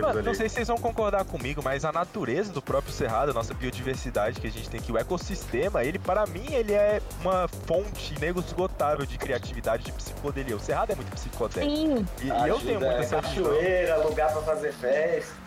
[0.00, 3.34] Mano, não sei se vocês vão concordar comigo, mas a natureza do próprio Cerrado, a
[3.34, 7.48] nossa biodiversidade que a gente tem aqui, o ecossistema, ele, para mim, ele é uma
[7.66, 10.56] fonte inesgotável de criatividade, de psicodelia.
[10.56, 11.76] O Cerrado é muito psicodélico.
[11.76, 12.06] Sim.
[12.22, 13.20] E, e eu tenho essa visão.
[13.20, 15.43] cachoeira, lugar pra fazer festa.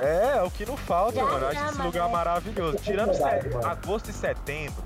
[0.00, 1.38] É, é o que não falta, Já mano.
[1.38, 2.12] Eu acho esse lugar né?
[2.12, 2.78] maravilhoso.
[2.78, 4.82] Tirando verdade, set- agosto e setembro,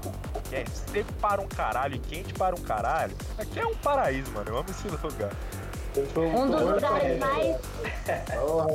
[0.49, 4.31] que é seco para um caralho e quente para um caralho, aqui é um paraíso,
[4.33, 4.49] mano.
[4.51, 5.31] Eu amo esse lugar.
[6.17, 7.57] Um dos lugares mais.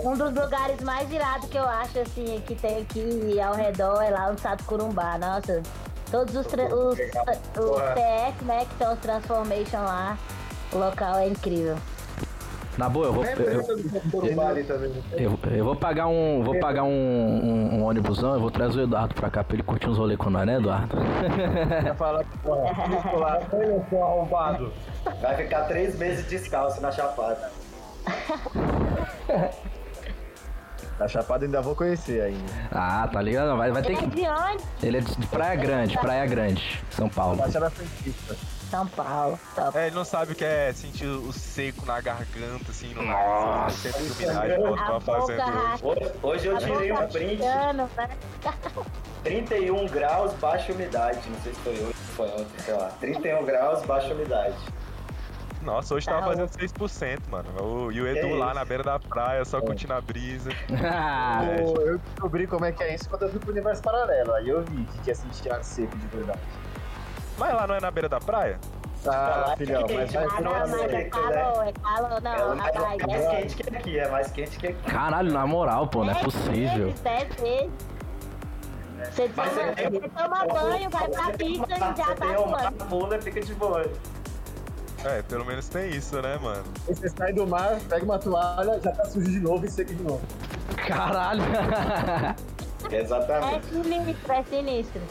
[0.05, 4.11] Um dos lugares mais irados que eu acho, assim, que tem aqui ao redor é
[4.11, 5.17] lá no Sato Curumbá.
[5.17, 5.63] Nossa,
[6.11, 6.53] todos os, os,
[6.93, 10.15] os TF, né, que são os Transformation lá,
[10.71, 11.77] o local é incrível.
[12.77, 13.25] Na boa, eu vou.
[13.25, 13.61] Eu, eu-
[15.17, 16.43] eu- eu vou pagar um.
[16.43, 19.63] Vou pagar um, um, um ônibusão, eu vou trazer o Eduardo pra cá pra ele
[19.63, 20.95] curtir uns rolês com nós, né, Eduardo?
[21.97, 24.71] Fala, porra, lá, olha seu arrombado.
[25.21, 27.49] Vai ficar três meses descalço na Chapada.
[30.99, 32.51] Na Chapada ainda vou conhecer ainda.
[32.71, 33.55] Ah, tá ligado?
[33.55, 34.15] Vai, vai ter Ele é que.
[34.15, 34.63] de onde?
[34.81, 37.37] Ele é de Praia Grande, Praia Grande, São Paulo.
[37.37, 38.35] Baixada Frentista.
[38.69, 39.39] São Paulo.
[39.55, 39.77] Top.
[39.77, 43.91] É, ele não sabe o que é sentir o seco na garganta, assim, no Nossa.
[43.91, 45.43] Sempre de umidade, igual tava fazendo
[45.83, 46.11] hoje.
[46.21, 47.89] Hoje, eu tirei um print, né?
[49.23, 51.29] 31 graus, baixa umidade.
[51.29, 52.89] Não sei se foi hoje, se foi ontem, sei lá.
[52.99, 54.55] 31 graus, baixa umidade.
[55.61, 57.49] Nossa, hoje tava Tá fazendo 6%, mano.
[57.61, 60.49] O, e o Edu Que lá na beira da praia, só curtindo a brisa.
[60.69, 64.33] É, Eu, eu descobri como é que é isso quando eu fui pro universo paralelo.
[64.33, 66.39] Aí eu vi que é sentir ar seco de verdade.
[67.37, 68.59] Mas lá não é na beira da praia?
[69.05, 71.03] Ah, filhão, mas vai Ah, Não, não, é mas é né?
[71.05, 72.31] calor, é calor, não.
[72.33, 74.83] É mais, Bahia é mais é quente que aqui, é mais quente que aqui.
[74.91, 76.85] Caralho, na moral, pô, não é Dez possível.
[76.87, 77.71] vezes, dez vezes.
[79.11, 82.85] Você toma, é- você toma banho, vai pra pista e já tá suando.
[82.85, 83.85] pula, fica de boa.
[85.05, 86.63] É, pelo menos tem isso, né, mano?
[86.87, 89.93] Aí você sai do mar, pega uma toalha, já tá sujo de novo e seco
[89.93, 90.21] de novo.
[90.87, 91.43] Caralho.
[92.91, 93.65] É Exatamente.
[93.65, 95.01] sinistro, é sinistro.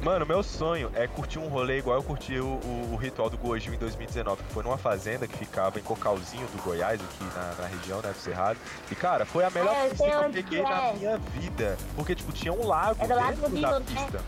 [0.00, 3.36] Mano, meu sonho é curtir um rolê igual eu curti o, o- o ritual do
[3.36, 7.54] Gojil em 2019, que foi numa fazenda que ficava em Cocalzinho do Goiás, aqui na,
[7.62, 8.58] na região, né, do Cerrado.
[8.90, 10.92] E, cara, foi a melhor eu pista que eu peguei que na é.
[10.94, 11.76] minha vida.
[11.96, 14.20] Porque, tipo, tinha um lago É dentro da pista.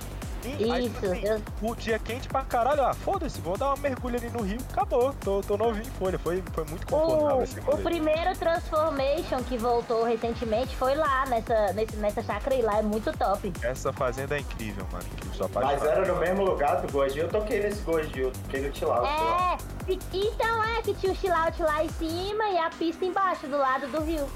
[0.44, 3.76] Aí, tipo Isso, assim, eu- o dia quente pra caralho, ah, foda-se, vou dar uma
[3.76, 7.42] mergulha ali no rio, acabou, tô, tô novinho em folha, foi, foi muito confortável O,
[7.42, 12.78] esse o primeiro Transformation que voltou recentemente foi lá, nessa, nesse, nessa chácara e lá
[12.78, 13.52] é muito top.
[13.62, 17.24] Essa fazenda é incrível, mano, incrível, Mas era no mesmo lugar do Gojil.
[17.24, 19.04] Eu toquei nesse Gojil, toquei no Tilau.
[19.06, 23.46] É, e- então é que tinha o chillout lá em cima e a pista embaixo,
[23.46, 24.26] do lado do rio.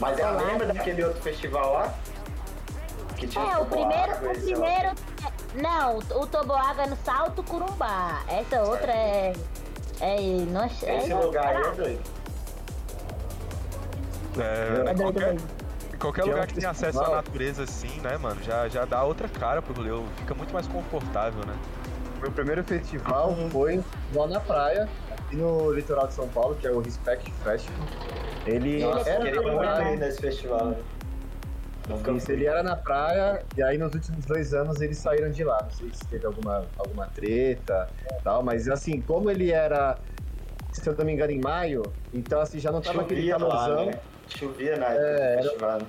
[0.00, 0.42] Mas ela Olá.
[0.52, 1.94] lembra daquele outro festival lá?
[3.16, 4.90] Que tinha É, o primeiro, toboágua o primeiro.
[5.54, 8.22] Não, o toboágua é no Salto Curumbá.
[8.28, 9.32] Essa outra é.
[10.00, 10.16] É.
[10.50, 12.00] Não, é Esse é- lugar aí é doido.
[14.38, 15.48] É, É doido qualquer, mesmo.
[15.98, 19.02] qualquer Que é lugar que tenha acesso à natureza assim, né, mano, já, já dá
[19.02, 21.56] outra cara pro rolê, fica muito mais confortável, né?
[22.20, 23.82] Meu primeiro festival foi
[24.14, 27.86] lá na praia, aqui no litoral de São Paulo, que é o Respect Festival.
[28.46, 30.66] Ele Nossa, era queria muito ir nesse festival.
[30.66, 30.76] né?
[31.88, 35.44] Nunca Isso, ele era na praia, e aí nos últimos dois anos eles saíram de
[35.44, 35.62] lá.
[35.62, 39.96] Não sei se teve alguma, alguma treta e tal, mas assim, como ele era,
[40.72, 41.82] se eu não me engano, em maio,
[42.12, 43.86] então assim, já não tava aquele Chovia lá, calorzão.
[43.86, 44.00] né?
[44.28, 45.80] Chovia na época É, do era- festival.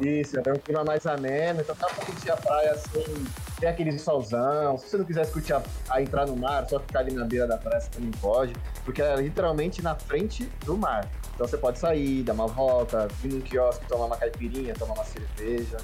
[0.00, 3.24] Isso, era um clima mais ameno, então dá pra curtir a praia assim,
[3.58, 4.76] tem aquele solzão.
[4.78, 7.46] Se você não quisesse curtir a, a entrar no mar, só ficar ali na beira
[7.46, 8.52] da praia, você também pode,
[8.84, 11.08] porque era literalmente na frente do mar.
[11.34, 15.04] Então você pode sair, dar uma volta, vir num quiosque, tomar uma caipirinha, tomar uma
[15.04, 15.78] cerveja.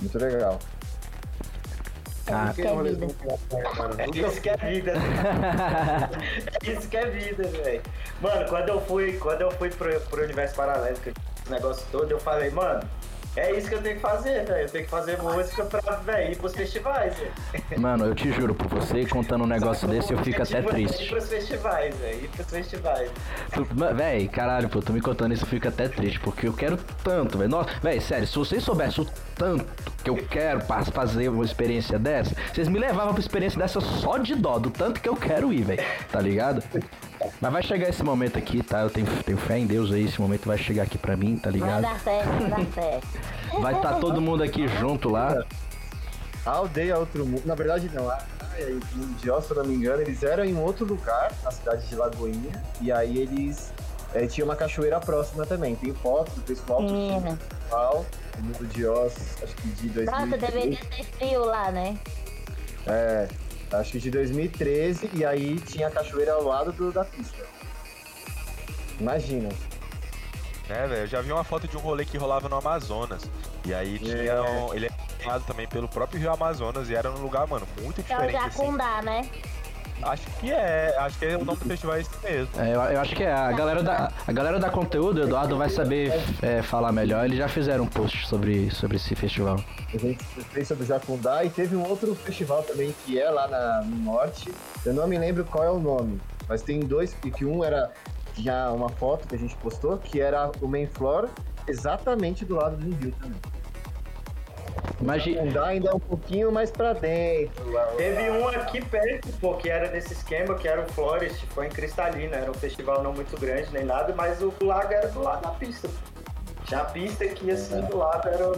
[0.00, 0.58] Muito legal.
[2.26, 3.06] Cara, Que é vida.
[3.98, 4.92] É isso que é vida.
[6.62, 7.82] É isso que é vida, velho.
[8.20, 12.10] Mano, quando eu fui, quando eu fui pro, pro universo paralelo, que esse negócio todo,
[12.10, 12.88] eu falei, mano,
[13.36, 14.62] é isso que eu tenho que fazer, velho.
[14.66, 17.32] Eu tenho que fazer música pra, velho, ir pros festivais, velho.
[17.80, 21.08] Mano, eu te juro, por você contando um negócio desse, eu fico até Ir triste.
[21.08, 22.24] pros festivais, velho.
[22.24, 23.10] Ir pros festivais.
[23.96, 27.38] Véi, caralho, pô, tu me contando isso, eu fico até triste, porque eu quero tanto,
[27.38, 27.50] velho.
[27.50, 29.64] Nossa, Véi, sério, se vocês soubessem o tanto
[30.04, 34.18] que eu quero pra fazer uma experiência dessa, vocês me levavam pra experiência dessa só
[34.18, 35.82] de dó, do tanto que eu quero ir, velho.
[36.10, 36.62] Tá ligado?
[37.40, 38.80] Mas vai chegar esse momento aqui, tá?
[38.80, 41.50] Eu tenho, tenho fé em Deus aí, esse momento vai chegar aqui pra mim, tá
[41.50, 41.82] Vai ligado?
[41.82, 43.06] dar certo, vai dar certo.
[43.60, 45.44] Vai estar todo mundo aqui junto lá.
[46.44, 49.74] A aldeia Outro Mundo, na verdade não, a praia e Mundial, se eu não me
[49.74, 53.72] engano, eles eram em outro lugar, na cidade de Lagoinha, e aí eles
[54.12, 55.76] eh, tinham uma cachoeira próxima também.
[55.76, 57.36] Tem fotos do pessoal do Menina.
[57.36, 58.04] festival,
[58.38, 60.06] o Mundo de Oz, acho que de 2013.
[60.10, 61.96] Nossa, deveria ter frio lá, né?
[62.88, 63.28] É,
[63.74, 67.44] acho que de 2013, e aí tinha a cachoeira ao lado do- da pista.
[68.98, 69.48] Imagina.
[70.72, 73.22] É, velho, eu já vi uma foto de um rolê que rolava no Amazonas.
[73.64, 77.20] E aí tinha um, ele é formado também pelo próprio Rio Amazonas e era num
[77.22, 78.58] lugar, mano, muito Que é o diferente assim.
[78.62, 79.28] Jacundá, né?
[80.02, 82.60] Acho que é, acho que é o nome do festival é esse mesmo.
[82.60, 83.32] É, eu, eu acho que é.
[83.32, 86.12] A galera da, a galera da conteúdo, o Eduardo vai saber
[86.42, 87.24] é, falar melhor.
[87.24, 89.60] Eles já fizeram um post sobre, sobre esse festival.
[89.94, 93.46] A gente fez sobre o Jacundá e teve um outro festival também que é lá
[93.46, 94.52] na- no norte.
[94.84, 97.92] Eu não me lembro qual é o nome, mas tem dois, e que um era
[98.34, 101.28] tinha uma foto que a gente postou, que era o main floor,
[101.66, 103.40] exatamente do lado do rio também.
[105.00, 105.38] Imagina.
[105.42, 107.70] Jacundá ainda é um pouquinho mais pra dentro.
[107.72, 111.66] lá- Teve um aqui perto, pô, que era desse esquema, que era o Florist, foi
[111.66, 115.20] em Cristalina, era um festival não muito grande nem nada, mas o lago era do
[115.20, 115.88] lado da pista.
[116.66, 118.52] Tinha a pista que assim do lado era.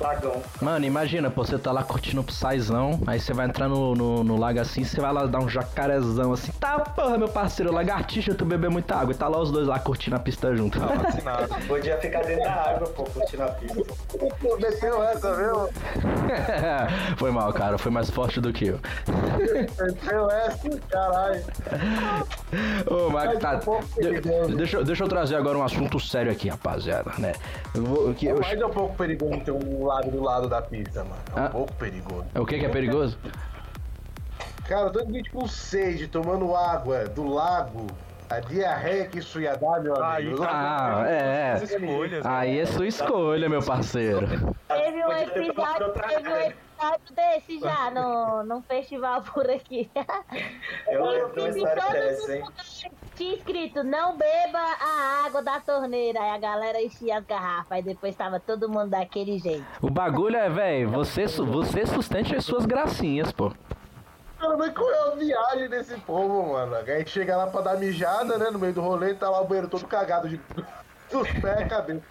[0.00, 0.40] Lagão.
[0.62, 4.22] Mano, imagina, pô, você tá lá curtindo o Psyzão, aí você vai entrar no, no,
[4.22, 8.32] no lago assim, você vai lá dar um jacarezão assim, tá, porra, meu parceiro, lagartixa,
[8.34, 10.78] tu bebeu muita água, e tá lá os dois lá curtindo a pista junto.
[10.78, 11.48] Tá vacinado.
[11.66, 13.82] Podia ficar dentro da água, pô, curtindo a pista.
[14.40, 15.68] Pô, meteu essa, viu?
[17.18, 18.78] foi mal, cara, foi mais forte do que eu.
[19.80, 21.42] Meteu essa, caralho.
[22.86, 23.56] Ô, Marco, tá.
[23.56, 27.32] de- deixa, eu- deixa eu trazer agora um assunto sério aqui, rapaziada, né?
[27.74, 30.62] Eu vou, que eu, Mas é um pouco perigoso ter um lago do lado da
[30.62, 31.20] pista, mano.
[31.36, 31.48] É um Ah.
[31.50, 32.26] pouco perigoso.
[32.36, 33.18] o que que é perigoso?
[34.68, 37.86] Cara, todo dia com sede, tomando água do lago,
[38.28, 40.42] a diarreia que isso ia dar, meu amigo.
[40.46, 41.64] Ah, é, é.
[41.64, 42.26] escolhas.
[42.26, 44.26] Aí é sua escolha, meu parceiro.
[44.68, 49.90] Teve um episódio, teve um episódio desse já no, num festival por aqui.
[50.86, 52.42] Eu lembro de uma Em todos os hein?
[52.44, 52.84] lugares
[53.18, 56.20] Tinha escrito, não beba a água da torneira.
[56.20, 57.72] Aí a galera enchia as garrafas.
[57.72, 59.66] Aí depois tava todo mundo daquele jeito.
[59.82, 63.52] O bagulho é, velho, você, você sustente as suas gracinhas, pô.
[64.38, 66.76] Cara, mas qual é a viagem desse povo, mano?
[66.76, 68.50] A gente chega lá pra dar mijada, né?
[68.52, 70.36] No meio do rolê, tá lá o banheiro todo cagado de
[71.10, 72.02] dos pés e cabeça.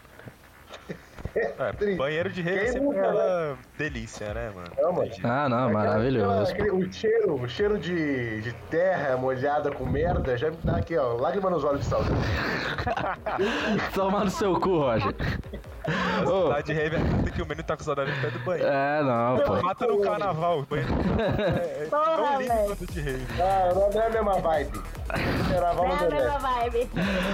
[1.39, 4.71] É, banheiro de rede é sempre aquela delícia, né, mano?
[4.77, 5.11] Não, mano.
[5.23, 6.51] Ah, não, maravilhoso.
[6.51, 10.97] aquele- o cheiro, o cheiro de, de terra molhada com merda já me dá aqui,
[10.97, 12.15] ó, lágrima nos olhos de saudade.
[13.93, 15.13] Toma no seu cu, Roger.
[15.88, 18.69] Tá de rave é tanto que o menino tá com saudade do pé do banheiro.
[18.69, 19.61] é, não, pô.
[19.63, 22.65] Mata no carnaval, o banheiro é, é tão Porra, lindo velho.
[22.67, 23.25] quanto de rave.
[23.39, 24.71] Ah, não é a mesma vibe.
[24.77, 26.89] Não vamos é a mesma vibe.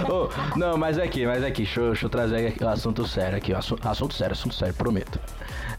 [0.08, 3.36] Ô, não, mas aqui, mas aqui, deixa eu, deixa eu trazer aqui o assunto sério
[3.38, 5.18] aqui, ó, assu- assunto sério, assunto sério, prometo.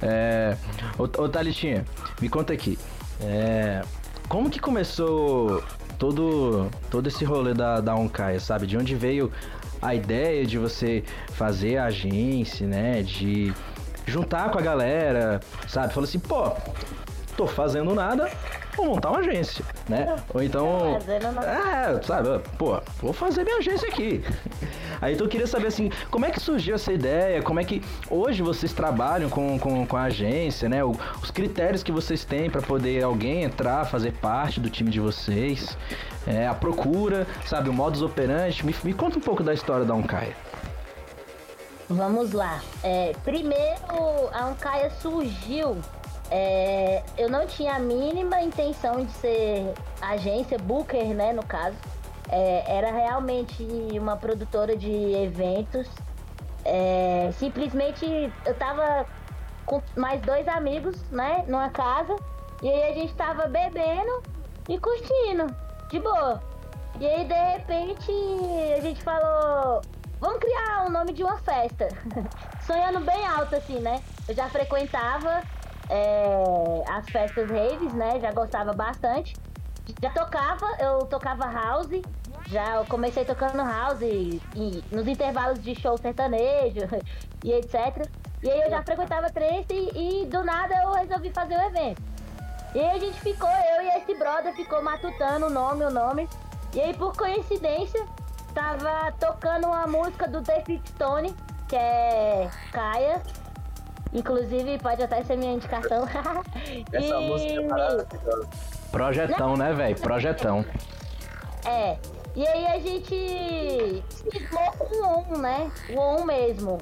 [0.02, 0.58] É,
[0.98, 1.86] ô, ô Thalitinha,
[2.20, 2.78] me conta aqui,
[3.22, 3.82] é,
[4.28, 5.64] como que começou
[5.98, 8.68] todo, todo esse rolê da, da Oncaia, sabe?
[8.68, 9.32] De onde veio
[9.86, 13.02] a ideia de você fazer a agência, né?
[13.04, 13.54] De
[14.06, 15.94] juntar com a galera, sabe?
[15.94, 16.52] Falou assim, pô,
[17.36, 18.30] tô fazendo nada,
[18.76, 20.16] vou montar uma agência, né?
[20.34, 20.98] Ou então.
[21.44, 24.24] É, sabe, pô, vou fazer minha agência aqui.
[25.02, 27.42] Aí então eu queria saber assim, como é que surgiu essa ideia?
[27.42, 30.84] Como é que hoje vocês trabalham com, com, com a agência, né?
[30.84, 35.78] Os critérios que vocês têm para poder alguém entrar, fazer parte do time de vocês,
[36.28, 38.66] é, a procura, sabe, o modus operandi.
[38.66, 40.36] Me, me conta um pouco da história da Oncaia.
[41.90, 42.62] Vamos lá.
[42.84, 45.78] É, primeiro, a Ancaia surgiu.
[46.32, 51.76] é, eu não tinha a mínima intenção de ser agência, booker, né, no caso.
[52.30, 53.64] É, era realmente
[54.00, 55.88] uma produtora de eventos.
[56.64, 58.04] É, simplesmente
[58.46, 59.06] eu tava
[59.68, 62.16] com mais dois amigos, né, numa casa.
[62.64, 64.24] E aí a gente tava bebendo
[64.68, 65.56] e curtindo,
[65.90, 66.42] de boa.
[67.00, 68.12] E aí, de repente,
[68.78, 69.82] a gente falou:
[70.20, 71.88] vamos criar o nome de uma festa.
[72.66, 74.02] Sonhando bem alto, assim, né?
[74.28, 75.44] Eu já frequentava
[75.90, 78.20] é, as festas raves, né?
[78.20, 79.36] Já gostava bastante.
[80.02, 82.02] Já tocava, eu tocava house.
[82.48, 86.82] Já eu comecei tocando house e, e nos intervalos de show sertanejo
[87.44, 88.08] e etc.
[88.44, 92.15] E aí eu já frequentava trance e, e do nada eu resolvi fazer o evento.
[92.76, 96.28] E aí a gente ficou, eu e esse brother ficou matutando o nome, o nome.
[96.74, 98.06] E aí, por coincidência,
[98.54, 101.34] tava tocando uma música do The Stone,
[101.70, 103.22] que é Caia.
[104.12, 106.06] Inclusive, pode até ser minha indicação.
[106.92, 108.48] Essa E- música é maravilhosa.
[108.92, 110.00] Projetão, né, velho?
[110.02, 110.66] Projetão.
[111.66, 111.98] É.
[112.36, 115.72] E aí a gente cismou com o On, né?
[115.96, 116.78] O On mesmo.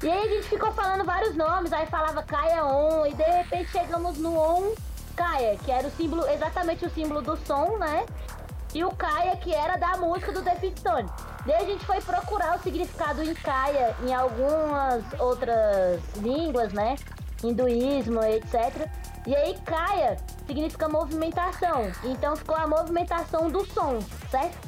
[0.00, 3.72] E aí a gente ficou falando vários nomes, aí falava Caia On, e de repente
[3.72, 4.72] chegamos no On
[5.14, 8.06] Caia, que era o símbolo, exatamente o símbolo do som, né?
[8.74, 11.08] E o Caia, que era da música do The Stone.
[11.46, 16.96] Daí a gente foi procurar o significado em Caia em algumas outras línguas, né?
[17.42, 18.88] Hinduísmo, etc.
[19.26, 21.90] E aí Caia significa movimentação.
[22.02, 24.00] Então ficou a movimentação do som,
[24.30, 24.58] certo?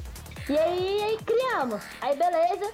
[0.49, 1.82] E aí, aí criamos.
[2.01, 2.72] Aí beleza.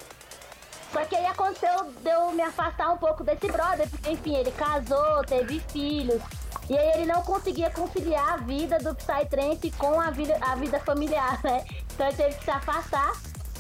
[0.93, 4.53] Só que aí aconteceu de eu me afastar um pouco desse brother, porque enfim, ele
[4.53, 6.23] casou, teve filhos.
[6.69, 10.79] E aí ele não conseguia conciliar a vida do Psytrance com a vida, a vida
[10.81, 11.65] familiar, né?
[11.95, 13.13] Então ele teve que se afastar.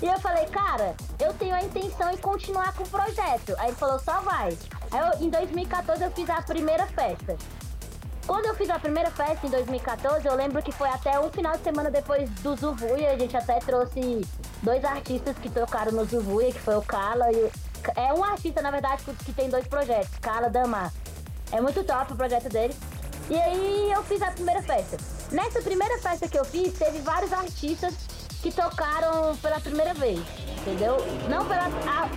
[0.03, 3.55] E eu falei, cara, eu tenho a intenção em continuar com o projeto.
[3.59, 4.57] Aí ele falou, só vai.
[4.91, 7.37] Aí eu, em 2014 eu fiz a primeira festa.
[8.27, 11.57] Quando eu fiz a primeira festa em 2014, eu lembro que foi até um final
[11.57, 13.11] de semana depois do Zuvuia.
[13.11, 14.27] A gente até trouxe
[14.62, 17.51] dois artistas que tocaram no Zuvuia, que foi o Kala e.
[17.97, 20.93] É um artista, na verdade, que tem dois projetos, Kala Damar.
[21.51, 22.75] É muito top o projeto dele.
[23.29, 24.97] E aí eu fiz a primeira festa.
[25.33, 27.95] Nessa primeira festa que eu fiz, teve vários artistas
[28.41, 30.20] que tocaram pela primeira vez.
[30.61, 30.97] entendeu?
[31.29, 31.68] Não pela,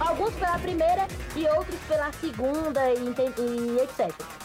[0.08, 4.45] alguns pela primeira e outros pela segunda e, e etc.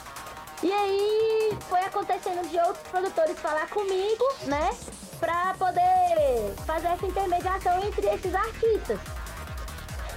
[0.62, 4.70] E aí foi acontecendo de outros produtores falar comigo, né?
[5.18, 8.98] Pra poder fazer essa intermediação entre esses artistas.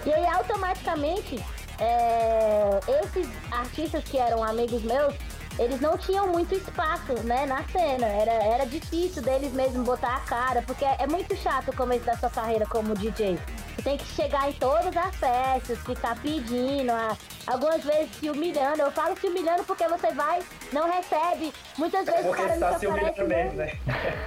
[0.05, 1.43] E aí automaticamente
[1.79, 5.15] é, esses artistas que eram amigos meus,
[5.59, 8.05] eles não tinham muito espaço, né, na cena.
[8.07, 12.15] Era, era difícil deles mesmo botar a cara, porque é muito chato o começo da
[12.17, 13.37] sua carreira como DJ.
[13.75, 18.81] Você tem que chegar em todas as festas, ficar pedindo, a- algumas vezes se humilhando.
[18.81, 20.41] Eu falo se humilhando porque você vai,
[20.71, 21.53] não recebe.
[21.77, 23.71] Muitas vezes o cara você não tá te se humilhando oferece mesmo, né?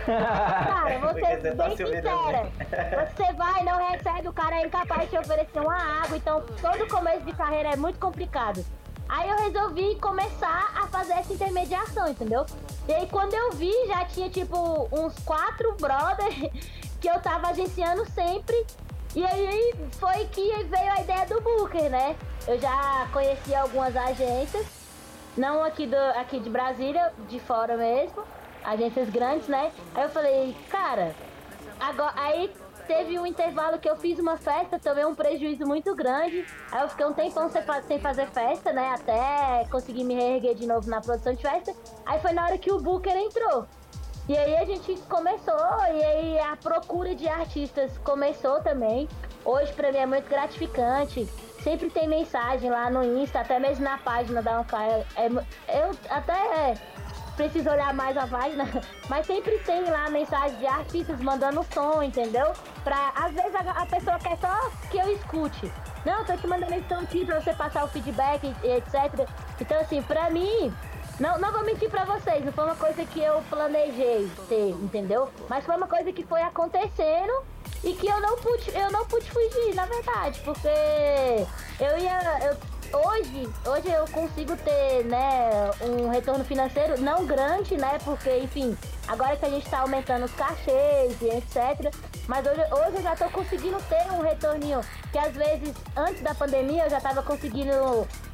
[0.07, 3.07] Cara, você você tá bem sincera.
[3.17, 6.17] Você vai, não recebe, o cara é incapaz de te oferecer uma água.
[6.17, 8.65] Então, todo começo de carreira é muito complicado.
[9.09, 12.45] Aí eu resolvi começar a fazer essa intermediação, entendeu?
[12.89, 16.35] E aí quando eu vi, já tinha tipo uns quatro brothers
[17.01, 18.67] que eu tava agenciando sempre.
[19.15, 22.17] E aí foi que veio a ideia do Booker, né?
[22.47, 24.67] Eu já conheci algumas agências,
[25.37, 28.25] não aqui, do, aqui de Brasília, de fora mesmo,
[28.65, 29.73] agências grandes, né?
[29.95, 31.15] Aí eu falei, cara,
[31.81, 32.53] agora, aí
[32.87, 36.47] teve um intervalo que eu fiz uma festa, tomei um prejuízo muito grande.
[36.73, 38.95] Aí eu fiquei um tempão sem, fa- sem fazer festa, né?
[38.95, 41.75] Até conseguir me reerguer de novo na produção de festa.
[42.05, 43.67] Aí foi na hora que o Booker entrou.
[44.29, 45.57] E aí a gente começou,
[45.95, 49.09] e aí a procura de artistas começou também.
[49.45, 51.29] Hoje pra mim é muito gratificante.
[51.63, 55.07] Sempre tem mensagem lá no Insta, até mesmo na página da Unfire.
[55.17, 55.27] É,
[55.81, 56.75] eu até
[57.37, 58.65] preciso olhar mais a página,
[59.09, 62.53] mas sempre tem lá mensagem de artistas mandando som, entendeu?
[62.83, 65.71] Pra, às vezes a, a pessoa quer só que eu escute.
[66.05, 69.29] Não, tô te mandando esse som aqui pra você passar o feedback e etc.
[69.61, 70.73] Então assim, pra mim,
[71.19, 75.31] não, não vou mentir pra vocês, não foi uma coisa que eu planejei ter, entendeu?
[75.49, 77.33] Mas foi uma coisa que foi acontecendo
[77.83, 82.39] e que eu não pude, eu não pude fugir, na verdade, porque eu ia.
[82.47, 87.99] eu- hoje, hoje eu consigo ter, né, um retorno financeiro não grande, né?
[88.05, 88.77] Porque, enfim,
[89.09, 91.93] agora que a gente tá aumentando os cachês e etc.
[92.27, 94.81] Mas hoje, hoje eu já tô conseguindo ter um retorninho
[95.13, 97.73] que às vezes antes da pandemia eu já tava conseguindo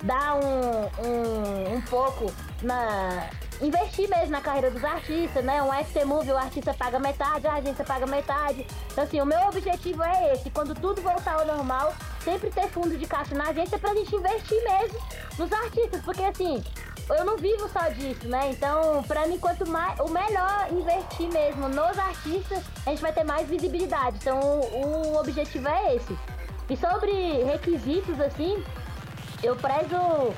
[0.02, 3.28] dar um, um, um pouco na.
[3.60, 5.62] Investir mesmo na carreira dos artistas, né?
[5.62, 8.66] Um FT Movie, o artista paga metade, a agência paga metade.
[8.90, 11.94] Então, assim, o meu objetivo é esse: quando tudo voltar ao normal,
[12.24, 14.98] sempre ter fundo de caixa na agência pra gente investir mesmo
[15.38, 16.02] nos artistas.
[16.02, 16.64] Porque, assim,
[17.08, 18.50] eu não vivo só disso, né?
[18.50, 19.98] Então, pra mim, quanto mais.
[20.00, 24.16] O melhor investir mesmo nos artistas, a gente vai ter mais visibilidade.
[24.20, 26.16] Então, o, o objetivo é esse.
[26.68, 28.62] E sobre requisitos, assim,
[29.42, 30.34] eu prezo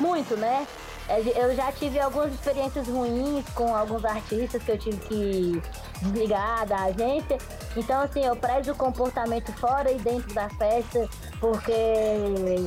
[0.00, 0.66] muito, né?
[1.08, 5.62] É, Eu já tive algumas experiências ruins com alguns artistas que eu tive que
[6.00, 7.38] desligar da agência.
[7.76, 11.08] Então, assim, eu prezo o comportamento fora e dentro da festa,
[11.40, 11.72] porque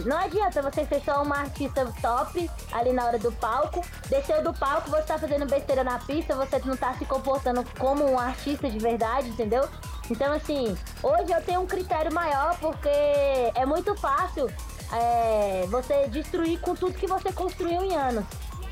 [0.05, 3.83] não adianta você ser só uma artista top ali na hora do palco.
[4.09, 8.09] Desceu do palco, você tá fazendo besteira na pista, você não tá se comportando como
[8.09, 9.67] um artista de verdade, entendeu?
[10.09, 12.89] Então, assim, hoje eu tenho um critério maior porque
[13.55, 14.49] é muito fácil
[14.93, 18.25] é, você destruir com tudo que você construiu em anos.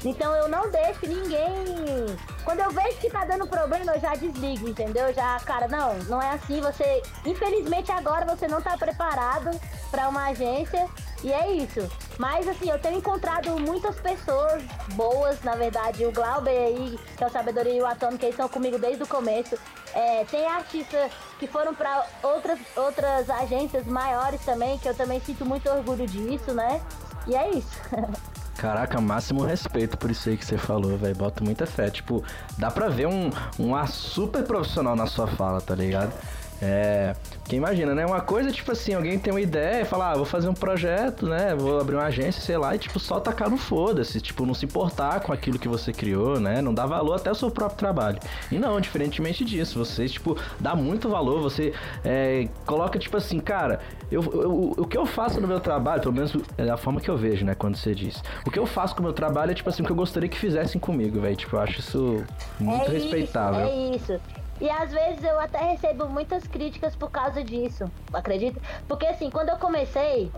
[0.06, 2.16] Então eu não deixo ninguém.
[2.44, 5.12] Quando eu vejo que tá dando problema, eu já desligo, entendeu?
[5.14, 6.62] Já, cara, não, não é assim.
[6.62, 9.50] Você, infelizmente, agora você não tá preparado
[9.90, 10.88] pra uma agência
[11.24, 11.90] e é isso.
[12.20, 14.62] Mas assim, eu tenho encontrado muitas pessoas
[14.94, 18.48] boas, na verdade, o Glauber aí, que é o Sabedoria e o Atômico, que estão
[18.48, 19.58] comigo desde o começo.
[19.94, 25.46] É, tem artistas que foram pra outras, outras agências maiores também, que eu também sinto
[25.46, 26.80] muito orgulho disso, né?
[27.26, 27.82] E é isso.
[28.58, 31.16] Caraca, máximo respeito por isso aí que você falou, velho.
[31.16, 31.90] Boto muita fé.
[31.90, 32.24] Tipo,
[32.58, 33.30] dá pra ver um,
[33.60, 36.14] um ar super profissional na sua fala, tá ligado?
[36.62, 37.14] É.
[37.44, 38.06] Porque imagina, né?
[38.06, 41.28] Uma coisa, tipo assim, alguém tem uma ideia e fala, ah, vou fazer um projeto,
[41.28, 41.54] né?
[41.56, 44.20] Vou abrir uma agência, sei lá, e tipo, só tacar no foda-se.
[44.20, 46.62] Tipo, não se importar com aquilo que você criou, né?
[46.62, 48.18] Não dá valor até ao seu próprio trabalho.
[48.52, 53.80] E não, diferentemente disso, você, tipo, dá muito valor, você é, coloca, tipo assim, cara,
[54.12, 57.10] eu, eu- o que eu faço no meu trabalho, pelo menos é a forma que
[57.10, 58.24] eu vejo, né, quando você diz.
[58.46, 60.28] O que eu faço com o meu trabalho é, tipo assim, o que eu gostaria
[60.30, 61.36] que fizessem comigo, velho.
[61.36, 62.24] Tipo, eu acho isso
[62.60, 63.68] muito é respeitável.
[63.96, 64.45] Isso, é isso.
[64.60, 68.60] E às vezes eu até recebo muitas críticas por causa disso, acredita?
[68.88, 70.32] Porque assim, quando eu comecei,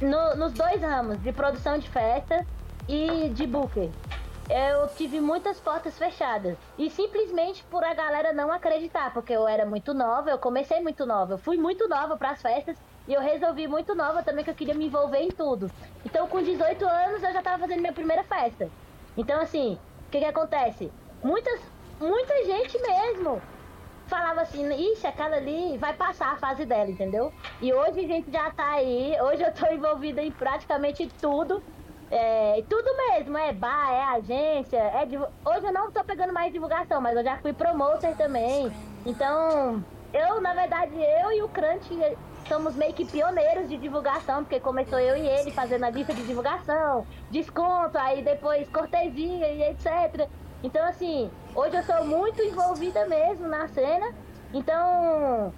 [0.00, 2.44] no- nos dois ramos, de produção de festa
[2.86, 3.90] e de booker,
[4.50, 6.56] eu tive muitas portas fechadas.
[6.78, 11.04] E simplesmente por a galera não acreditar, porque eu era muito nova, eu comecei muito
[11.06, 12.76] nova, eu fui muito nova pras festas
[13.06, 15.70] e eu resolvi muito nova também que eu queria me envolver em tudo.
[16.04, 18.68] Então com 18 anos eu já tava fazendo minha primeira festa.
[19.16, 19.74] Então assim,
[20.06, 20.90] o que que acontece?
[21.22, 21.60] Muitas,
[22.00, 23.40] muita gente mesmo
[24.06, 27.32] falava assim, ixi, aquela ali vai passar a fase dela, entendeu?
[27.60, 31.62] E hoje a gente já tá aí, hoje eu tô envolvida em praticamente tudo.
[32.10, 37.02] É, tudo mesmo, é bar, é agência, é hoje eu não tô pegando mais divulgação,
[37.02, 38.72] mas eu já fui promoter também.
[39.04, 39.84] Então,
[40.14, 42.16] eu, na verdade, eu e o Crunch
[42.48, 46.22] somos meio que pioneiros de divulgação, porque começou eu e ele fazendo a lista de
[46.22, 50.30] divulgação, desconto, aí depois cortesia e etc.
[50.62, 54.06] Então, assim, hoje eu sou muito envolvida mesmo na cena.
[54.52, 55.52] Então,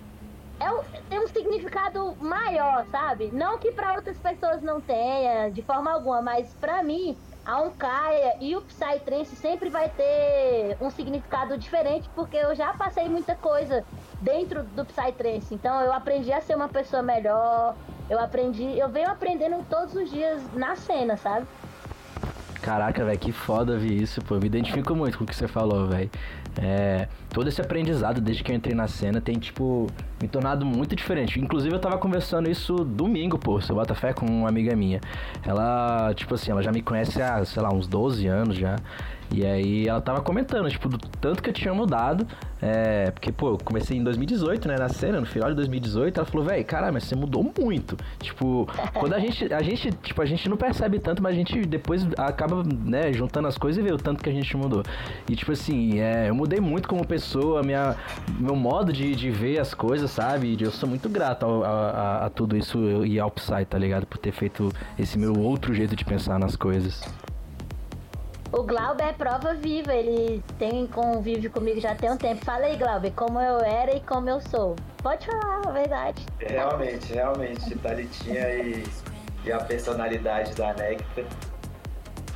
[0.59, 3.30] é um- tem um significado maior, sabe?
[3.32, 8.36] Não que para outras pessoas não tenha, de forma alguma, mas para mim, a Oncaia
[8.40, 13.84] e o Psytrance sempre vai ter um significado diferente, porque eu já passei muita coisa
[14.20, 15.55] dentro do Psytrance.
[15.55, 17.74] Então, eu aprendi a ser uma pessoa melhor.
[18.11, 21.46] Eu aprendi, eu venho aprendendo todos os dias na cena, sabe?
[22.62, 24.34] Caraca, velho, que foda ver isso, pô.
[24.34, 26.11] Eu me identifico muito com o que você falou, velho.
[26.61, 29.86] É, todo esse aprendizado desde que eu entrei na cena tem, tipo,
[30.20, 31.40] me tornado muito diferente.
[31.40, 35.00] Inclusive, eu tava conversando isso domingo, pô, seu bota fé, com uma amiga minha.
[35.42, 38.76] Ela, tipo assim, ela já me conhece há, sei lá, uns 12 anos já.
[39.33, 42.26] E aí ela tava comentando, tipo, do tanto que eu tinha mudado.
[42.62, 46.18] É, porque, pô, eu comecei em 2018, né, na cena, no final de 2018.
[46.18, 47.97] Ela falou, velho, caralho, mas você mudou muito.
[48.18, 51.61] Tipo, quando a gente, a gente, tipo, a gente não percebe tanto, mas a gente
[51.64, 54.83] depois acaba, né, juntando as coisas e vê o tanto que a gente mudou.
[55.28, 57.97] E, tipo assim, é, eu mudei muito como pessoa, minha,
[58.39, 60.57] meu modo de, de ver as coisas, sabe?
[60.61, 64.07] Eu sou muito grato a, a- a tudo isso e ao Psy, tá ligado?
[64.07, 67.01] Por ter feito esse meu outro jeito de pensar nas coisas.
[68.53, 72.44] O Glauber é prova viva, ele tem convívio comigo já tem um tempo.
[72.44, 74.74] Fala aí, Glauber, como eu era e como eu sou.
[75.03, 76.26] Pode falar a verdade.
[76.40, 78.84] Realmente, realmente, Thalitinha e,
[79.44, 81.24] e a personalidade da Nectar.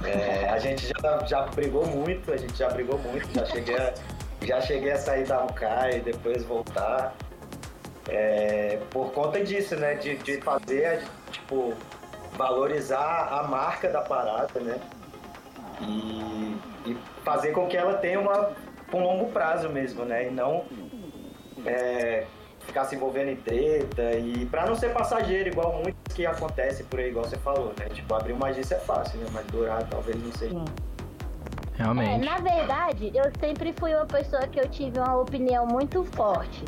[0.04, 3.94] É, a gente já, já brigou muito, a gente já brigou muito, já cheguei a,
[4.42, 7.12] já cheguei a sair da UCA e depois voltar.
[8.08, 9.94] É, por conta disso, né?
[9.94, 11.02] De, de fazer,
[11.32, 11.74] tipo,
[12.36, 14.78] valorizar a marca da parada, né?
[15.80, 16.56] E,
[16.86, 18.52] e fazer com que ela tenha uma,
[18.92, 20.28] um longo prazo mesmo, né?
[20.28, 20.64] E não
[21.66, 22.26] é,
[22.60, 26.98] ficar se envolvendo em treta e pra não ser passageiro, igual muitos que acontece por
[26.98, 27.86] aí, igual você falou, né?
[27.90, 29.26] Tipo, abrir uma agência é fácil, né?
[29.32, 30.56] Mas durar talvez não seja.
[30.56, 32.24] É, Realmente.
[32.24, 36.64] na verdade, eu sempre fui uma pessoa que eu tive uma opinião muito forte.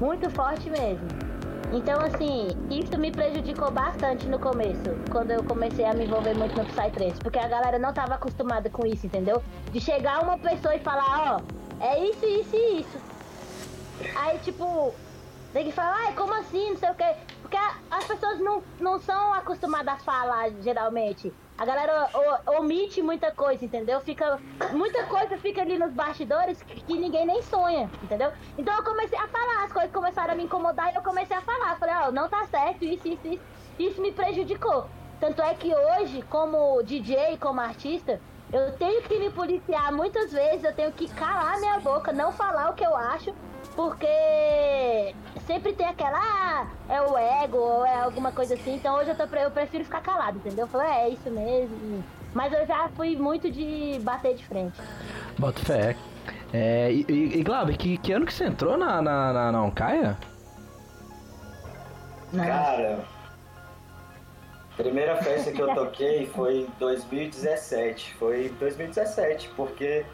[0.00, 1.35] Muito forte mesmo.
[1.72, 6.56] Então, assim, isso me prejudicou bastante no começo, quando eu comecei a me envolver muito
[6.56, 9.42] no Psytrance, porque a galera não tava acostumada com isso, entendeu?
[9.72, 12.98] De chegar uma pessoa e falar, ó, é isso, isso e isso.
[14.14, 14.94] Aí, tipo,
[15.52, 17.14] tem que falar, ai, como assim, não sei o quê.
[17.46, 17.58] Porque
[17.92, 21.32] as pessoas não, não são acostumadas a falar, geralmente.
[21.56, 22.10] A galera
[22.58, 24.00] omite muita coisa, entendeu?
[24.00, 24.40] Fica,
[24.72, 28.32] muita coisa fica ali nos bastidores que, que ninguém nem sonha, entendeu?
[28.58, 31.40] Então eu comecei a falar, as coisas começaram a me incomodar e eu comecei a
[31.40, 31.78] falar.
[31.78, 33.42] Falei, ó, não tá certo, isso, isso, isso.
[33.78, 34.88] Isso me prejudicou.
[35.20, 38.20] Tanto é que hoje, como DJ, como artista,
[38.52, 42.70] eu tenho que me policiar muitas vezes, eu tenho que calar minha boca, não falar
[42.70, 43.32] o que eu acho,
[43.76, 45.14] porque
[45.46, 49.16] sempre tem aquela, ah, é o ego, ou é alguma coisa assim, então hoje eu,
[49.16, 50.64] tô, eu prefiro ficar calado, entendeu?
[50.64, 52.02] Eu falei, é, é isso mesmo.
[52.34, 54.80] Mas eu já fui muito de bater de frente.
[55.38, 55.96] Bota fé.
[56.52, 59.62] É, e, e, e Glauber, que, que ano que você entrou na, na, na, na
[59.62, 60.16] Oncaia?
[62.34, 63.04] Cara,
[64.76, 68.14] primeira festa que eu toquei foi em 2017.
[68.14, 70.04] Foi em 2017, porque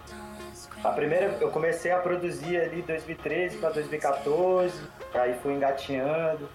[0.85, 4.75] a primeira eu comecei a produzir ali em 2013 para 2014,
[5.15, 6.49] aí fui engatinhando,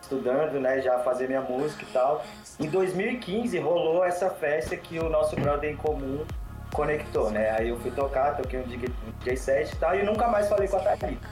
[0.00, 2.24] estudando, né, já fazer minha música e tal.
[2.58, 6.24] Em 2015 rolou essa festa que o nosso brother em comum
[6.72, 7.50] conectou, né?
[7.58, 10.76] Aí eu fui tocar, toquei um DJ set e tal, e nunca mais falei com
[10.76, 11.28] a Thalita.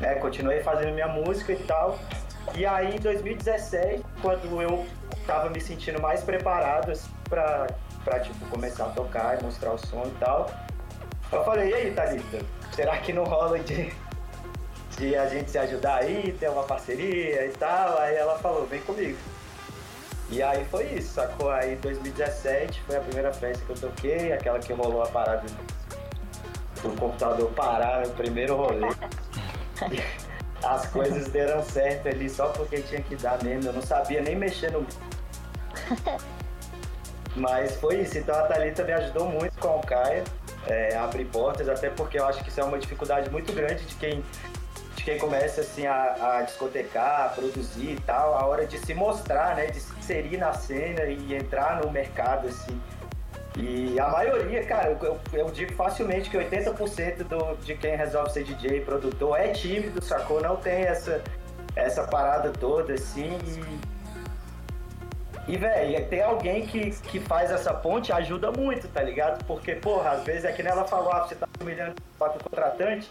[0.00, 1.98] Né, continuei fazendo minha música e tal.
[2.54, 4.86] E aí em 2017, quando eu
[5.26, 7.66] tava me sentindo mais preparado assim, pra
[8.20, 10.50] tipo, começar a tocar e mostrar o som e tal,
[11.34, 12.38] eu falei, e aí, Thalita,
[12.74, 13.92] será que não rola de,
[14.96, 17.98] de a gente se ajudar aí, ter uma parceria e tal?
[17.98, 19.18] Aí ela falou, vem comigo.
[20.30, 21.50] E aí foi isso, sacou?
[21.50, 25.44] Aí em 2017 foi a primeira festa que eu toquei, aquela que rolou a parada
[26.82, 28.88] do computador parar no primeiro rolê.
[30.62, 33.68] As coisas deram certo ali só porque tinha que dar mesmo.
[33.68, 34.86] Eu não sabia nem mexer no.
[37.36, 38.16] Mas foi isso.
[38.16, 40.24] Então a Thalita me ajudou muito com a Alcaia,
[40.66, 43.94] é, abrir portas, até porque eu acho que isso é uma dificuldade muito grande de
[43.96, 44.24] quem,
[44.96, 48.94] de quem começa assim a, a discotecar, a produzir e tal, a hora de se
[48.94, 49.66] mostrar, né?
[49.66, 52.80] De se inserir na cena e entrar no mercado, assim.
[53.56, 58.42] E a maioria, cara, eu, eu, digo facilmente que 80% do, de quem resolve ser
[58.42, 60.40] DJ produtor é tímido, sacou?
[60.40, 61.22] Não tem essa,
[61.76, 63.38] essa parada toda assim.
[63.46, 63.93] E,
[65.46, 69.44] e velho, ter alguém que, que faz essa ponte ajuda muito, tá ligado?
[69.44, 73.10] Porque, porra, às vezes é que nem ela falou, ah, você tá humilhando o contratante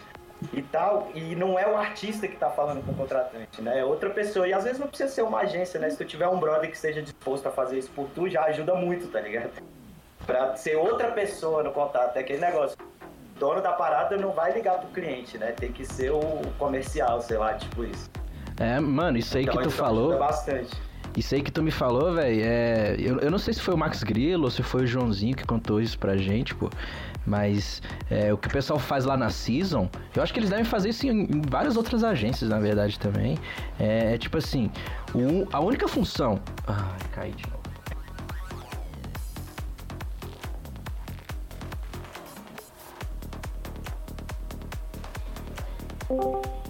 [0.51, 3.79] e tal, e não é o artista que tá falando com o contratante, né?
[3.79, 4.47] É outra pessoa.
[4.47, 5.89] E às vezes não precisa ser uma agência, né?
[5.89, 8.73] Se tu tiver um brother que esteja disposto a fazer isso por tu, já ajuda
[8.75, 9.51] muito, tá ligado?
[10.25, 12.77] Pra ser outra pessoa no contato, é aquele negócio.
[13.35, 15.51] O dono da parada não vai ligar pro cliente, né?
[15.51, 16.21] Tem que ser o
[16.57, 18.09] comercial, sei lá, tipo isso.
[18.59, 20.09] É, mano, isso aí Então que tu falou.
[20.11, 20.92] ajuda bastante.
[21.15, 22.95] Isso aí que tu me falou, velho, é.
[22.99, 25.45] Eu, eu não sei se foi o Max Grillo ou se foi o Joãozinho que
[25.45, 26.69] contou isso pra gente, pô.
[27.25, 30.65] Mas é, o que o pessoal faz lá na Season, eu acho que eles devem
[30.65, 33.37] fazer isso em, em várias outras agências, na verdade, também.
[33.79, 34.69] É, é tipo assim,
[35.13, 36.39] o- a única função.
[36.67, 37.63] Ai, caí de novo.
[46.09, 46.62] Ah,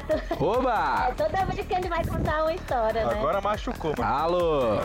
[0.00, 1.08] tu- Oba!
[1.12, 3.12] É, toda vez que ele vai contar uma história, né?
[3.18, 4.14] Agora machucou, mano.
[4.14, 4.78] Alô!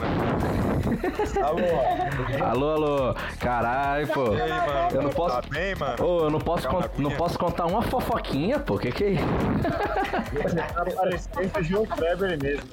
[2.44, 3.16] Alô, alô!
[3.40, 4.34] Caralho, pô.
[4.34, 4.90] E aí, mano?
[4.94, 5.36] Eu não posso.
[5.42, 5.96] Tá bem, mano?
[6.06, 8.78] Ô, eu não posso, con- não posso contar uma fofoquinha, pô.
[8.78, 9.24] Que que é isso?
[10.56, 12.64] Tá parecendo o João Kleber mesmo.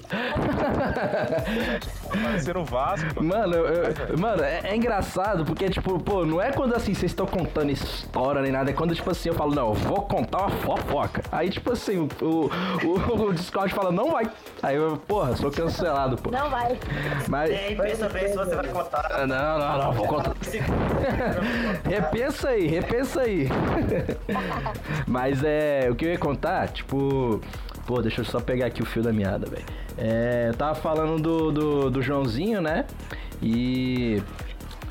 [2.23, 3.23] Parecendo o Vasco.
[3.23, 3.29] mano.
[3.29, 7.11] Mano, eu- eu- mano, é, é engraçado porque, tipo, pô, não é quando assim vocês
[7.13, 10.39] estão contando história nem nada, é quando, tipo assim, eu falo, não, eu vou contar
[10.43, 11.23] uma fofoca.
[11.33, 12.51] Aí, tipo assim, o,
[12.85, 14.31] o, o- Discord fala, não vai.
[14.63, 16.31] Aí eu, porra, sou cancelado, pô.
[16.31, 16.79] Não vai.
[17.29, 17.51] Mas.
[17.51, 19.07] Ei, pensa bem se você vai contar.
[19.11, 20.35] Ah, Não, não, não, vou contar.
[21.85, 23.49] Repensa aí, repensa aí.
[25.07, 25.89] Mas é.
[25.91, 27.41] O que eu ia contar, tipo.
[27.87, 29.65] Pô, deixa eu só pegar aqui o fio da meada, velho.
[29.99, 32.85] É, eu tava falando do, do, do Joãozinho, né?
[33.43, 34.23] E.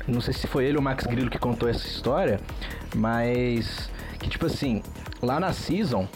[0.06, 2.38] Não sei se foi ele ou o Max Grillo que contou essa história,
[2.94, 3.90] mas.
[4.18, 4.82] Que tipo assim,
[5.22, 6.06] lá na Season.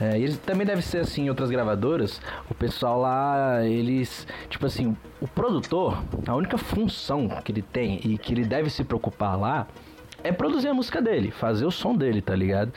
[0.00, 2.20] É, e também deve ser assim em outras gravadoras.
[2.48, 4.26] O pessoal lá, eles.
[4.48, 8.84] Tipo assim, o produtor, a única função que ele tem e que ele deve se
[8.84, 9.66] preocupar lá
[10.22, 12.72] é produzir a música dele, fazer o som dele, tá ligado?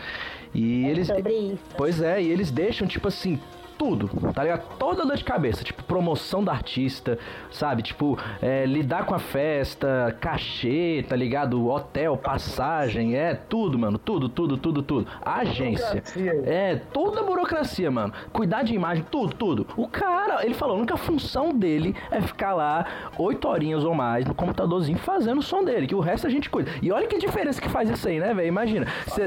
[0.54, 1.08] E eles.
[1.08, 1.60] sobre isso.
[1.78, 3.40] Pois é, e eles deixam, tipo assim,
[3.82, 4.78] tudo, tá ligado?
[4.78, 7.18] Toda dor de cabeça, tipo, promoção do artista,
[7.50, 7.82] sabe?
[7.82, 11.68] Tipo, é, lidar com a festa, cachê, tá ligado?
[11.68, 13.98] Hotel, passagem, é tudo, mano.
[13.98, 15.08] Tudo, tudo, tudo, tudo.
[15.26, 16.04] Agência.
[16.46, 18.14] É, toda a burocracia, mano.
[18.32, 19.66] Cuidar de imagem, tudo, tudo.
[19.76, 22.86] O cara, ele falou, a única função dele é ficar lá
[23.18, 26.52] oito horinhas ou mais no computadorzinho fazendo o som dele, que o resto a gente
[26.52, 26.70] cuida.
[26.84, 28.48] E olha que diferença que faz isso aí, né, velho?
[28.48, 28.86] Imagina.
[29.08, 29.26] cê-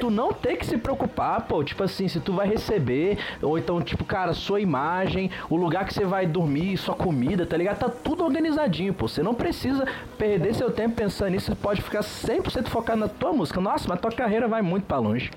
[0.00, 3.75] tu não ter que se preocupar, pô, tipo assim, se tu vai receber, ou então,
[3.82, 7.78] tipo, cara, sua imagem, o lugar que você vai dormir, sua comida, tá ligado?
[7.78, 9.08] Tá tudo organizadinho, pô.
[9.08, 9.86] Você não precisa
[10.18, 13.60] perder seu tempo pensando nisso, você pode ficar 100% focado na tua música.
[13.60, 15.30] Nossa, mas tua carreira vai muito pra longe.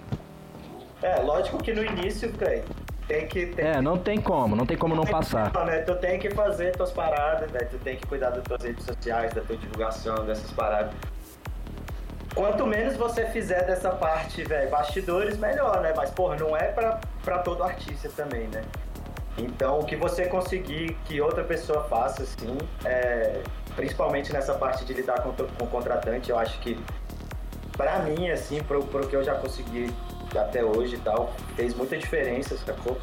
[1.02, 2.64] É, lógico que no início, velho,
[3.08, 3.46] tem que.
[3.48, 5.52] Tem É, não tem como, não tem como não tem que- passar.
[5.66, 5.80] né?
[5.80, 7.60] Tu tem que fazer tuas paradas, né?
[7.60, 10.92] Tu tem que cuidar das tuas redes sociais, da tua divulgação, dessas paradas.
[12.34, 15.94] Quanto menos você fizer dessa parte, velho, bastidores, melhor, né?
[15.96, 18.64] Mas, porra, não é pra, pra todo artista também, né?
[19.38, 23.42] Então, o que você conseguir que outra pessoa faça, assim, é,
[23.76, 26.78] principalmente nessa parte de lidar com, com o contratante, eu acho que,
[27.76, 29.94] pra mim, assim, pro, pro que eu já consegui
[30.36, 32.98] até hoje e tal, fez muita diferença, sacou?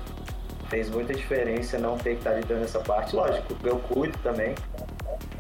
[0.69, 3.15] Fez muita diferença não ter que estar lidando essa parte.
[3.15, 4.55] Lógico, eu cuido também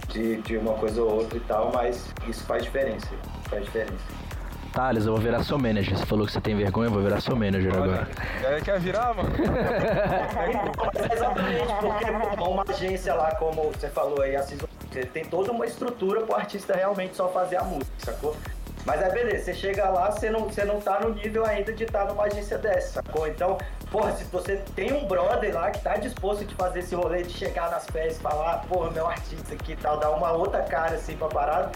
[0.08, 3.08] de, de uma coisa ou outra e tal, mas isso faz diferença.
[3.48, 4.26] Faz diferença.
[4.72, 5.96] Thales, eu vou virar seu manager.
[5.96, 8.06] Você falou que você tem vergonha, eu vou virar seu manager agora.
[8.40, 9.30] Quer, quer virar, mano?
[11.10, 15.64] Exatamente, porque uma agência lá, como você falou aí, a Season, ele tem toda uma
[15.64, 18.36] estrutura pro artista realmente só fazer a música, sacou?
[18.84, 21.84] Mas é beleza, você chega lá, você não, você não tá no nível ainda de
[21.84, 23.26] estar numa agência dessa, sacou?
[23.26, 23.58] Então,
[23.96, 27.32] porra, se você tem um brother lá que tá disposto de fazer esse rolê, de
[27.32, 30.96] chegar nas festas e falar, porra, meu artista aqui e tal, dar uma outra cara
[30.96, 31.72] assim pra parada,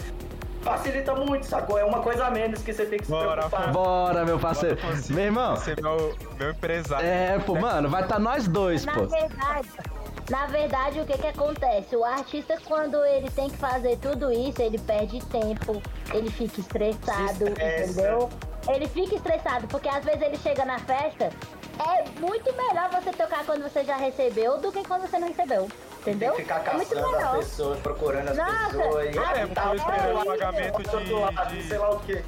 [0.61, 1.79] facilita muito, sacou?
[1.79, 3.71] É uma coisa a menos que você tem que se Bora, preocupar.
[3.71, 4.77] Bora, meu parceiro.
[4.77, 7.07] Consigo Meu irmão, Ser meu, meu empresário.
[7.07, 9.07] é, pô, mano, vai estar nós dois, Na pô.
[9.07, 9.67] verdade,
[10.29, 11.95] na verdade, o que que acontece?
[11.95, 15.81] O artista, quando ele tem que fazer tudo isso, ele perde tempo,
[16.13, 17.91] ele fica estressado, estressa.
[17.91, 18.29] entendeu?
[18.69, 21.31] Ele fica estressado, porque às vezes ele chega na festa,
[21.79, 25.67] é muito melhor você tocar quando você já recebeu do que quando você não recebeu,
[26.03, 26.33] Tem entendeu?
[26.35, 27.37] que ficar é caçando as melhor.
[27.37, 29.15] pessoas, procurando as Nossa, pessoas.
[29.15, 32.23] E ah, É, tô esperando lá, o pagamento de- de- sei lá o quê.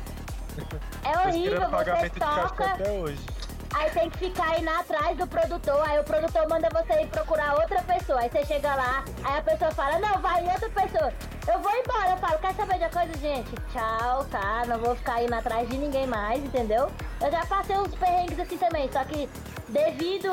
[1.03, 3.25] É horrível, você pagamento de toca, até hoje.
[3.73, 7.55] Aí tem que ficar indo atrás do produtor, aí o produtor manda você ir procurar
[7.55, 8.19] outra pessoa.
[8.19, 11.11] Aí você chega lá, aí a pessoa fala, não, vai outra pessoa.
[11.47, 13.51] Eu vou embora, eu falo, quer saber de uma coisa, gente?
[13.71, 14.63] Tchau, tá?
[14.67, 16.91] Não vou ficar indo atrás de ninguém mais, entendeu?
[17.19, 19.27] Eu já passei uns perrengues assim também, só que
[19.69, 20.29] devido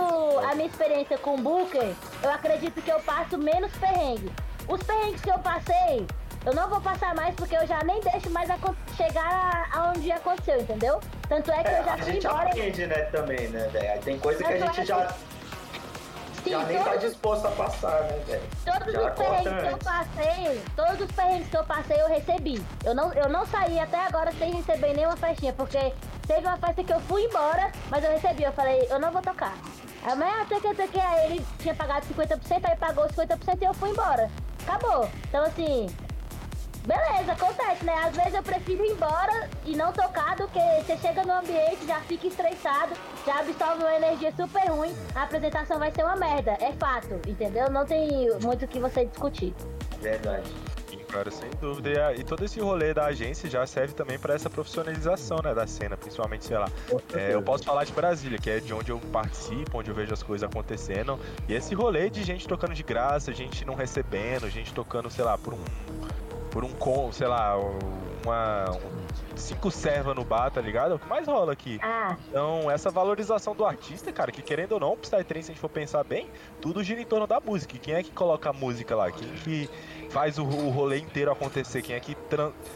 [0.50, 4.30] à minha experiência com Booker, eu acredito que eu passo menos perrengue.
[4.68, 6.06] Os perrengues que eu passei,
[6.46, 8.48] eu não vou passar mais porque eu já nem deixo mais
[8.96, 11.00] chegar aonde aconteceu, entendeu?
[11.28, 12.48] Tanto é que eu já a fui gente embora.
[12.48, 14.00] aprende, né, também, né, velho?
[14.02, 15.08] Tem coisa que a gente já,
[16.42, 18.42] Sim, já nem tá todos- disposto a passar, né, velho?
[18.64, 22.64] Todos Já os perrengues que eu passei, todos os perrengues que eu passei, eu recebi.
[22.84, 25.92] Eu não, eu não saí até agora sem receber nenhuma festinha, porque
[26.26, 28.44] teve uma festa que eu fui embora, mas eu recebi.
[28.44, 29.54] Eu falei, eu não vou tocar.
[30.02, 33.64] Aí, mas até que, até que, aí ele tinha pagado 50%, aí pagou 50% e
[33.64, 34.30] eu fui embora.
[34.66, 35.06] Acabou.
[35.28, 35.86] Então, assim,
[36.84, 37.94] beleza, acontece, né?
[38.04, 41.86] Às vezes eu prefiro ir embora e não tocar do que você chega no ambiente,
[41.86, 42.94] já fica estressado,
[43.26, 46.52] já absorve uma energia super ruim, a apresentação vai ser uma merda.
[46.60, 47.70] É fato, entendeu?
[47.70, 48.08] Não tem
[48.42, 49.54] muito o que você discutir.
[50.00, 50.50] Verdade.
[50.88, 52.14] Sim, cara, sem dúvida.
[52.14, 55.66] E, E todo esse rolê da agência já serve também pra essa profissionalização, né, da
[55.66, 56.68] cena, principalmente, sei lá.
[57.14, 60.12] É, eu posso falar de Brasília, que é de onde eu participo, onde eu vejo
[60.12, 61.18] as coisas acontecendo.
[61.48, 65.36] E esse rolê de gente tocando de graça, gente não recebendo, gente tocando, sei lá,
[65.38, 65.58] por um.
[66.50, 68.70] Por um com, sei lá, uma.
[68.70, 69.00] um-
[69.36, 70.92] cinco servas no bar, tá ligado?
[70.92, 71.78] É o que mais rola aqui.
[71.82, 75.54] Ah, Então, essa valorização do artista, cara, que querendo ou não, o Psytrance, se a
[75.54, 76.28] gente for pensar bem,
[76.60, 77.76] tudo gira em torno da música.
[77.76, 79.10] E quem é que coloca a música lá?
[79.10, 79.70] Quem que
[80.10, 81.82] faz o, o rolê inteiro acontecer?
[81.82, 82.16] Quem é que.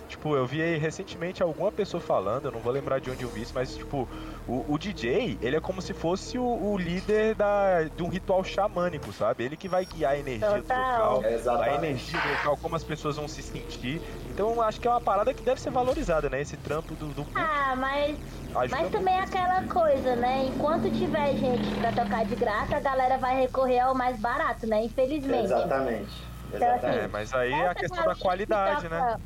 [0.09, 3.29] Tipo, eu vi aí recentemente alguma pessoa falando, eu não vou lembrar de onde eu
[3.29, 4.09] vi isso, mas, tipo,
[4.49, 8.43] o, o DJ, ele é como se fosse o, o líder da, de um ritual
[8.45, 9.45] xamânico, sabe?
[9.45, 11.15] Ele que vai guiar a energia do Total.
[11.15, 11.75] local, a Exatamente.
[11.75, 14.01] energia do local, como as pessoas vão se sentir.
[14.31, 16.41] Então, acho que é uma parada que deve ser valorizada, né?
[16.41, 18.17] Esse trampo do, do ah mas,
[18.55, 20.47] ajuda mas também é aquela coisa, né?
[20.47, 24.85] Enquanto tiver gente pra tocar de graça, a galera vai recorrer ao mais barato, né?
[24.85, 25.45] Infelizmente.
[25.45, 26.34] Exatamente.
[26.57, 27.05] Então, assim, Exatamente.
[27.05, 29.17] É, mas aí é a questão da qualidade, né?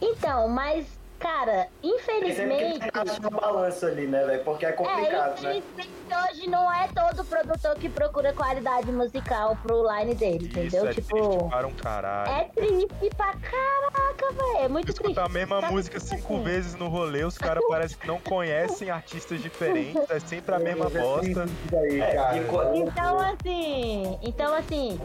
[0.00, 0.86] Então, mas,
[1.22, 2.80] cara, infelizmente.
[2.80, 2.90] que
[3.20, 4.44] ter um balanço ali, né, velho?
[4.44, 5.56] Porque é É, complicado, né?
[5.56, 5.90] infelizmente
[6.30, 10.88] hoje não é todo produtor que procura qualidade musical pro line dele, Isso entendeu?
[10.88, 12.30] é tipo, triste para um caralho.
[12.32, 14.58] é triste pra caraca, velho.
[14.58, 15.02] É muito triste.
[15.02, 18.06] Escutar a mesma Sabe música que, cinco assim, vezes no rolê, os caras parecem que
[18.06, 21.46] não conhecem artistas diferentes, é sempre a mesma bosta.
[21.72, 22.36] É, cara.
[22.36, 25.00] e co- Então assim, então assim,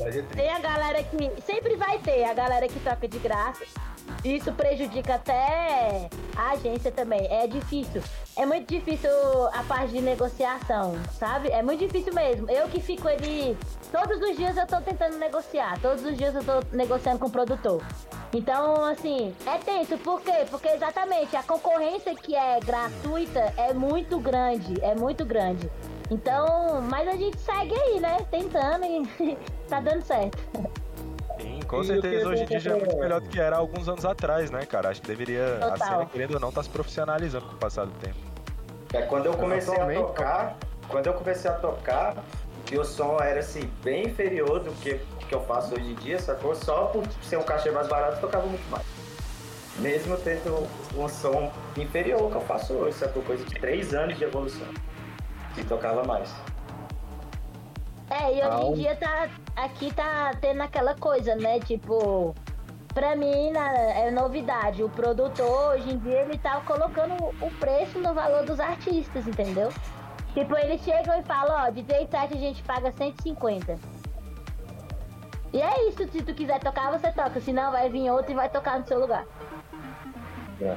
[0.00, 0.22] é triste.
[0.34, 3.64] tem a galera que sempre vai ter a galera que toca de graça.
[4.24, 7.26] Isso prejudica até a agência também.
[7.30, 8.02] É difícil.
[8.36, 9.10] É muito difícil
[9.52, 11.48] a parte de negociação, sabe?
[11.50, 12.50] É muito difícil mesmo.
[12.50, 13.56] Eu que fico ali.
[13.90, 15.78] Todos os dias eu tô tentando negociar.
[15.80, 17.82] Todos os dias eu tô negociando com o produtor.
[18.32, 19.96] Então, assim, é tenso.
[19.98, 20.44] Por quê?
[20.50, 24.74] Porque exatamente a concorrência que é gratuita é muito grande.
[24.82, 25.70] É muito grande.
[26.10, 28.18] Então, mas a gente segue aí, né?
[28.30, 29.36] Tentando e
[29.68, 30.38] tá dando certo.
[31.40, 33.56] Sim, com E certeza o hoje em dia já é muito melhor do que era
[33.56, 34.88] há alguns anos atrás, né, cara?
[34.90, 35.88] Acho que deveria, a Total.
[35.88, 38.16] cena, querendo ou não, tá se profissionalizando com o passar do tempo.
[38.92, 40.56] É, quando eu comecei a Atualmente, tocar,
[40.88, 42.16] quando eu comecei a tocar,
[42.70, 46.54] meu som era assim, bem inferior do que, que eu faço hoje em dia, sacou?
[46.54, 48.84] Só por ser um cachê mais barato, eu tocava muito mais.
[49.78, 50.66] Mesmo tendo
[50.96, 53.22] um som inferior que eu faço hoje, sacou?
[53.22, 54.66] Coisa de três anos de evolução.
[55.56, 56.30] E tocava mais.
[58.10, 59.28] É, e hoje em um- dia tá.
[59.56, 61.58] Aqui tá tendo aquela coisa, né?
[61.60, 62.34] Tipo,
[62.94, 64.82] pra mim na- é novidade.
[64.82, 69.70] O produtor, hoje em dia, ele tá colocando o preço no valor dos artistas, entendeu?
[70.32, 73.76] Tipo, eles chegam e falam, ó, DJ set a gente paga 150.
[75.52, 77.40] E é isso, se tu quiser tocar, você toca.
[77.40, 79.24] Senão vai vir outro e vai tocar no seu lugar.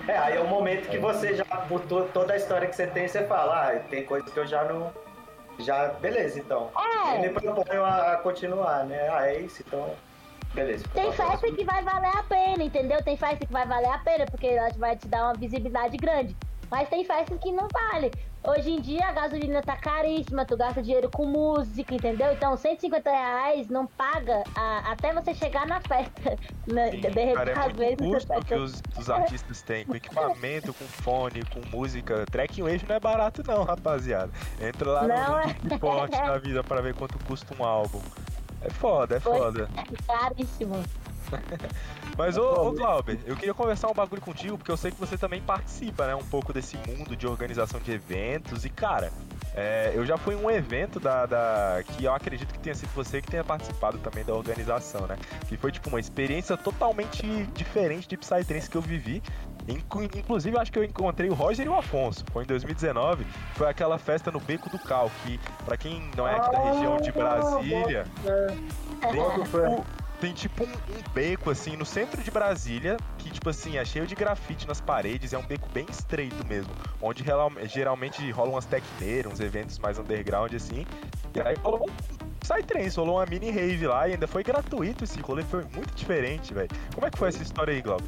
[0.08, 2.88] É, aí é o momento que você já, por to- toda a história que você
[2.88, 4.92] tem, você fala, ah, tem coisa que eu já não.
[5.62, 6.70] Já, beleza, então.
[6.78, 7.18] É.
[7.18, 9.10] Eu me proponho a, a continuar, né?
[9.10, 9.96] Ah, é isso, então.
[10.54, 10.84] Beleza.
[10.94, 13.02] Tem festa que vai valer a pena, entendeu?
[13.04, 16.36] Tem festa que vai valer a pena, porque ela vai te dar uma visibilidade grande.
[16.70, 18.12] Mas tem festas que não vale.
[18.44, 22.32] Hoje em dia a gasolina tá caríssima, tu gasta dinheiro com música, entendeu?
[22.34, 26.38] Então 150 reais não paga a- até você chegar na festa.
[26.72, 26.92] Né?
[26.92, 30.86] Sim, De repente, cara, é muito custo que os, os artistas têm, com equipamento, com
[30.86, 32.26] fone, com música.
[32.32, 34.32] Track Wave não é barato não, rapaziada.
[34.60, 35.46] Entra lá Não no é.
[35.48, 38.02] link forte da vida pra ver quanto custa um álbum.
[38.62, 39.70] É foda, é Pois foda.
[40.08, 40.76] caríssimo.
[42.18, 45.18] Mas, ô, ô Glauber, eu queria conversar um bagulho contigo, porque eu sei que você
[45.18, 48.64] também participa, né, um pouco desse mundo de organização de eventos.
[48.66, 49.12] E, cara,
[49.56, 52.90] é, eu já fui em um evento da, da- que eu acredito que tenha sido
[52.94, 55.16] você que tenha participado também da organização, né?
[55.48, 57.24] Que foi, tipo, uma experiência totalmente
[57.54, 59.24] diferente de Psytrance que eu vivi.
[59.68, 62.26] Inclu- Inclusive, acho que eu encontrei o Roger e o Afonso.
[62.32, 63.26] Foi em 2019.
[63.56, 66.98] Foi aquela festa no Beco do Cal, que, pra quem não é aqui da região
[66.98, 68.06] de Brasília,
[69.14, 69.70] Boto fé.
[69.70, 69.86] tipo,
[70.22, 74.06] tem tipo um, um beco assim no centro de Brasília, que tipo assim, é cheio
[74.06, 76.72] de grafite nas paredes, é um beco bem estreito mesmo,
[77.02, 77.26] onde
[77.66, 80.86] geralmente rolam umas tecneiras, uns eventos mais underground assim.
[81.34, 85.20] E aí rolou um Psytrance, rolou uma mini rave lá e ainda foi gratuito esse
[85.22, 86.70] rolê, foi muito diferente, velho.
[86.94, 88.04] Como é que foi essa história aí, Glauco?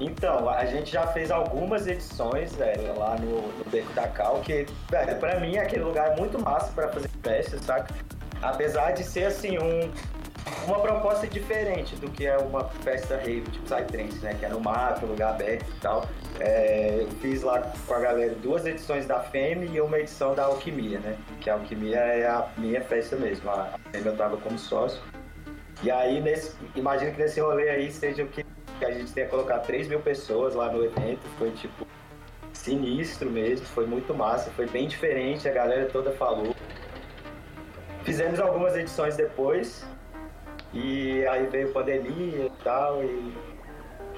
[0.00, 4.66] Então, a gente já fez algumas edições, velho, lá no, no Beco da Cal, que,
[4.90, 7.94] velho, pra mim aquele lugar é muito massa pra fazer festa, saca?
[8.42, 9.90] Apesar de ser, assim, um,
[10.66, 14.34] uma proposta diferente do que é uma festa rave, tipo Psytrance, né?
[14.34, 16.08] Que é no mato, lugar aberto e tal.
[16.40, 20.44] É, eu fiz lá com a galera duas edições da FEME e uma edição da
[20.44, 21.16] Alquimia, né?
[21.40, 25.00] Que a Alquimia é a minha festa mesmo, a FEME eu tava como sócio.
[25.82, 28.44] E aí, nesse, imagino que nesse rolê aí seja o que,
[28.78, 31.22] que a gente tenha colocado 3 mil pessoas lá no evento.
[31.38, 31.86] Foi tipo
[32.52, 36.54] sinistro mesmo, foi muito massa, foi bem diferente, a galera toda falou.
[38.04, 39.84] Fizemos algumas edições depois,
[40.74, 43.32] e aí veio pandemia e tal, e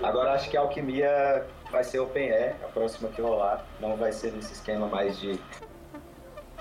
[0.03, 3.65] agora acho que a Alquimia vai ser Open Air, a próxima que rolar.
[3.81, 5.39] Não vai ser nesse esquema mais de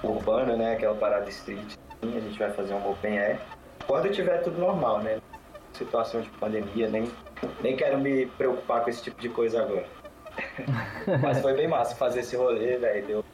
[0.03, 0.73] urbana, né?
[0.73, 1.75] Aquela parada street.
[2.01, 3.39] A gente vai fazer um Open Air.
[3.87, 5.19] Quando tiver tudo normal, né?
[5.73, 7.09] Situação de pandemia, nem,
[7.61, 9.85] nem quero me preocupar com esse tipo de coisa agora.
[11.21, 13.05] Mas foi bem massa fazer esse rolê, velho.
[13.05, 13.25] Deu.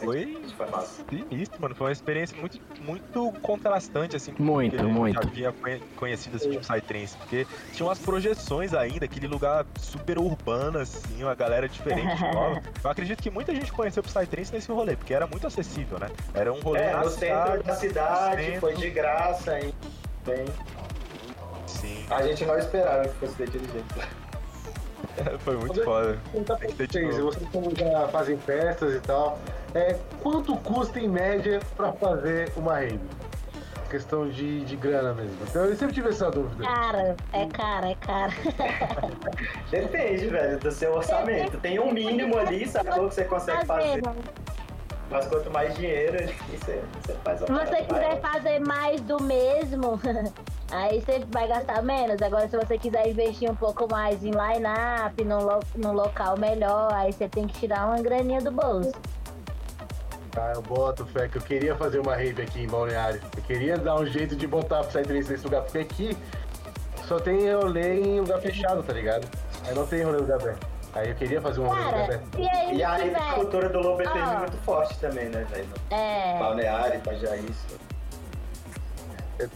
[0.00, 0.42] Foi?
[0.56, 1.04] Foi massa.
[1.08, 1.74] Sinistro, mano.
[1.74, 4.34] Foi uma experiência muito, muito contrastante, assim.
[4.38, 5.14] Muito, o que eu muito.
[5.14, 7.16] Já havia conhe- conhecido esse tipo de Psytrance.
[7.16, 12.60] Porque tinha umas projeções ainda, aquele lugar super urbano, assim, uma galera diferente, nova.
[12.82, 16.08] Eu acredito que muita gente conheceu o Psytrance nesse rolê, porque era muito acessível, né?
[16.34, 18.60] Era um rolê É, no centro da cidade, centro.
[18.60, 19.72] foi de graça, hein?
[20.26, 20.44] Bem,
[21.66, 23.94] Sim, a gente não esperava que fosse daquele jeito.
[25.40, 26.18] foi muito foda.
[26.32, 29.38] Tem que ter vocês, vocês como já fazem festas e tal,
[29.74, 33.00] é, quanto custa em média pra fazer uma rave?
[33.90, 35.38] Questão de, de grana mesmo.
[35.48, 36.62] Então eu sempre tive essa dúvida.
[36.62, 38.32] Cara, é cara, é cara.
[39.70, 41.58] Depende, velho, do seu orçamento.
[41.58, 43.08] Tem um mínimo ali, sacou?
[43.08, 44.02] Que você consegue fazer.
[45.10, 46.18] Mas quanto mais dinheiro,
[46.50, 48.20] você, você faz a Se você quiser maior.
[48.20, 49.98] fazer mais do mesmo,
[50.70, 52.20] aí você vai gastar menos.
[52.20, 56.92] Agora, se você quiser investir um pouco mais em line-up, num, lo num local melhor,
[56.92, 58.92] aí você tem que tirar uma graninha do bolso.
[60.38, 63.20] Tá, eu boto fé que eu queria fazer uma rave aqui em Balneário.
[63.36, 66.16] Eu queria dar um jeito de botar Psytrance nesse lugar, porque aqui
[67.08, 69.26] só tem rolê em lugar fechado, tá ligado?
[69.66, 70.64] Aí não tem rolê em lugar aberto.
[70.94, 72.38] Aí eu queria fazer um rolê em lugar aberto.
[72.38, 73.34] e aí E a tiver...
[73.34, 74.38] cultura do Lobo EPM é Ah.
[74.38, 75.68] muito forte também, né, velho?
[75.90, 77.76] É, Balneário, Itajaí, isso.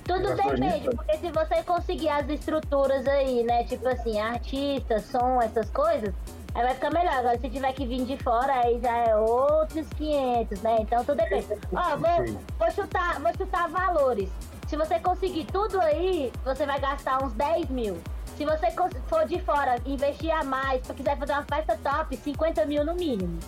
[0.05, 5.71] tudo depende, porque se você conseguir as estruturas aí, né, tipo assim, artista, som, essas
[5.71, 6.13] coisas,
[6.55, 7.15] aí vai ficar melhor.
[7.15, 10.77] Agora, se tiver que vir de fora, aí já é outros 500, né?
[10.81, 11.47] Então, tudo depende.
[11.73, 14.29] Ó, vou, vou chutar, vou chutar valores.
[14.69, 17.99] Se você conseguir tudo aí, você vai gastar uns 10 mil.
[18.37, 18.71] Se você
[19.07, 22.95] for de fora, investir a mais, se quiser fazer uma festa top, 50 mil no
[22.95, 23.39] mínimo.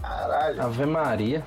[0.00, 0.62] Caralho.
[0.62, 1.42] Ave Maria.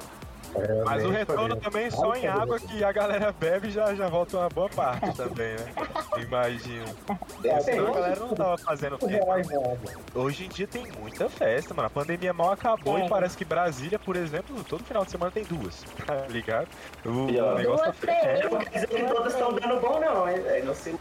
[0.55, 4.37] É, Mas o retorno também só em água que a galera bebe já, já volta
[4.37, 5.73] uma boa parte também, né?
[6.17, 6.85] Imagino.
[7.63, 9.25] Senão a galera não tava fazendo tempo.
[10.15, 11.87] Hoje em dia tem muita festa, mano.
[11.87, 13.05] A pandemia mal acabou É.
[13.05, 15.83] e parece que Brasília, por exemplo, todo final de semana tem duas.
[16.07, 16.67] Tá ligado?
[17.05, 18.13] O, E, o negócio tá.
[18.41, 20.65] Eu não quer dizer que todas estão dando bom, não, hein, velho?
[20.65, 20.95] Não sei.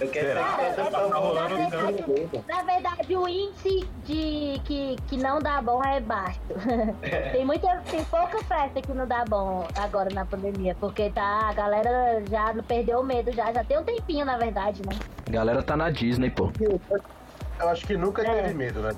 [0.00, 2.04] Eu quero que todas Tá rolando na, verdade,
[2.48, 6.40] na verdade, o índice de que, que não dá bom é baixo.
[7.32, 11.52] tem muita, tem pouca festa que não dá bom agora na pandemia, porque tá, a
[11.52, 14.98] galera já perdeu o medo, já, já tem um tempinho, na verdade, né?
[15.28, 16.50] A galera tá na Disney, pô.
[16.58, 18.42] Eu acho que nunca É.
[18.42, 18.92] teve medo, né?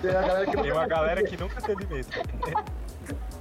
[0.00, 2.08] Tem a galera que Tem uma galera que nunca teve medo.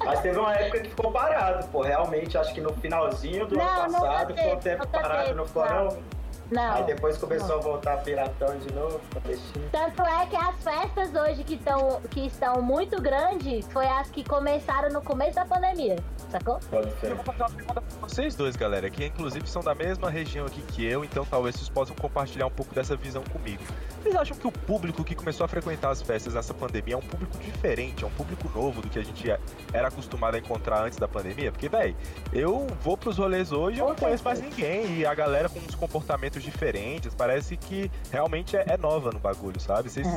[0.03, 1.81] Mas teve uma época que ficou parado, pô.
[1.81, 5.65] Realmente, acho que no finalzinho do Não, ano passado ficou um tempo parado, teve, ficou
[5.65, 6.20] não.
[6.51, 6.61] Não?
[6.61, 6.73] Não.
[6.75, 9.69] Aí depois começou a voltar piratão de novo, clandestino.
[9.71, 14.23] Tanto é que as festas hoje que, tão, que estão muito grandes foi as que
[14.23, 15.95] começaram no começo da pandemia,
[16.29, 16.59] sacou?
[16.69, 17.11] Pode ser.
[17.11, 20.45] Eu vou fazer uma pergunta pra vocês dois, galera, que inclusive são da mesma região
[20.45, 23.63] aqui que eu, então talvez vocês possam compartilhar um pouco dessa visão comigo.
[24.01, 27.01] Vocês acham que o público que começou a frequentar as festas nessa pandemia é um
[27.01, 29.29] público diferente, é um público novo do que a gente
[29.71, 31.51] era acostumado a encontrar antes da pandemia?
[31.51, 31.95] Porque, véi,
[32.33, 35.59] eu vou pros rolês hoje e eu não conheço mais ninguém, e a galera com
[35.59, 39.89] uns comportamentos diferentes, parece que realmente é, é nova no bagulho, sabe?
[39.89, 40.07] Vocês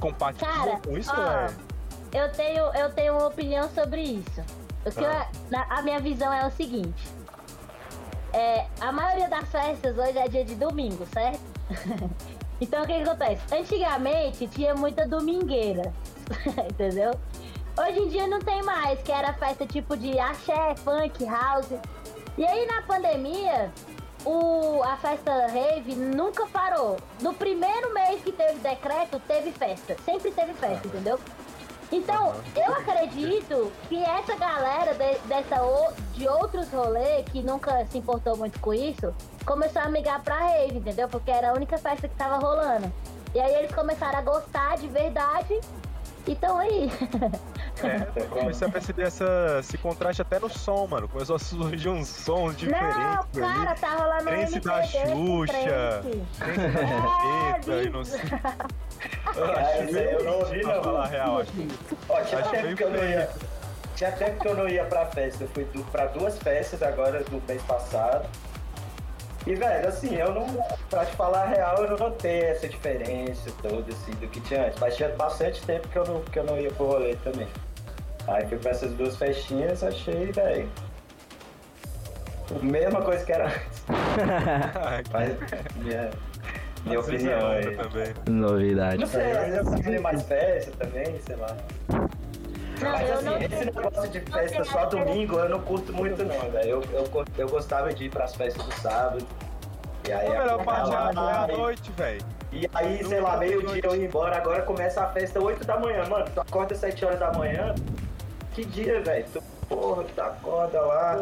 [0.00, 1.10] compartilham Cara, com isso?
[1.16, 1.46] ó, é?
[2.12, 4.40] Eu tenho, eu tenho uma opinião sobre isso.
[4.84, 5.28] O que Ah.
[5.52, 7.08] eu- a minha visão é o seguinte.
[8.32, 11.40] É, a maioria das festas hoje é dia de domingo, certo?
[12.58, 13.42] Então o que, que acontece?
[13.54, 15.92] Antigamente tinha muita domingueira,
[16.72, 17.10] entendeu?
[17.78, 21.68] Hoje em dia não tem mais, que era festa tipo de axé, funk, house.
[22.38, 23.70] E aí na pandemia,
[24.26, 26.96] o, a festa rave nunca parou.
[27.20, 29.96] No primeiro mês que teve decreto, teve festa.
[30.04, 31.18] Sempre teve festa, entendeu?
[31.92, 35.56] Então, eu acredito que essa galera de, dessa,
[36.14, 39.14] de outros rolês que nunca se importou muito com isso,
[39.46, 41.08] começou a migrar pra rave, entendeu?
[41.08, 42.92] Porque era a única festa que tava rolando.
[43.32, 45.60] E aí eles começaram a gostar de verdade
[46.26, 46.90] e tão aí.
[47.82, 51.06] É, eu comecei a perceber essa, esse contraste até no som, mano.
[51.08, 52.96] Começou a surgir uns sons diferentes.
[52.96, 53.80] Não, cara, ali.
[53.80, 55.52] tá rolando um Trance da Xuxa.
[55.52, 56.22] trance.
[57.66, 58.20] Da É, e não sei.
[60.16, 60.82] Eu não ouvi, Pra não.
[60.84, 61.68] falar a real, acho que
[62.08, 63.28] Ó, tinha Acho tempo que eu não ia.
[63.94, 65.44] Tinha tempo que eu não ia pra festa.
[65.44, 68.26] Eu fui du- pra duas festas agora do mês passado.
[69.46, 70.46] E, velho, assim, eu não.
[70.90, 74.66] Pra te falar a real, eu não notei essa diferença toda, assim, do que tinha
[74.66, 74.78] antes.
[74.80, 77.46] Mas tinha bastante tempo que eu não, que eu não ia pro rolê também.
[78.28, 80.68] Aí fui pra essas duas festinhas, achei, velho.
[82.62, 83.84] Mesma coisa que era antes.
[85.12, 85.36] Mas,
[85.76, 86.10] minha,
[86.84, 87.76] minha é opinião aí.
[87.76, 88.14] também.
[88.28, 88.98] Novidade.
[88.98, 91.56] Não sei, às vezes fazer mais festa também, sei lá.
[91.88, 96.24] Não, Mas eu assim, não esse negócio de festa só domingo eu não curto muito
[96.24, 96.68] não, velho.
[96.68, 99.26] Eu, eu, eu gostava de ir pras festas do sábado.
[100.06, 102.20] E aí A melhor parte é acabava, é a e- noite, velho.
[102.52, 106.06] E aí, sei lá, meio-dia eu ia embora, agora começa a festa 8 da manhã,
[106.08, 106.24] mano.
[106.32, 107.74] Tu acorda 7 horas da manhã.
[108.56, 109.26] Que dia, velho?
[109.32, 111.16] Tu, porra, tu acorda lá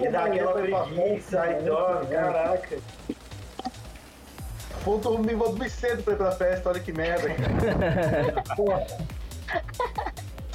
[0.00, 2.78] e dá aquela preguiça, aí dorme, caraca.
[4.84, 7.28] Vou dormir, vou dormir cedo pra ir pra festa, olha que merda.
[7.32, 8.44] cara.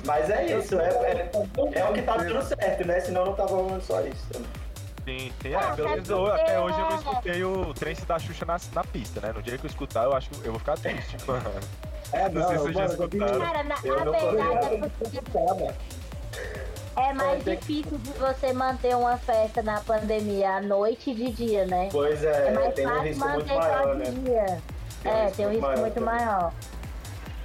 [0.06, 1.32] Mas é isso, é, é,
[1.80, 3.00] é o que tá dando certo, né?
[3.00, 4.28] Senão não tava rolando só isso.
[5.06, 5.54] Sim, sim.
[5.56, 8.58] Ah, É, pelo menos eu- até hoje eu não escutei o trance da Xuxa na,
[8.74, 9.32] na pista, né?
[9.34, 11.50] No dia que eu escutar, eu acho que eu vou ficar triste, mano.
[12.12, 13.40] É, Não sei se vocês já escutaram.
[13.40, 15.22] Cara, na, Eu a não tô verdade é porque
[16.96, 21.66] é mais difícil de você manter uma festa na pandemia à noite e de dia,
[21.66, 21.90] né?
[21.92, 24.06] Pois É é, mais tem um fácil risco muito manter só maior, né?
[24.06, 24.62] dia.
[25.04, 26.16] Tem um É, risco tem um risco maior muito também.
[26.26, 26.54] maior.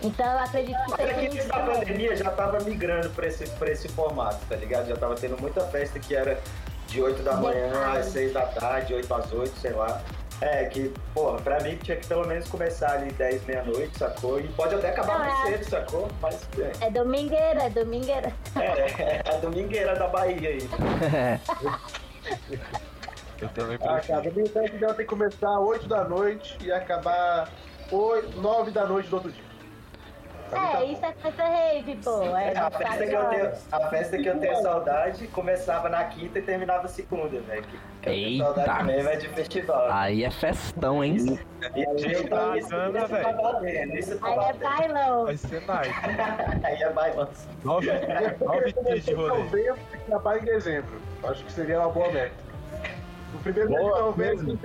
[0.05, 3.27] Então eu acredito que Mas é que seja antes da pandemia já tava migrando pra
[3.27, 4.89] esse, pra esse formato, tá ligado?
[4.89, 6.41] Já tava tendo muita festa que era
[6.89, 10.01] de 8 da manhã às 6 da tarde, 8 às 8, sei lá.
[10.43, 14.41] É, que, porra, pra mim tinha que pelo menos começar ali 10, meia-noite, sacou?
[14.41, 15.53] E pode até acabar mais é.
[15.59, 16.09] cedo, sacou?
[16.21, 18.33] Mas é, É domingueira, é domingueira.
[18.57, 20.69] é, é a domingueira da Bahia aí.
[23.41, 24.07] Eu também Ah, prefiro.
[24.19, 27.49] cara, domingo então tem que começar 8 da noite e acabar
[27.91, 29.45] 8, 9 da noite do outro dia.
[30.53, 32.23] Tá É, isso é festa rave, pô.
[32.37, 36.39] É A festa, que eu tenho, a festa que eu tenho saudade começava na quinta
[36.39, 37.63] e terminava segunda, velho.
[37.63, 38.45] Que, que eu tenho Eita.
[38.45, 39.89] saudade mesmo é de festival.
[39.91, 41.17] Aí é festão, hein?
[41.75, 45.25] E aí, Gente, eu- tá isso- dando, isso tá valendo, isso tá Aí é bailão.
[45.25, 45.67] Vai ser nice.
[46.67, 47.29] Aí é bailão.
[47.65, 47.89] Nove,
[48.41, 49.39] nove dias de rolê.
[49.39, 51.01] Novembro e acabar em dezembro.
[51.25, 52.33] Acho que seria uma boa meta.
[53.35, 54.59] O primeiro mês de Boa, novembro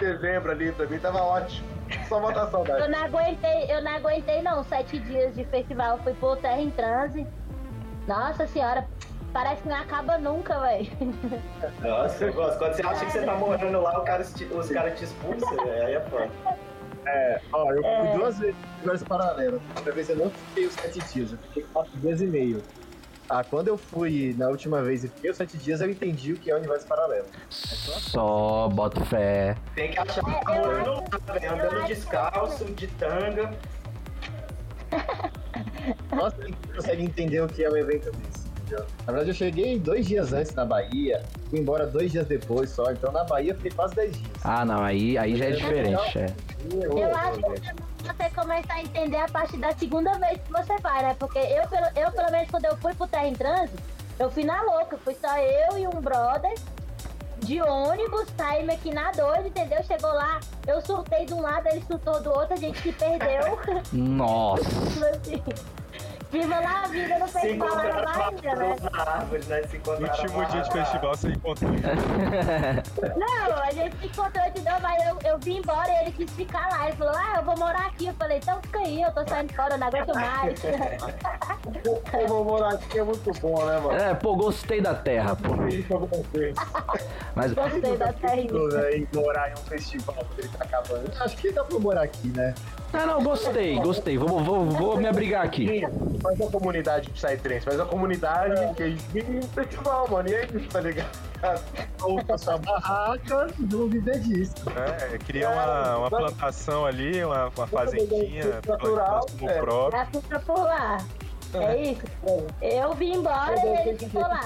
[0.00, 1.68] dezembro ali pra mim tava ótimo.
[2.08, 2.88] Só matar a Eu saudade.
[2.90, 5.98] não aguentei, eu não aguentei não, sete dias de festival.
[6.02, 7.26] Fui por Terra em Transe.
[8.06, 8.86] Nossa senhora,
[9.32, 10.90] parece que não acaba nunca, velho.
[11.80, 12.58] Nossa, eu gosto.
[12.58, 15.56] Quando você acha que você tá morando lá, o cara te- os caras te expulsam,
[15.64, 15.86] velho.
[15.86, 16.30] Aí é foda.
[17.06, 18.00] É, ó, eu É.
[18.10, 19.62] fui duas vezes no universo paralelo.
[19.76, 22.62] Outra vez eu não fiquei os sete dias, eu fiquei quatro dias e meio.
[23.32, 26.36] Ah, quando eu fui na última vez e fiquei os sete dias, eu entendi o
[26.36, 27.26] que é o universo paralelo.
[27.48, 29.56] Só bota fé.
[29.76, 31.04] Tem que achar É, eu velho.
[31.44, 33.54] eu Andando descalço, de tanga.
[36.10, 38.48] Nossa, quem consegue entender o que é um evento desse?
[38.48, 38.84] entendeu?
[39.06, 42.90] Na verdade, eu cheguei dois dias antes na Bahia, fui embora dois dias depois só,
[42.90, 44.30] então na Bahia eu fiquei quase dez dias.
[44.42, 46.34] Ah, não, aí, aí já é diferente, é.
[46.72, 51.02] Eu acho que você começa a entender a partir da segunda vez que você vai,
[51.02, 51.16] né?
[51.18, 53.82] Porque eu, pelo, eu pelo menos, quando eu fui pro Terra em Trânsito,
[54.18, 54.98] eu fui na louca.
[54.98, 56.54] Fui só eu e um brother
[57.40, 59.82] de ônibus, saímos aqui na doida, entendeu?
[59.84, 63.58] Chegou lá, eu surtei de um lado, ele surtou do outro, a gente se perdeu.
[63.92, 64.62] Nossa.
[65.10, 65.42] assim,
[66.30, 68.76] Viva lá a vida no Se festival lá na Bahia, né?
[68.92, 69.62] árvore, né?
[69.64, 71.70] Se Último dia de festival você encontrou.
[73.16, 76.30] Não, a gente se encontrou de novo, aí eu, eu vim embora e ele quis
[76.30, 76.86] ficar lá.
[76.86, 78.06] Ele falou, ah, eu vou morar aqui.
[78.06, 80.60] Eu falei, então fica aí, eu tô saindo fora, eu não aguento mais.
[82.12, 83.92] Eu vou morar aqui, é muito bom, né, mano?
[83.98, 85.54] É, pô, gostei da terra, pô.
[87.34, 88.36] Mas Gostei da terra.
[88.36, 91.10] Em morar em um festival ele tá acabando.
[91.20, 92.54] Acho que dá pra morar aqui, né?
[92.92, 94.18] Ah, não, gostei, gostei.
[94.18, 95.82] Vou, vou, vou me abrigar aqui.
[96.20, 100.28] Faz a comunidade de Psytrance, faz a comunidade que a gente vive no festival, mano.
[100.28, 101.30] E é isso, tá ligado?
[102.02, 104.54] ou pra sua barraca e vão viver disso.
[104.76, 109.60] É, cria uma, uma plantação ali, uma, uma fazendinha, Natural, é.
[109.60, 110.22] próprio.
[110.22, 110.98] Fica por lá.
[111.54, 112.02] É isso?
[112.60, 114.40] Eu vim embora e ele ficou lá.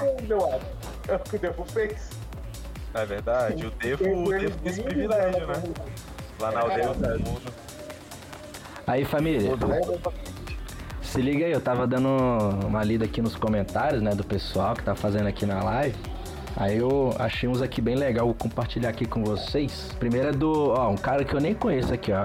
[1.07, 2.09] É o que o Devo fez.
[2.93, 5.63] É verdade, o Devo, o Devo tem esse privilégio, né?
[6.39, 7.64] Lá na aldeia todo mundo.
[8.87, 9.51] Aí, família,
[11.01, 12.09] se liga aí, eu tava dando
[12.67, 15.95] uma lida aqui nos comentários, né, do pessoal que tá fazendo aqui na live.
[16.57, 19.89] Aí eu achei uns aqui bem legal, vou compartilhar aqui com vocês.
[19.99, 22.23] Primeiro é do, ó, um cara que eu nem conheço aqui, ó.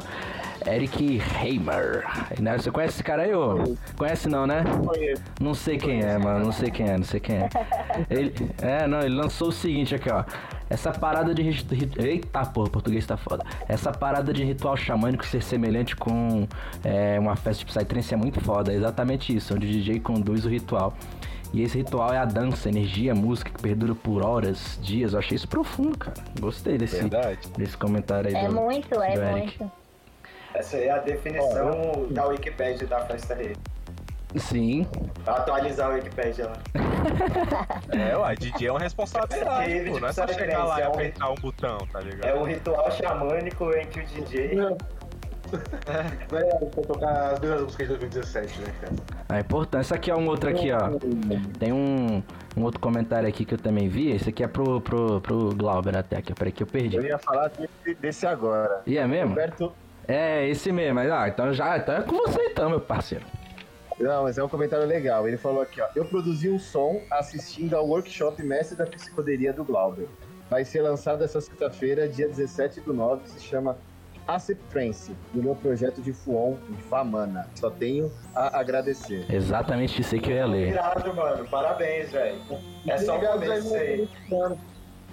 [0.67, 2.05] Eric Heimer.
[2.39, 3.77] Né, Você conhece esse cara aí, ô?
[3.97, 4.63] Conhece não, né?
[4.85, 5.23] Conheço.
[5.41, 6.45] Não sei quem é, mano.
[6.45, 7.49] Não sei quem é, não sei quem é.
[8.11, 10.25] Ele, é, não, ele lançou o seguinte aqui, ó.
[10.71, 11.43] Essa parada de.
[11.99, 13.45] Eita porra, o português tá foda.
[13.69, 16.47] Essa parada de ritual xamânico ser semelhante com
[16.85, 18.73] é, uma festa de Psytrance é muito foda.
[18.73, 20.95] É exatamente isso, onde o DJ conduz o ritual.
[21.53, 25.13] E esse ritual é a dança, energia, música que perdura por horas, dias.
[25.13, 26.15] Eu achei isso profundo, cara.
[26.39, 27.41] Gostei desse, Verdade.
[27.59, 29.31] desse comentário aí É do, muito, do é Eric.
[29.61, 29.73] muito.
[30.55, 33.59] Essa aí é a definição da Wikipédia da festa rede.
[34.37, 34.87] Sim,
[35.27, 36.53] Atualizar a Wikipédia lá.
[37.99, 39.99] É, ué, DJ é uma responsabilidade, Teve, pô.
[40.01, 42.25] Não é só chegar lá e é um- apertar um botão, tá ligado?
[42.27, 44.55] É um ritual xamânico em que o DJ.
[44.55, 44.77] Não é
[46.71, 48.93] pra tocar as mesmas músicas de 2017, né, cara?
[49.29, 49.97] a importância.
[49.97, 50.91] Aqui é um outro aqui, ó.
[51.59, 52.23] Tem um,
[52.57, 54.11] um outro comentário aqui que eu também vi.
[54.13, 56.33] Esse aqui é pro, pro, pro Glauber até aqui.
[56.35, 56.97] Peraí que eu perdi.
[56.97, 58.83] Eu ia falar desse, desse agora.
[58.87, 59.31] E é mesmo?
[59.31, 59.73] Roberto.
[60.07, 60.95] É, esse mesmo.
[60.97, 63.25] Mas, Ah, então já então é com você então, meu parceiro.
[64.01, 65.29] Não, mas é um comentário legal.
[65.29, 65.89] Ele falou aqui, ó.
[65.95, 70.09] Eu produzi um som assistindo ao workshop Mestre da Psicoderia do Glauber.
[70.49, 73.77] Vai ser lançado essa sexta-feira, dia 17 do 9, se chama
[74.27, 77.49] Acep Trance, do meu projeto de Fuon, de Famana.
[77.55, 79.27] Só tenho a agradecer.
[79.33, 80.69] Exatamente isso aí que eu ia ler.
[80.71, 81.47] Irado, mano.
[81.49, 82.41] Parabéns, velho.
[82.89, 84.09] É só o começo aí.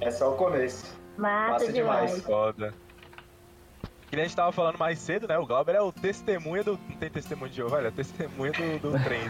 [0.01, 0.85] É só o começo.
[1.17, 2.11] Massa, Massa demais.
[2.11, 2.23] demais.
[2.23, 2.73] Foda.
[4.17, 5.37] Que a gente tava falando mais cedo, né?
[5.37, 6.71] O Glauber é o testemunha do.
[6.89, 9.21] Não tem testemunho de Jeová, ele é testemunha do, do trem.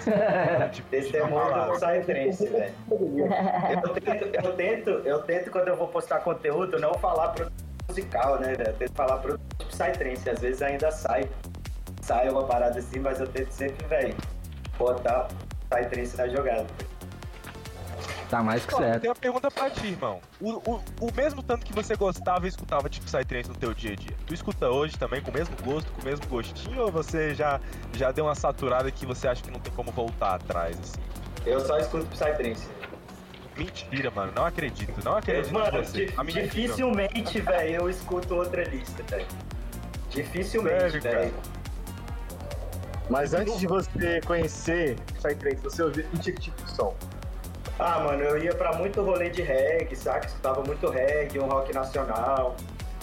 [0.71, 2.73] Tipo, Testemunho de uma do Psytrance, velho.
[3.83, 8.39] Eu tento, eu tento, eu tento quando eu vou postar conteúdo não falar produto musical,
[8.39, 8.69] né, velho?
[8.69, 10.29] Eu tento falar produto tipo Psytrance.
[10.29, 11.29] Às vezes ainda sai,
[12.01, 14.15] sai uma parada assim, mas eu tento sempre, velho,
[14.77, 15.27] botar
[15.69, 16.65] Psytrance na jogada.
[18.29, 19.01] Tá mais que Pô, certo.
[19.01, 20.19] tem uma pergunta pra ti, irmão.
[20.41, 23.93] O, o, o mesmo tanto que você gostava e escutava tipo Psytrance no teu dia
[23.93, 26.91] a dia, tu escuta hoje também com o mesmo gosto, com o mesmo gostinho, ou
[26.91, 27.61] você já,
[27.93, 30.99] já deu uma saturada que você acha que não tem como voltar atrás, assim?
[31.45, 32.67] Eu só escuto Psytrance.
[33.55, 35.81] Mentira, mano, não acredito, não acredito Mano,
[36.25, 39.25] dificilmente, velho, eu escuto outra lista, velho.
[40.09, 41.33] Dificilmente, velho.
[43.09, 46.93] Mas antes de você conhecer Psytrance, você ouviu que tipo de som?
[47.79, 50.25] Ah, mano, eu ia pra muito rolê de reggae, saca?
[50.25, 52.55] Escutava muito reggae, um rock nacional.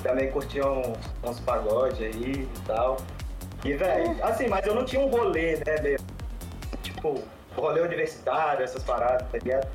[0.02, 2.96] Também curtia uns, uns pagode aí e tal.
[3.64, 5.98] E, velho, assim, mas eu não tinha um rolê, né, meu?
[6.82, 7.22] Tipo,
[7.56, 9.68] rolê universitário, essas paradas, tá ligado?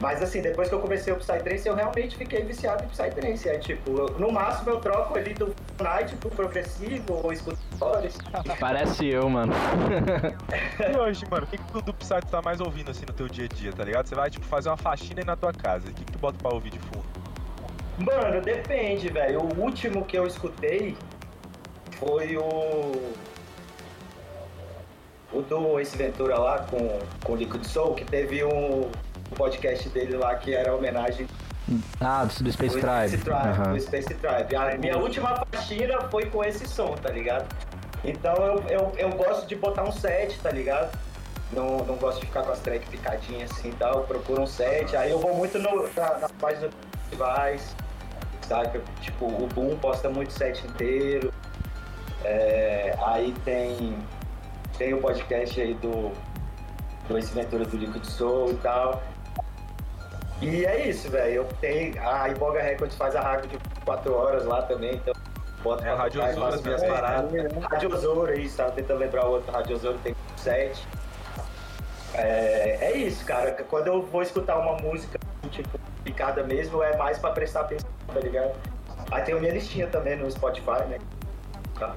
[0.00, 3.48] Mas assim, depois que eu comecei o Psytrance, eu realmente fiquei viciado em Psytrance.
[3.48, 8.16] Aí, tipo, eu- no máximo eu troco ali do Night pro progressivo ou escuto histórias.
[8.60, 9.52] Parece eu, mano.
[10.92, 13.12] E hoje, mano, o que, que tu do Psy tu tá mais ouvindo assim no
[13.12, 14.06] teu dia a dia, tá ligado?
[14.06, 15.88] Você vai, tipo, fazer uma faxina aí na tua casa.
[15.88, 17.04] O que, que tu bota pra ouvir de fundo?
[17.98, 19.40] Mano, depende, velho.
[19.42, 20.96] O último que eu escutei
[21.98, 22.92] foi o.
[25.32, 28.88] O do Ace Ventura lá com, com o Liquid Soul, que teve um
[29.36, 31.26] podcast dele lá que era homenagem
[32.00, 33.08] Ah, do, do Space Tribe.
[33.08, 33.72] Space Tribe, Aham.
[33.74, 34.56] do Space Tribe.
[34.56, 37.46] A minha última faxina foi com esse som, tá ligado?
[38.04, 40.96] Então eu, eu, eu gosto de botar um set, tá ligado?
[41.52, 43.94] Não, não gosto de ficar com as tracks picadinhas assim e tal.
[43.94, 44.94] Eu procuro um set.
[44.96, 46.74] Aí eu vou muito no, na, na página do
[47.10, 47.74] Device,
[48.46, 48.80] saca?
[49.00, 51.32] Tipo, o Boom posta muito set inteiro.
[52.24, 53.96] É, aí tem,
[54.76, 56.12] tem o podcast aí do,
[57.08, 59.02] do Ace Ventura do Liquid Soul e tal.
[60.40, 61.34] E é isso, velho.
[61.34, 62.00] Eu tenho.
[62.08, 65.14] A Iboga Records faz a rádio de 4 horas lá também, então.
[65.62, 67.52] Bota É, pra Rádio Osora faço minhas paradas.
[67.70, 69.50] Rádio Osora, isso, tava tentando lembrar o outro.
[69.50, 70.86] Rádio Osora tem 7.
[72.14, 73.50] É, é isso, cara.
[73.68, 75.18] Quando eu vou escutar uma música,
[75.50, 78.52] tipo, picada mesmo, é mais pra prestar atenção, tá ligado?
[79.10, 80.98] Aí tem a minha listinha também no Spotify, né?
[81.78, 81.94] Tá.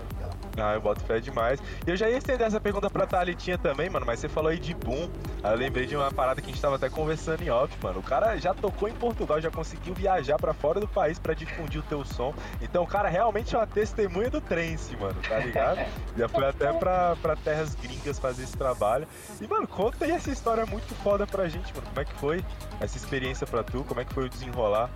[0.57, 1.59] Ah, eu boto fé demais.
[1.85, 4.59] E eu já ia estender essa pergunta pra Thalitinha também, mano, mas você falou aí
[4.59, 5.09] de boom.
[5.43, 7.99] Aí eu lembrei de uma parada que a gente tava até conversando em off, mano.
[7.99, 11.79] O cara já tocou em Portugal, já conseguiu viajar pra fora do país pra difundir
[11.79, 12.33] o teu som.
[12.61, 15.79] Então o cara realmente é uma testemunha do trance, mano, tá ligado?
[16.17, 19.07] já foi até pra, pra terras gringas fazer esse trabalho.
[19.39, 21.87] E, mano, conta aí essa história muito foda pra gente, mano.
[21.87, 22.45] Como é que foi
[22.79, 23.83] essa experiência pra tu?
[23.83, 24.89] Como é que foi o desenrolar?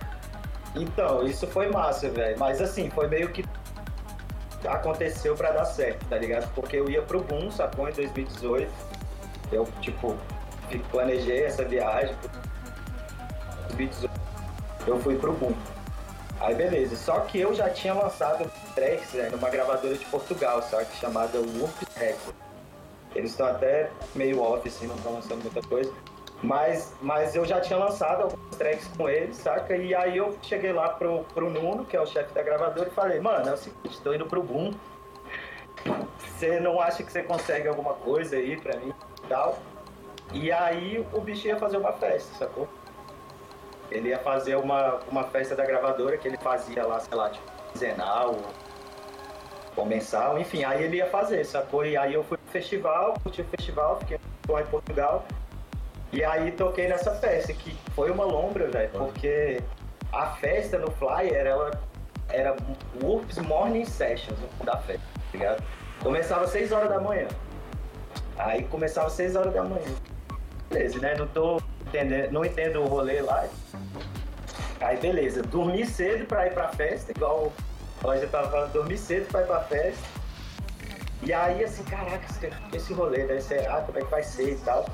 [0.74, 2.38] Então, isso foi massa, velho.
[2.38, 3.44] Mas assim, foi meio que
[4.66, 6.52] aconteceu pra dar certo, tá ligado?
[6.54, 7.88] Porque eu ia pro Boom, sacou?
[7.88, 8.70] Em 2018.
[9.52, 10.16] Eu, tipo,
[10.90, 12.14] planejei essa viagem.
[13.68, 14.10] 2018.
[14.86, 15.54] Eu fui pro Boom.
[16.40, 16.96] Aí beleza.
[16.96, 20.86] Só que eu já tinha lançado tracks né, numa gravadora de Portugal, sabe?
[21.00, 22.34] Chamada Whoop Record.
[23.14, 25.90] Eles estão até meio off, assim, não estão lançando muita coisa.
[26.42, 29.76] Mas, mas eu já tinha lançado alguns tracks com eles, saca?
[29.76, 32.92] E aí eu cheguei lá pro, pro Nuno, que é o chefe da gravadora, e
[32.92, 34.72] falei, mano, é o seguinte, tô indo pro Boom.
[36.18, 38.92] Você não acha que você consegue alguma coisa aí pra mim
[39.24, 39.58] e tal?
[40.32, 42.68] E aí o bicho ia fazer uma festa, sacou?
[43.90, 47.46] Ele ia fazer uma, uma festa da gravadora que ele fazia lá, sei lá, tipo,
[47.72, 48.44] quinzenal ou,
[49.76, 51.86] ou mensal, enfim, aí ele ia fazer, sacou?
[51.86, 54.18] E aí eu fui pro festival, curti o festival, fiquei
[54.48, 55.24] lá em Portugal.
[56.12, 59.60] E aí toquei nessa festa, que foi uma lombra, velho, porque
[60.12, 61.70] a festa no Flyer, ela
[62.28, 62.56] era
[63.02, 65.64] Whoops Morning Sessions da festa, tá ligado?
[66.02, 67.28] Começava às 6 horas da manhã.
[68.38, 69.94] Aí começava às 6 horas da manhã.
[70.70, 71.14] Beleza, né?
[71.16, 73.46] Não tô entendendo, não entendo o rolê lá.
[74.80, 77.52] Aí beleza, dormi cedo pra ir pra festa, igual o
[78.06, 80.02] Roger tava falando, dormi cedo pra ir pra festa.
[81.22, 82.26] E aí assim, caraca,
[82.72, 84.86] esse, rolê deve ser, ah, como é que vai ser e tal.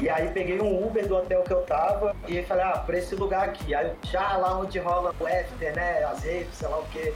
[0.00, 3.16] E aí peguei um Uber do hotel que eu tava e falei, ah, pra esse
[3.16, 3.74] lugar aqui.
[3.74, 6.04] Aí já lá onde rola o after, né?
[6.04, 7.12] As redes, sei lá o quê.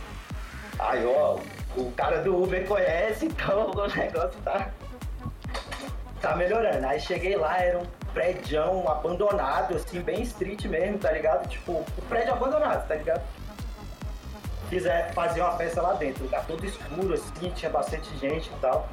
[0.78, 1.38] Aí, ó,
[1.76, 4.70] o cara do Uber conhece, então o negócio tá.
[6.20, 6.84] Tá melhorando.
[6.86, 11.48] Aí cheguei lá, era um prédio abandonado, assim, bem street mesmo, tá ligado?
[11.48, 13.22] Tipo, um prédio abandonado, tá ligado?
[14.68, 18.88] Fizer, fazer uma festa lá dentro, lugar todo escuro, assim, tinha bastante gente e tal.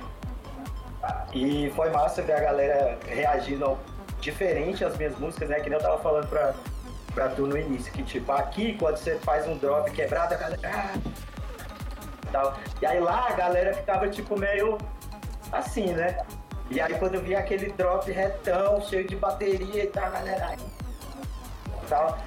[1.33, 3.79] E foi massa ver a galera reagindo ao-
[4.19, 5.59] diferente às minhas músicas, né?
[5.59, 6.53] Que nem eu tava falando pra,
[7.13, 10.59] pra tu no início, que tipo, aqui quando você faz um drop quebrado, a galera.
[10.65, 10.93] "Ah",
[12.31, 12.57] tal.
[12.81, 14.77] E aí lá a galera ficava tipo meio
[15.51, 16.17] assim, né?
[16.69, 20.55] E aí quando eu vi aquele drop retão, cheio de bateria e tal, a galera.
[21.87, 22.17] Tal.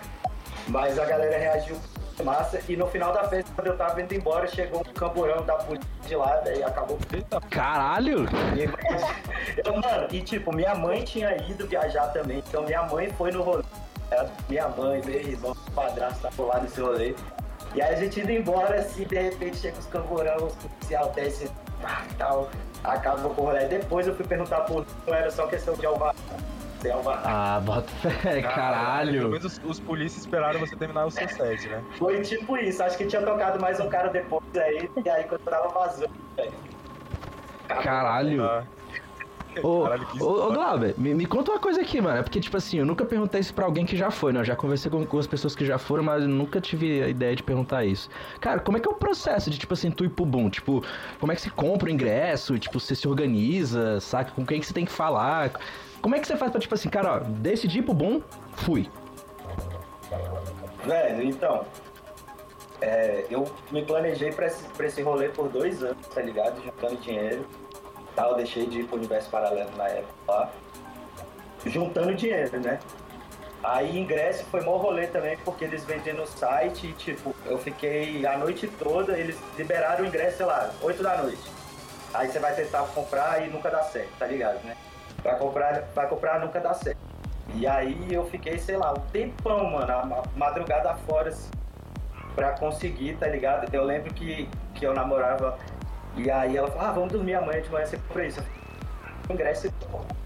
[0.69, 1.77] Mas a galera reagiu
[2.23, 2.61] massa.
[2.69, 5.89] E no final da festa, quando eu tava indo embora, chegou um camburão da polícia
[6.07, 6.99] de lá, daí acabou
[7.51, 8.27] Caralho!
[8.57, 13.31] e, eu, mano, e tipo, minha mãe tinha ido viajar também, então minha mãe foi
[13.31, 13.63] no rolê.
[14.11, 14.31] né?
[14.49, 17.15] Minha mãe, meu irmão, meu padrasto tava lá nesse rolê.
[17.75, 21.51] E aí a gente indo embora, assim, de repente chega os camburão, os policial desce
[21.81, 22.51] pá, tal,
[22.85, 23.65] acaba com o rolê.
[23.67, 26.15] Depois eu fui perguntar por não era só questão de alvará.
[27.25, 28.11] Ah, bota fé,
[28.41, 29.29] Pelo caralho.
[29.29, 31.83] menos os, os polícias esperaram você terminar o seu set, né?
[31.99, 35.43] Foi tipo isso, acho que tinha tocado mais um cara depois aí, e aí quando
[35.47, 36.53] eu tava vazando, velho.
[37.69, 38.45] Caralho.
[38.45, 38.65] Ah.
[39.63, 40.53] Ô, Caralho, ô.
[40.53, 42.19] Glauber, me, me conta uma coisa aqui, mano.
[42.19, 44.41] É porque, tipo assim, eu nunca perguntei isso pra alguém que já foi, né?
[44.41, 47.09] Eu já conversei com, com as pessoas que já foram, mas eu nunca tive a
[47.09, 48.09] ideia de perguntar isso.
[48.41, 50.49] Cara, como é que é o processo de, tipo assim, tu ir pro boom?
[50.49, 50.85] Tipo,
[51.19, 52.59] como é que você compra o ingresso?
[52.59, 54.31] Tipo, você se organiza, saca?
[54.33, 55.53] Com quem que você tem que falar?
[56.01, 58.21] Como é que você faz pra, tipo assim, cara, ó, decidi ir pro boom,
[58.55, 58.89] fui.
[60.85, 61.65] Velho, então.
[62.81, 66.61] é, eu me planejei pra esse, pra esse rolê por dois anos, tá ligado?
[66.63, 67.47] Juntando dinheiro.
[68.15, 70.51] Tal, deixei de ir pro universo paralelo na época lá.
[71.65, 72.79] Juntando dinheiro, né?
[73.63, 78.27] Aí ingresso foi mó rolê também, porque eles vendem no site e, tipo, eu fiquei
[78.27, 81.43] a noite toda, eles liberaram o ingresso, sei lá, 8 da noite.
[82.13, 84.77] Aí você vai tentar comprar e nunca dá certo, tá ligado, né?
[85.23, 86.99] Pra comprar, pra comprar nunca dá certo.
[87.55, 91.49] E aí eu fiquei, sei lá, um tempão, mano, a ma- madrugada fora, assim,
[92.35, 93.73] pra conseguir, tá ligado?
[93.73, 95.57] Eu lembro que, que eu namorava
[96.17, 98.41] e aí ela falou, ah, vamos dormir amanhã de manhã, você compra isso.
[99.29, 99.73] Eu ingresso.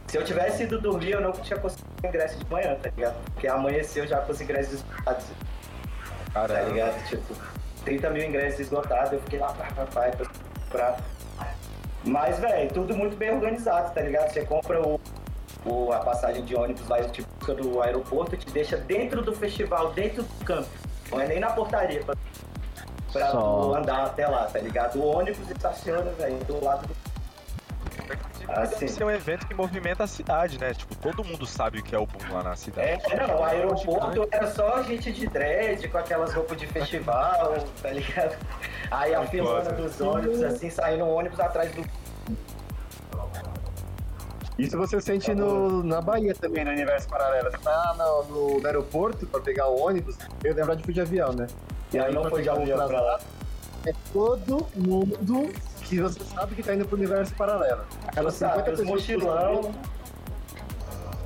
[0.06, 3.16] Se eu tivesse ido dormir, eu não tinha conseguido ingresso de manhã, tá ligado?
[3.32, 5.24] Porque amanheceu já com os ingressos esgotados,
[6.32, 6.68] tá Caralho.
[6.72, 7.04] ligado?
[7.08, 7.34] Tipo,
[7.84, 10.26] 30 mil ingressos esgotados, eu fiquei lá, pá, pá, pá, pra
[10.64, 10.96] comprar.
[12.04, 14.32] Mas, velho, tudo muito bem organizado, tá ligado?
[14.32, 15.00] Você compra o,
[15.64, 19.92] o- a passagem de ônibus lá, te busca do aeroporto, te deixa dentro do festival,
[19.92, 20.68] dentro do campo.
[21.10, 22.14] Não é nem na portaria pra,
[23.18, 23.74] pra Só.
[23.76, 24.96] andar até lá, tá ligado?
[24.98, 26.94] O ônibus estaciona, velho, do lado do.
[28.46, 28.86] deve Assim.
[28.88, 30.72] ser um evento que movimenta a cidade, né?
[30.72, 33.02] Tipo, todo mundo sabe o que é o boom lá na cidade.
[33.10, 37.90] É, não, o aeroporto era só gente de dread, com aquelas roupas de festival, tá
[37.90, 38.36] ligado?
[38.90, 39.72] Aí a filona foda.
[39.82, 41.84] dos ônibus, assim, saindo um ônibus atrás do.
[44.58, 47.50] Isso você sente no, na Bahia também, no universo paralelo.
[47.50, 50.16] Você tá no, no- no aeroporto pra pegar o ônibus.
[50.42, 51.46] Eu, na verdade, fui de avião, né?
[51.92, 53.20] E Eu não o avião pra lá.
[53.86, 55.52] É todo mundo
[55.82, 57.84] que você sabe que tá indo pro universo paralelo.
[58.06, 59.62] Aquelas Sabe, 50 os pessoas, mochilão.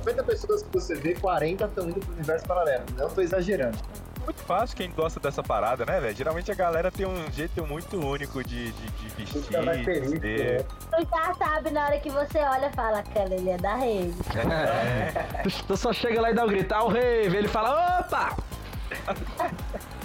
[0.05, 2.83] vê, 50 pessoas que você vê, 40 estão indo pro universo paralelo.
[2.95, 3.77] Não tô exagerando.
[4.23, 6.15] Muito fácil quem gosta dessa parada, né, velho?
[6.15, 10.63] Geralmente a galera tem um jeito muito único de, de, de vestir, mais de.
[10.63, 14.15] Tu já sabe, na hora que você olha, fala, aquela ele é da rede.
[15.41, 18.37] Tu, tu só chega lá e dá um grito, ah, o rave, ele fala, opa!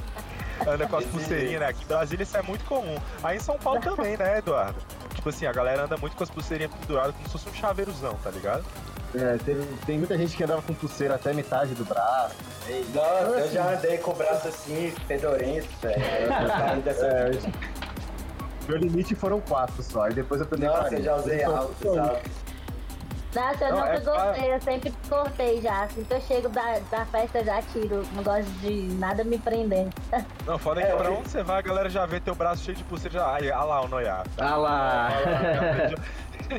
[0.67, 1.67] anda com as pulseirinhas, né?
[1.69, 2.97] Aqui em Brasília isso é muito comum.
[3.23, 4.77] Aí em São Paulo também, né, Eduardo?
[5.15, 8.15] Tipo assim, a galera anda muito com as pulseirinhas penduradas como se fosse um chaveirozão,
[8.23, 8.65] tá ligado?
[9.15, 9.57] É, tem,
[9.87, 12.35] tem muita gente que andava com pulseira até metade do braço.
[12.69, 16.03] Ei, Nossa, eu assim, já andei com o braço assim, fedorento, velho.
[16.03, 17.31] Eu saí dessa É.
[18.69, 20.09] Meu limite foram quatro só.
[20.09, 20.99] E depois eu também Nossa, parei.
[20.99, 22.19] eu já usei Então, alto, sabe?
[23.37, 25.83] Nossa, eu Não, nunca é gostei, eu sempre cortei já.
[25.83, 28.03] Assim que eu chego da, da festa, eu já tiro.
[28.15, 29.93] Não gosto de nada me prendendo.
[30.47, 32.65] Não, foda é É, que pra onde você vai, a galera já vê teu braço
[32.65, 34.25] cheio de pulseira, já, ai, ah lá o noiá.
[34.39, 35.11] Ah lá!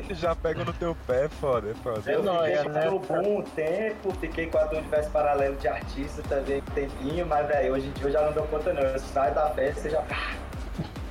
[0.08, 2.10] já, já pega no teu pé, foda, é foda.
[2.10, 2.84] Eu Não, fiquei é, né?
[2.84, 7.26] no Boom um tempo, fiquei com a do Universo Paralelo de Artista também um tempinho,
[7.26, 8.82] mas, velho, hoje em dia eu já não dou conta não.
[8.82, 10.02] Eu saio da festa e já...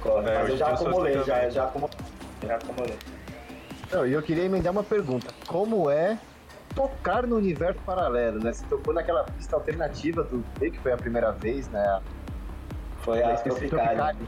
[0.01, 0.29] Corre.
[0.29, 1.97] É, mas eu já acumulei, já, já acumulei.
[2.45, 2.97] Já acumulei.
[3.91, 5.33] Não, e eu queria emendar uma pergunta.
[5.47, 6.17] Como é
[6.75, 8.51] tocar no universo paralelo, né?
[8.53, 12.01] Você tocou naquela pista alternativa do Day, que foi a primeira vez, né?
[12.99, 14.27] Foi a Tropicali.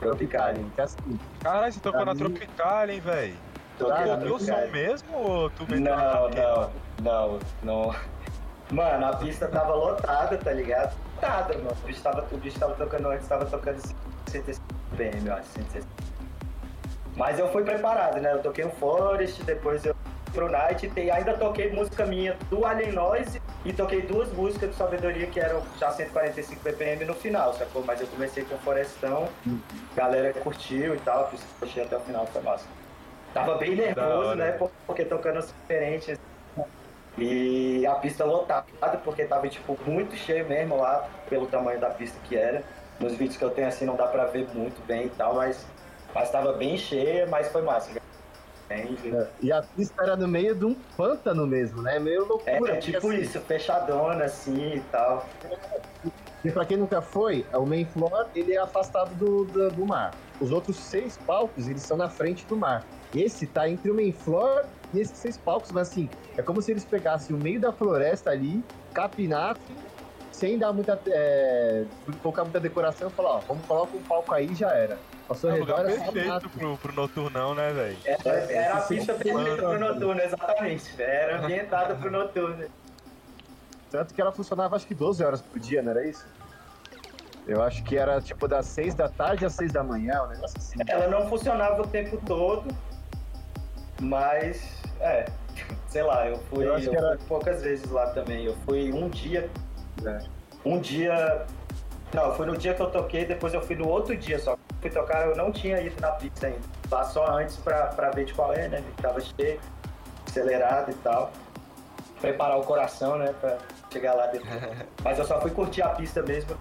[0.00, 0.64] Tropicali.
[0.74, 3.36] Que assim, Caralho, você tocou Pra na mim- Tropical, hein, velho?
[3.78, 6.70] Tocou o som mesmo ou tu meteu na Não, não,
[7.02, 7.94] não, não.
[8.70, 10.96] Mano, a pista tava lotada, tá ligado?
[11.16, 11.76] Lotada, mano.
[11.82, 13.78] O bicho tava, o bicho tava tocando antes, tava tocando
[14.26, 14.64] 165
[14.96, 15.86] BM, eu acho, 160.
[17.16, 18.32] Mas eu fui preparado, né?
[18.32, 22.64] Eu toquei o Forest, depois eu fui pro Night e ainda toquei música minha do
[22.64, 27.52] Alien Noise e toquei duas músicas do Sabedoria que eram já 145 BPM no final,
[27.52, 27.84] sacou?
[27.84, 29.28] Mas eu comecei com o Forestão,
[29.94, 32.64] galera curtiu e tal, por isso que eu achei até o final, foi massa.
[33.34, 34.58] Tava bem nervoso, né?
[34.86, 36.18] Porque tocando as diferentes.
[37.18, 38.64] E a pista lotada,
[39.04, 42.62] porque tava, tipo, muito cheio mesmo lá, pelo tamanho da pista que era.
[42.98, 45.66] Nos vídeos que eu tenho, assim, não dá pra ver muito bem e tal, mas,
[46.14, 47.90] mas tava bem cheia, mas foi massa.
[48.70, 51.98] É, e a pista era no meio de um pântano mesmo, né?
[51.98, 52.72] Meio é, loucura.
[52.72, 55.26] é tipo assim, isso, fechadona, assim, e tal.
[56.42, 60.14] E pra quem nunca foi, o main floor ele é afastado do, do, do mar.
[60.40, 62.84] Os outros seis palcos, eles são na frente do mar.
[63.14, 64.64] Esse tá entre o main floor
[64.94, 68.30] e esses seis palcos, mas assim, é como se eles pegassem o meio da floresta
[68.30, 68.64] ali,
[68.94, 69.76] capinassem,
[70.32, 70.98] sem dar muita.
[71.08, 71.84] É,
[72.22, 74.98] colocar muita decoração e falar, ó, vamos colocar um palco aí e já era.
[75.32, 77.96] Ao seu É redor lugar é perfeito pro, pro noturnão, né, velho?
[78.04, 81.02] Era, era a pista perfeita pro noturno, exatamente.
[81.02, 82.66] Era ambientada pro noturno.
[83.90, 86.26] Tanto que ela funcionava acho que 12 horas por dia, não era isso?
[87.46, 90.58] Eu acho que era tipo das 6 da tarde às 6 da manhã, um negócio
[90.58, 90.78] assim.
[90.86, 92.68] Ela não funcionava o tempo todo,
[94.00, 94.62] mas
[95.00, 95.24] é,
[95.88, 98.44] sei lá, eu fui, Eu acho eu que era- fui poucas vezes lá também.
[98.44, 99.48] Eu fui um dia,
[100.04, 100.18] É.
[100.64, 101.46] um dia.
[102.14, 104.56] Não, eu fui no dia que eu toquei, depois eu fui no outro dia só.
[104.80, 106.60] Fui tocar, eu não tinha ido na pista ainda.
[106.90, 108.84] Lá só antes pra, pra ver de qual é, né?
[109.00, 109.58] Tava cheio,
[110.28, 111.32] acelerado e tal.
[112.20, 113.32] Preparar o coração, né?
[113.40, 113.56] Pra
[113.90, 114.52] chegar lá depois.
[115.02, 116.54] Mas eu só fui curtir a pista mesmo.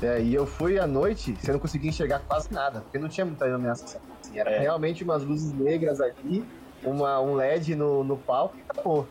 [0.00, 3.24] É, e eu fui à noite, você não conseguia enxergar quase nada, porque não tinha
[3.24, 4.00] muita iluminação.
[4.20, 4.58] Assim, era É.
[4.58, 6.44] realmente umas luzes negras ali,
[6.82, 9.06] uma, um LED no, no palco e acabou.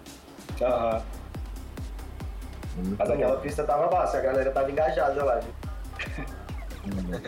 [0.62, 1.02] Aham.
[2.76, 3.14] Muito Mas bom.
[3.16, 5.40] aquela pista tava massa, a galera tava engajada lá.
[5.40, 5.54] viu?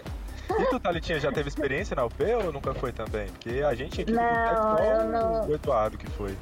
[0.60, 3.28] E tu, Thalitinha, já teve experiência na UP ou nunca foi também?
[3.30, 5.48] Porque a gente aqui Não, é não.
[5.48, 6.38] o Eduardo que foi.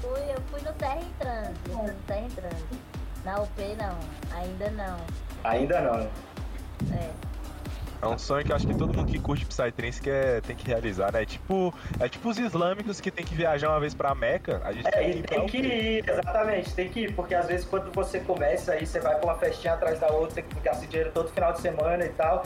[0.00, 1.70] Fui, eu fui no Terra em Trânsito.
[1.70, 2.76] no Terra em Trânsito.
[3.24, 3.98] Na UP não,
[4.38, 4.96] ainda não.
[5.44, 6.10] Ainda não, né?
[6.92, 7.10] É.
[8.02, 10.66] É um sonho que eu acho que todo mundo que curte Psytrance quer, tem que
[10.66, 11.22] realizar, né?
[11.22, 14.60] É tipo, é tipo os islâmicos que tem que viajar uma vez pra Meca.
[14.64, 17.46] A gente É, tem que e tem que ir, exatamente, tem que ir, porque às
[17.46, 20.54] vezes quando você começa aí, você vai pra uma festinha atrás da outra, tem que
[20.56, 22.42] ficar esse dinheiro todo final de semana e tal.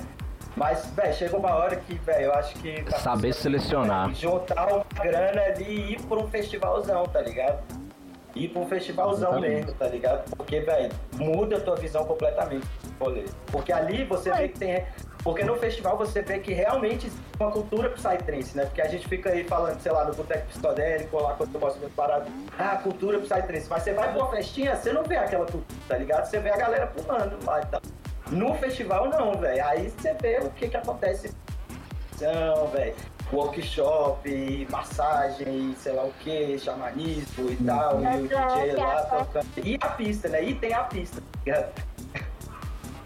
[0.54, 2.84] Mas, velho, chega uma hora que, velho, eu acho que.
[2.98, 4.12] Saber selecionar.
[4.14, 7.62] Juntar uma grana ali e ir pra um festivalzão, tá ligado?
[8.34, 9.64] Ir pra um festivalzão Exatamente.
[9.64, 10.30] mesmo, tá ligado?
[10.36, 13.24] Porque, velho, muda a tua visão completamente do rolê.
[13.46, 14.84] Porque ali você vê que tem,
[15.26, 18.64] Porque no festival você vê que realmente existe uma cultura psytrance, né?
[18.64, 21.80] Porque a gente fica aí falando, sei lá, no Boteco Psicodélico, lá quando eu posso
[21.80, 23.66] ver parado, ah, cultura psytrance.
[23.68, 26.26] Mas você vai pra uma festinha, você não vê aquela cultura, tá ligado?
[26.26, 27.82] Você vê a galera pulando lá e tal.
[28.30, 29.66] No festival não, velho.
[29.66, 31.34] Aí você vê o que que acontece.
[32.20, 32.94] Não, velho.
[33.32, 39.46] Workshop, massagem, sei lá o que, xamanismo e tal, e o DJ lá tocando.
[39.64, 40.44] E a pista, né?
[40.44, 41.95] E tem a pista, tá ligado?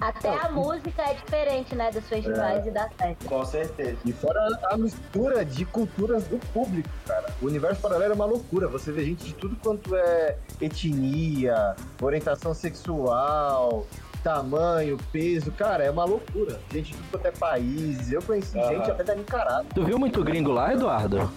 [0.00, 3.26] Até a música é diferente, né, dos festivais e das festas.
[3.28, 3.98] Com certeza.
[4.04, 4.40] E fora
[4.70, 7.26] a mistura de culturas do público, cara.
[7.42, 8.66] O universo paralelo é uma loucura.
[8.68, 13.86] Você vê gente de tudo quanto é etnia, orientação sexual,
[14.24, 15.52] tamanho, peso.
[15.52, 16.58] Cara, é uma loucura.
[16.72, 18.10] Gente de tudo quanto é país.
[18.10, 18.68] Eu conheci Aham.
[18.68, 19.66] gente até da Nicarágua.
[19.74, 21.30] Tu viu muito gringo lá, Eduardo?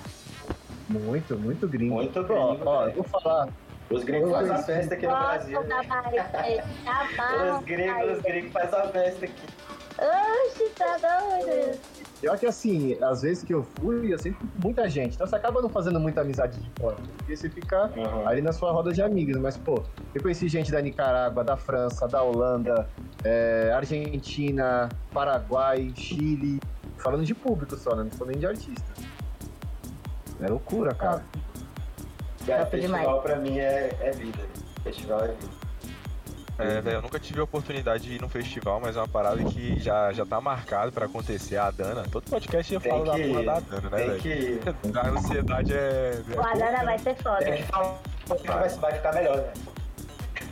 [0.88, 1.96] Muito, muito gringo.
[1.96, 2.94] Muito Ó, gringo, Ó, velho.
[2.96, 3.48] vou falar.
[3.94, 5.60] Os gringos Eu fazem a festa aqui no Brasil.
[5.60, 5.66] Os
[7.66, 9.48] gringos, os gringos fazem a festa aqui.
[9.96, 11.78] Oxi, tá doido.
[12.20, 15.16] Pior que assim, às vezes que eu fui, eu sempre fui com muita gente.
[15.16, 16.96] Então você acaba não fazendo muita amizade de fora.
[17.18, 18.28] Porque você fica Uhum.
[18.28, 19.36] ali na sua roda de amigos.
[19.38, 19.84] Mas, pô,
[20.16, 22.88] eu conheci gente da Nicarágua, da França, da Holanda,
[23.24, 26.60] é, Argentina, Paraguai, Chile.
[26.98, 28.04] Falando de público só, né?
[28.04, 28.94] Não sou nem de artista.
[30.42, 31.24] É loucura, cara.
[32.46, 33.22] Cara, festival demais.
[33.22, 34.40] pra mim é, é vida.
[34.84, 35.64] Festival é vida.
[36.60, 39.44] É, velho, eu nunca tive a oportunidade de ir num festival, mas é uma parada
[39.44, 41.58] que já, já tá marcado pra acontecer.
[41.58, 44.22] A Dana, todo podcast eu Tem falo da porra da Dana, né, Tem velho?
[44.22, 44.62] que ir.
[44.96, 46.22] A ansiedade é.
[46.32, 47.38] é O Adana pouca, vai ser foda.
[47.44, 48.00] Tem que falar.
[48.46, 49.54] Vai, vai ficar melhor, né?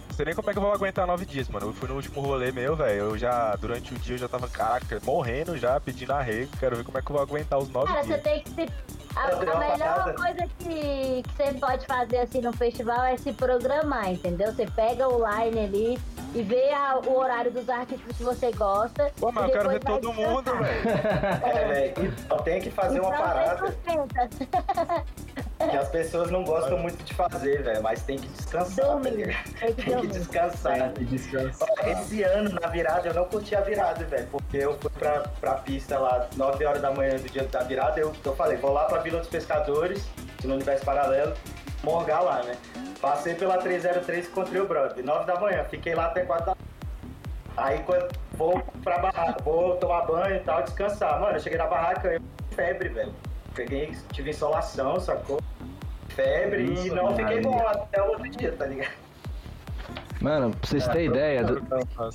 [0.10, 1.68] Não sei nem como é que eu vou aguentar nove dias, mano.
[1.68, 3.00] Eu fui no último rolê meu, velho.
[3.00, 6.52] Eu já, durante o dia, eu já tava, caraca, morrendo já, pedindo arrego.
[6.60, 8.22] Quero ver como é que eu vou aguentar os nove Cara, você dias.
[8.24, 8.70] tem que se.
[9.16, 10.14] A, tenho a uma melhor parada.
[10.14, 14.52] coisa que, que você pode fazer assim no festival é se programar, entendeu?
[14.54, 16.00] Você pega o line ali
[16.34, 19.12] e vê a- o horário dos artistas que você gosta.
[19.20, 20.64] Pô, mas e eu quero ver todo mundo, descansar.
[20.64, 21.46] velho.
[21.46, 22.14] É, velho.
[22.26, 24.30] Então tem que fazer uma Então, parada você sustenta.
[25.70, 27.82] que as pessoas não gostam muito de fazer, velho.
[27.82, 29.38] Mas tem que descansar, tá Dormir.
[29.60, 30.94] Tem que Tem que descansar.
[30.94, 31.66] Descansa.
[31.86, 34.28] Esse ano, na virada, eu não curti a virada, velho.
[34.28, 38.00] Porque eu fui pra, pra pista lá, 9 horas da manhã do dia da virada.
[38.00, 40.08] Eu, eu falei, vou lá pra Vila dos Pescadores,
[40.44, 41.34] no Universo Paralelo,
[41.84, 42.56] morgar lá, né?
[43.00, 45.04] Passei pela 303 e encontrei o brother.
[45.04, 46.56] 9 da manhã, fiquei lá até 4 da
[47.58, 51.20] Aí quando vou pra barraca, vou tomar banho e tal, descansar.
[51.20, 52.22] Mano, eu cheguei na barraca, eu
[52.56, 53.14] febre, velho.
[53.62, 55.40] Peguei, tive insolação, sacou?
[56.10, 58.94] Febre e não fiquei bom até o outro dia, tá ligado?
[60.20, 62.10] Mano, pra vocês terem ideia, do, pra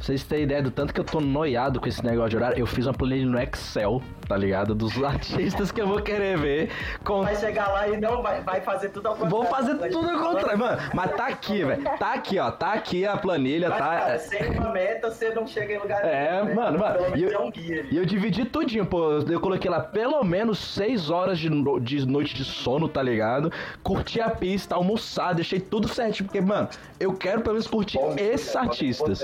[0.00, 2.66] vocês terem ideia do tanto que eu tô noiado com esse negócio de horário, eu
[2.66, 4.74] fiz uma planilha no Excel, tá ligado?
[4.74, 6.70] Dos artistas que eu vou querer ver.
[7.02, 7.22] Com...
[7.22, 9.36] Vai chegar lá e não vai, vai fazer tudo ao contrário.
[9.36, 10.78] Vou fazer tudo ao contrário, mano.
[10.94, 11.82] Mas tá aqui, velho.
[11.98, 12.50] Tá aqui, ó.
[12.50, 13.84] Tá aqui a planilha, Mas, tá.
[13.98, 17.30] cara, sem uma meta, você não chega em lugar É, nenhum, mano, mano, e eu-
[17.32, 17.86] é um guia.
[17.90, 19.18] E eu dividi tudinho, pô.
[19.28, 23.50] Eu coloquei lá pelo menos 6 horas de, no- de noite de sono, tá ligado?
[23.82, 26.26] Curti a pista, almoçar, deixei tudo certinho.
[26.26, 26.68] Porque, mano,
[27.00, 28.52] eu quero pelo menos curtir Come, esses?
[28.52, 29.20] Come artistas.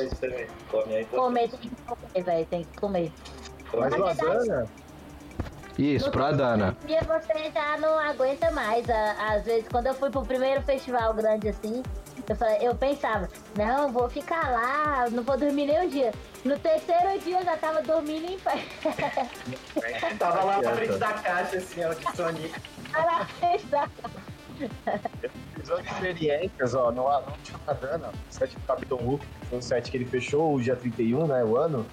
[0.71, 2.47] Come aí, Comer, tem que comer, velho.
[2.47, 3.13] Tem que comer.
[3.77, 4.67] Mas verdade- Adana,
[5.79, 6.77] Isso, pra Dana.
[6.87, 8.85] E você já não aguenta mais.
[8.89, 11.83] Às vezes, quando eu fui pro primeiro festival grande assim,
[12.29, 16.13] eu, falei, eu pensava, não, vou ficar lá, não vou dormir nem um dia.
[16.45, 18.65] No terceiro dia eu já tava dormindo em pé.
[20.19, 22.55] Tava lá na frente da caixa, assim, ó, de Sonic.
[22.95, 23.89] Ela fez da-
[24.57, 29.59] fiz outras experiências, ó, no, no último Adana, o set do Capitão Hulk, que foi
[29.59, 31.85] um set que ele fechou o dia 31, né, o ano.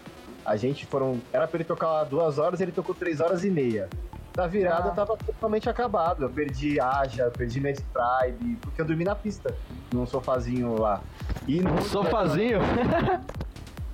[0.46, 1.20] A gente foram.
[1.32, 3.88] Era pra ele tocar duas horas, ele tocou três horas e meia.
[4.36, 6.24] Na virada eu tava totalmente acabado.
[6.24, 9.54] Eu perdi Aja, eu perdi Mad Tribe, porque eu dormi na pista,
[9.94, 11.02] num sofazinho lá.
[11.48, 12.60] E no Um sofazinho?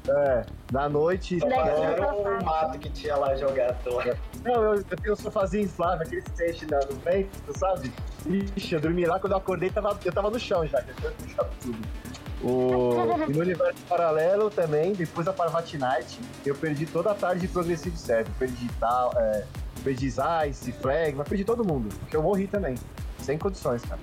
[0.10, 1.38] É, na noite.
[1.44, 4.06] É, Era um mato que tinha lá jogado lá.
[4.42, 7.92] Não, eu, eu tenho um sofazinho inflável, aquele stage na- no peito, tu sabe?
[8.26, 10.96] Ixi, eu dormi lá, quando eu acordei, tava, eu tava no chão já, que eu
[10.96, 11.78] tinha puxado tudo.
[12.44, 12.94] O,
[13.28, 17.48] e no universo paralelo também, depois da Parvati Night, eu perdi toda a tarde de
[17.48, 18.30] Progressive Serve.
[18.38, 19.44] Perdi tal, é,
[19.84, 20.08] perdi
[20.50, 22.76] Ice, Flag, mas perdi todo mundo, porque eu morri também.
[23.20, 24.00] Sem condições, cara.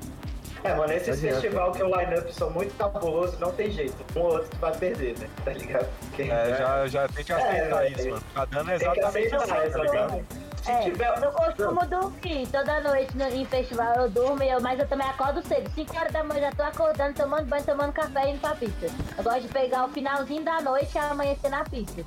[0.65, 1.15] É, mano, adianta.
[1.15, 3.94] festival que o line-up são muito cabuloso, não tem jeito.
[4.16, 5.28] Um ou outro tu vai perder, né?
[5.44, 5.86] Tá ligado?
[6.01, 8.11] Porque, É, já, já tem que aceitar É, isso, é.
[8.11, 8.23] mano.
[8.35, 10.27] A Dana é Tem que exatamente aceitar, assim, tá ligado?
[10.65, 11.23] Se É, tiver...
[11.23, 15.47] eu costumo dormir toda noite no, em festival, eu durmo, eu, mas eu também acordo
[15.47, 15.70] cedo.
[15.74, 18.86] 5 horas da manhã já tô acordando, tomando banho, tomando café e indo pra pista.
[19.19, 22.03] Eu gosto de pegar o finalzinho da noite e amanhecer na pista.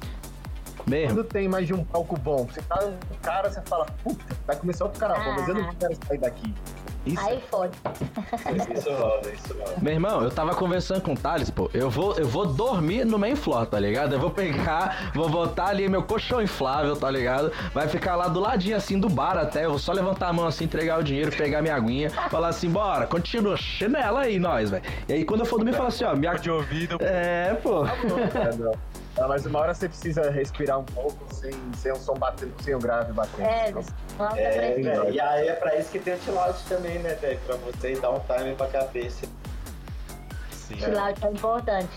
[0.88, 1.16] Mesmo.
[1.18, 4.56] Quando tem mais de um palco bom, você tá um cara, você fala, puta, vai
[4.56, 5.74] começar outro cara bom, mas eu não Ah.
[5.80, 6.56] quero sair daqui.
[7.08, 7.26] Isso.
[7.26, 7.78] Aí fode.
[8.76, 9.76] Isso rola, isso rola.
[9.82, 11.70] Meu irmão, eu tava conversando com o Thales, pô.
[11.74, 14.14] Eu vou, eu vou dormir no main floor, tá ligado?
[14.14, 17.52] Eu vou pegar, vou botar ali meu colchão inflável, tá ligado?
[17.74, 19.66] Vai ficar lá do ladinho assim do bar até.
[19.66, 22.70] Eu vou só levantar a mão assim, entregar o dinheiro, pegar minha aguinha, falar assim,
[22.70, 24.84] bora, continua, chinela aí, nós, velho.
[25.08, 26.38] E aí quando eu for dormir, falar assim, ó, minha.
[26.38, 26.98] De ouvido.
[27.02, 27.86] É, pô.
[29.18, 32.76] É, mas uma hora você precisa respirar um pouco sem, sem o som batendo, sem
[32.76, 33.42] o grave batendo.
[33.42, 33.84] É, Então,
[34.20, 37.40] nossa, É, velho, e aí é pra isso que tem o chill-out também, né, velho?
[37.46, 39.26] Pra você dar um time pra cabeça.
[40.52, 40.78] Sim.
[40.78, 41.90] Chill out é importante.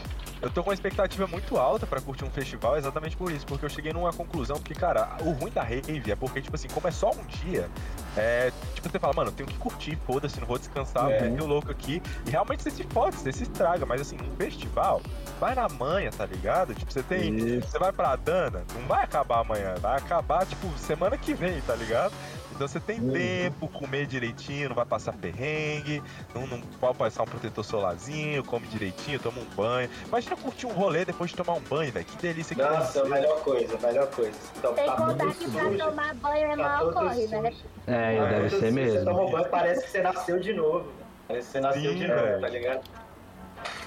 [0.42, 3.64] Eu tô com uma expectativa muito alta pra curtir um festival exatamente por isso, porque
[3.64, 6.88] eu cheguei numa conclusão, porque, cara, o ruim da rave é porque, tipo assim, como
[6.88, 7.68] é só um dia,
[8.16, 11.28] é, tipo, você fala, mano, eu tenho que curtir, foda-se, não vou descansar, É.
[11.28, 14.34] meter o louco aqui, e realmente você se fode, você se estraga, mas assim, um
[14.36, 15.02] festival,
[15.38, 16.74] vai na manha, tá ligado?
[16.74, 21.18] Tipo, você tem, você vai pra Dana, não vai acabar amanhã, vai acabar, tipo, semana
[21.18, 22.14] que vem, tá ligado?
[22.60, 26.02] Então você tem tempo, comer direitinho, não vai passar perrengue,
[26.34, 29.88] não, não pode passar um protetor solarzinho, come direitinho, toma um banho.
[30.06, 32.04] Imagina curtir um rolê depois de tomar um banho, velho.
[32.04, 33.14] Que delícia que Nossa, deve ser.
[33.22, 34.38] melhor coisa, melhor coisa.
[34.58, 35.78] Então, Sem tá contar que pra sujo.
[35.78, 37.52] tomar banho é Tá mal todo corre, né?
[37.86, 38.60] É, Tá deve todo ser sujo.
[38.60, 39.04] Você mesmo.
[39.06, 40.92] toma banho, parece que você nasceu de novo.
[41.28, 42.40] Parece que você nasceu Sim, de novo, velho.
[42.42, 42.80] tá ligado?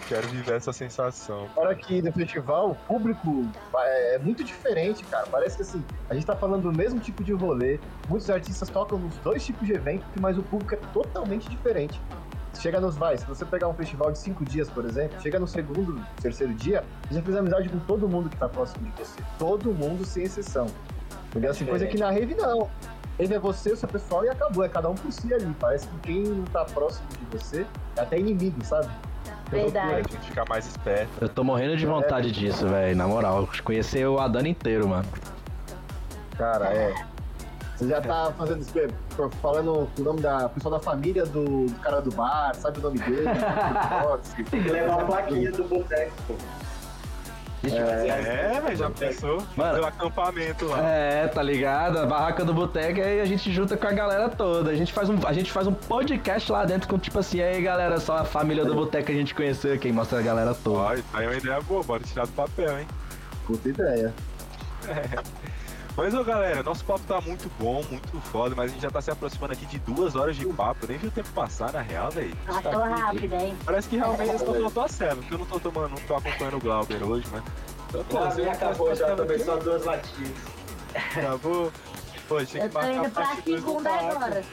[0.08, 1.48] Quero viver essa sensação.
[1.56, 5.26] Fora que no festival, o público é muito diferente, cara.
[5.28, 7.80] Parece que assim, a gente tá falando do mesmo tipo de rolê.
[8.10, 12.00] Muitos artistas tocam nos dois tipos de evento, mas o público é totalmente diferente.
[12.60, 15.48] Chega nos vai, se você pegar um festival de cinco dias, por exemplo, chega no
[15.48, 19.20] segundo, terceiro dia, você já fez amizade com todo mundo que tá próximo de você.
[19.40, 20.68] Todo mundo, sem exceção.
[21.30, 21.52] Entendeu?
[21.52, 22.70] Assim, coisa que na rave não.
[23.20, 24.64] Rave é você, o seu pessoal e acabou.
[24.64, 25.52] É cada um por si ali.
[25.60, 27.66] Parece que quem não tá próximo de você
[27.96, 28.90] é até inimigo, sabe?
[29.50, 30.12] Pra Verdade.
[30.12, 31.12] gente ficar mais esperto.
[31.22, 32.96] Eu tô morrendo de vontade disso, velho.
[32.96, 35.06] Na moral, conhecer o Adana inteiro, mano.
[36.38, 36.94] Cara, é.
[37.76, 38.72] Você já tá fazendo isso,
[39.16, 42.80] pô, falando com o nome da pessoal da família do, do cara do bar, sabe
[42.80, 43.28] o nome dele?
[44.50, 46.36] Tem que levar a plaquinha do boteco, pô.
[47.66, 49.42] É, velho, já pensou?
[49.56, 49.82] Mano.
[49.82, 50.80] O acampamento lá.
[50.82, 51.98] É, tá ligado?
[52.00, 54.72] A barraca do boteco aí a gente junta com a galera toda.
[54.72, 57.62] A gente faz um, a gente faz um podcast lá dentro com tipo assim, aí
[57.62, 60.80] galera, só a família do boteco que a gente conheceu aqui, mostra a galera toda.
[60.80, 62.88] Ó, isso aí é uma ideia boa, bora tirar do papel, hein?
[63.46, 64.14] Puta ideia.
[65.96, 69.00] Mas, ô galera, nosso papo tá muito bom, muito foda, mas a gente já tá
[69.00, 70.88] se aproximando aqui de duas horas de papo.
[70.88, 72.36] Nem viu o tempo passar, na real, velho.
[72.46, 73.56] Passou rápido, hein?
[73.64, 76.16] Parece que realmente eu tô, tô a sério, porque eu não tô tomando, não tô
[76.16, 77.44] acompanhando o Glauber hoje, mas.
[77.94, 80.38] Eu tô, Pra assim, mim eu acabou tô já também, só duas latinhas.
[81.16, 81.72] Acabou.
[82.28, 84.44] Pô, tinha Eu que tô marcar indo a pra parte dois do segunda agora.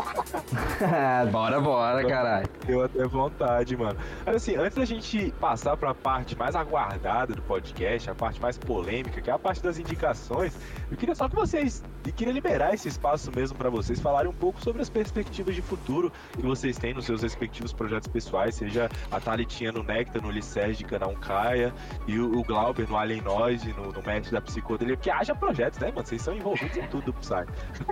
[1.30, 2.48] bora, bora, caralho.
[2.66, 3.98] Deu até vontade, mano.
[4.26, 8.58] Mas assim, antes da gente passar pra parte mais aguardada do podcast, a parte mais
[8.58, 10.56] polêmica, que é a parte das indicações,
[10.90, 14.34] eu queria só que vocês, e queria liberar esse espaço mesmo pra vocês falarem um
[14.34, 18.88] pouco sobre as perspectivas de futuro que vocês têm nos seus respectivos projetos pessoais, seja
[19.10, 21.72] a Thalitinha no Nectar, no Licérgica, de Canão Caia,
[22.06, 25.88] e o, Glauber no Alien Noise, no, no Mestre da Psicodelia, que haja projetos, né,
[25.88, 26.06] mano?
[26.06, 27.44] Vocês são envolvidos em tudo, Psy.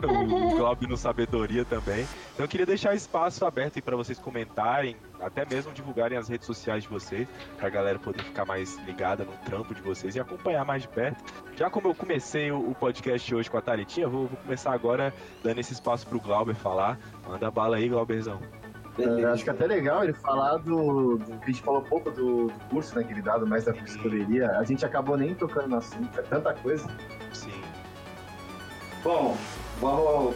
[0.02, 1.97] O, o Glauber no Sabedoria também.
[2.02, 6.46] Então eu queria deixar espaço aberto aí pra vocês comentarem, até mesmo divulgarem as redes
[6.46, 7.26] sociais de vocês,
[7.56, 11.22] pra galera poder ficar mais ligada no trampo de vocês e acompanhar mais de perto.
[11.56, 14.72] Já como eu comecei o, o podcast hoje com a Thalitinha, eu vou, vou começar
[14.72, 15.12] agora
[15.42, 16.98] dando esse espaço pro Glauber falar.
[17.26, 18.40] Manda bala aí, Glauberzão.
[18.98, 22.10] Eu acho que é até legal ele falar do, do que a gente falou pouco
[22.10, 24.50] do, do curso, né, que ele dá, do mestre da psicodelia.
[24.58, 26.88] A gente acabou nem tocando no assunto, é tanta coisa.
[27.32, 27.62] Sim.
[29.04, 29.36] Bom,
[29.80, 30.34] vamos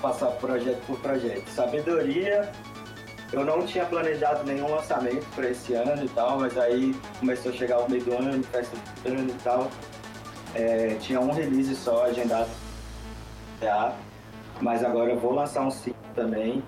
[0.00, 1.46] passar projeto por projeto.
[1.48, 2.50] Sabedoria,
[3.32, 7.54] eu não tinha planejado nenhum lançamento para esse ano e tal, mas aí começou a
[7.54, 9.70] chegar o meio do ano, festa do ano e tal.
[10.54, 12.50] É, tinha um release só agendado,
[14.60, 16.62] mas agora eu vou lançar um single também,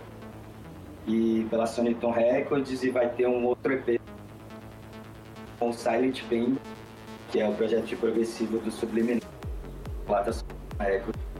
[1.07, 4.01] e pela Soniton Records, e vai ter um outro EP
[5.59, 6.57] com Silent Pain,
[7.31, 9.21] que é o projeto de progressivo do Subliminal,
[10.07, 11.32] da Soniton Records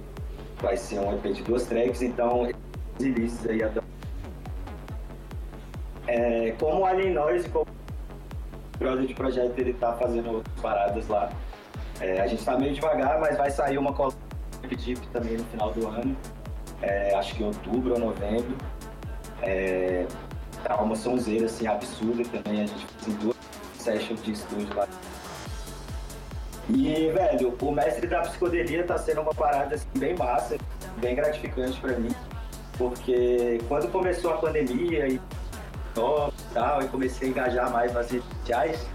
[0.63, 2.49] vai ser um EP de duas tracks, então
[2.99, 3.81] releases aí até.
[6.07, 7.67] É, como o Alien Noise, como
[8.81, 11.31] o de projeto, ele tá fazendo paradas lá.
[12.01, 14.17] É, a gente tá meio devagar, mas vai sair uma coluna
[14.63, 16.17] Deep também no final do ano.
[16.81, 18.57] É, acho que em outubro ou novembro.
[19.43, 20.07] É,
[20.65, 22.63] tá uma sonzeira assim absurda também.
[22.63, 23.37] A gente fez duas
[23.79, 24.89] sessions de estúdio lá.
[26.71, 30.57] E, velho, o mestre da psicodelia tá sendo uma parada assim, bem massa,
[30.99, 32.15] bem gratificante pra mim.
[32.79, 35.21] Porque quando começou a pandemia e
[35.95, 38.87] tal, e comecei a engajar mais nas redes sociais,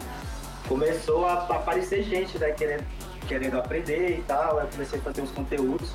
[0.68, 2.86] começou a aparecer gente, né, querendo,
[3.28, 4.60] querendo aprender e tal.
[4.60, 5.94] Eu comecei a fazer uns conteúdos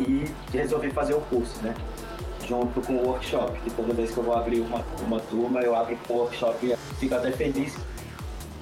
[0.00, 1.74] e resolvi fazer o curso, né?
[2.46, 5.74] junto com o workshop, que toda vez que eu vou abrir uma, uma turma, eu
[5.74, 7.76] abro o workshop e fico até feliz.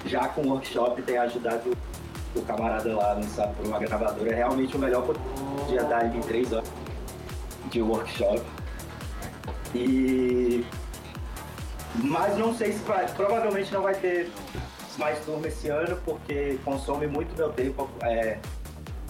[0.05, 1.75] Já com o workshop tem ajudado
[2.35, 4.31] o camarada lá lançar por uma gravadora.
[4.31, 5.05] É realmente o melhor
[5.67, 6.69] dia dar em três horas
[7.69, 8.41] de workshop.
[9.73, 10.65] E
[11.95, 14.31] mas não sei se vai, provavelmente não vai ter
[14.97, 18.39] mais turma esse ano, porque consome muito meu tempo é,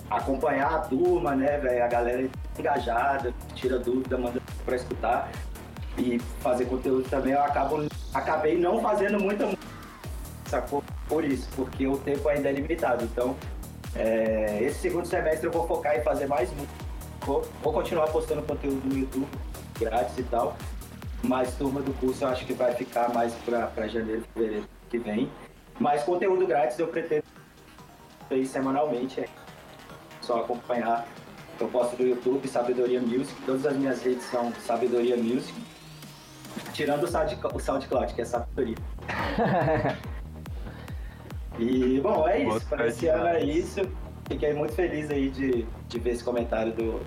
[0.09, 1.83] acompanhar a turma, né, velho?
[1.83, 5.31] A galera engajada, tira dúvida, manda pra escutar
[5.97, 7.33] e fazer conteúdo também.
[7.33, 9.47] Eu acabo, acabei não fazendo muita
[10.53, 10.83] sacou?
[11.07, 13.03] Por isso, porque o tempo ainda é limitado.
[13.03, 13.35] Então,
[13.95, 16.49] é, esse segundo semestre eu vou focar em fazer mais
[17.21, 19.27] vou, vou continuar postando conteúdo no YouTube,
[19.79, 20.55] grátis e tal.
[21.23, 25.31] Mas turma do curso eu acho que vai ficar mais para janeiro, fevereiro que vem.
[25.79, 27.23] Mas conteúdo grátis eu pretendo
[28.31, 29.21] ir semanalmente.
[29.21, 29.27] É
[30.21, 31.07] só acompanhar.
[31.59, 33.41] Eu posto no YouTube, Sabedoria Music.
[33.45, 35.53] Todas as minhas redes são Sabedoria Music.
[36.73, 38.75] Tirando o SoundCloud, que é Sabedoria.
[41.59, 42.65] e, bom, é isso.
[42.67, 43.81] Para esse ano é isso.
[44.27, 47.01] Fiquei muito feliz aí de, de ver esse comentário do,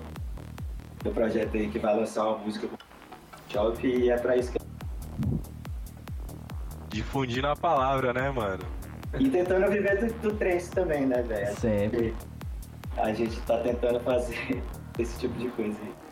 [1.03, 2.67] do projeto aí que vai lançar uma música
[3.49, 4.59] Shop e é pra isso que.
[6.89, 8.63] Difundindo a palavra, né, mano?
[9.19, 11.55] E tentando viver do, do trance também, né, velho?
[11.55, 12.15] Sempre.
[12.97, 14.61] A gente tá tentando fazer
[14.99, 16.06] esse tipo de coisa aí.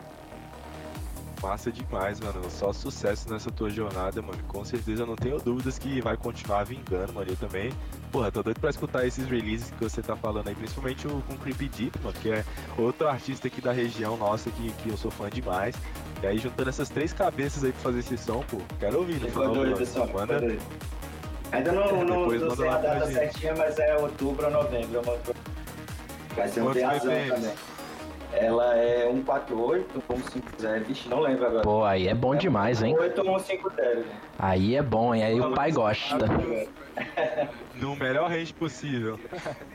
[1.42, 2.42] Massa demais, mano.
[2.50, 4.38] Só sucesso nessa tua jornada, mano.
[4.48, 7.30] Com certeza eu não tenho dúvidas que vai continuar vingando, mano.
[7.30, 7.72] Eu também,
[8.10, 11.36] porra, tô doido pra escutar esses releases que você tá falando aí, principalmente o com
[11.36, 12.44] Creepy Deep, mano, que é
[12.78, 15.74] outro artista aqui da região nossa que, que eu sou fã demais.
[16.22, 19.28] E aí juntando essas três cabeças aí pra fazer esse som, pô, quero ouvir no
[19.28, 20.56] final doido, manda.
[21.52, 25.02] Ainda não, não, não sei a data certinha, mas é outubro ou novembro.
[26.34, 27.52] Vai ser um teazão também.
[28.36, 31.62] Ela é 148, 150, vixe, não lembro agora.
[31.62, 32.94] Pô, aí é bom é demais, hein?
[32.96, 34.04] 8 ou 150.
[34.38, 35.24] Aí é bom, hein?
[35.24, 36.26] Aí o pai gosta.
[37.74, 39.20] No melhor range possível.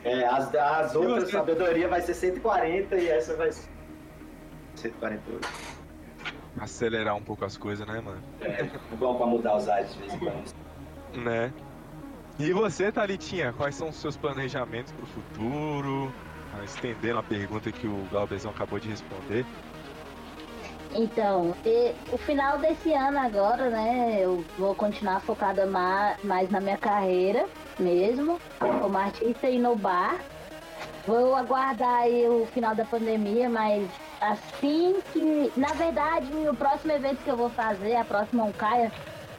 [0.02, 1.30] É, as, as outras você...
[1.30, 3.68] sabedoria vai ser 140 e essa vai ser
[4.74, 5.48] 148.
[6.58, 8.20] Acelerar um pouco as coisas, né, mano?
[8.40, 10.54] É, bom pra mudar os ares de vez em quando.
[11.14, 11.52] Né?
[12.40, 16.12] E você, Thalitinha, quais são os seus planejamentos pro futuro?
[16.64, 19.44] Estendendo a pergunta que o Galbezão acabou de responder.
[20.94, 26.60] Então, e, o final desse ano agora, né, eu vou continuar focada mais, mais na
[26.60, 27.46] minha carreira
[27.78, 30.18] mesmo, como artista e no bar.
[31.06, 33.88] Vou aguardar aí o final da pandemia, mas
[34.20, 38.92] assim que, na verdade, o próximo evento que eu vou fazer, a próxima Oncaia,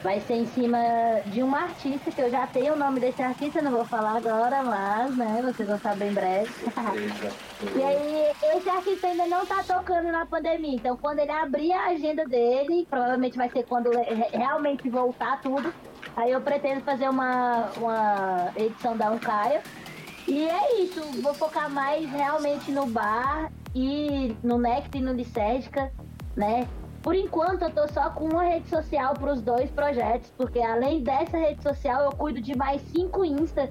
[0.04, 0.78] vai ser em cima
[1.24, 4.62] de uma artista, que eu já tenho o nome desse artista, não vou falar agora,
[4.62, 6.52] mas, né, vocês vão saber em breve.
[7.74, 11.86] e aí, esse artista ainda não tá tocando na pandemia, então quando ele abrir a
[11.86, 13.90] agenda dele, provavelmente vai ser quando
[14.30, 15.72] realmente voltar tudo,
[16.14, 19.62] aí eu pretendo fazer uma, uma edição da Uncaia.
[20.28, 25.90] E é isso, vou focar mais realmente no bar e no Nectar e no Licérgica,
[26.36, 26.68] né?
[27.04, 31.02] Por enquanto, eu tô só com uma rede social para os dois projetos, porque além
[31.02, 33.68] dessa rede social, eu cuido de mais cinco Insta.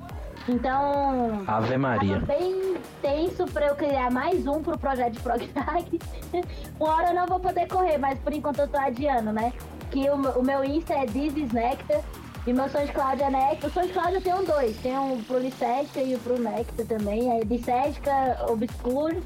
[0.48, 1.44] Então.
[1.48, 2.20] Ave Maria.
[2.20, 6.00] Tá bem tenso para eu criar mais um pro projeto de Progtag.
[6.80, 9.52] uma hora eu não vou poder correr, mas por enquanto eu tô adiando, né?
[9.90, 12.02] Que o, o meu Insta é This Nectar.
[12.46, 13.68] E meu SoundCloud é Nectar.
[13.68, 14.78] O SoundCloud eu tenho dois.
[14.78, 17.36] Tem um pro Licética e o pro Nectar também.
[17.36, 19.24] É Licética Obscure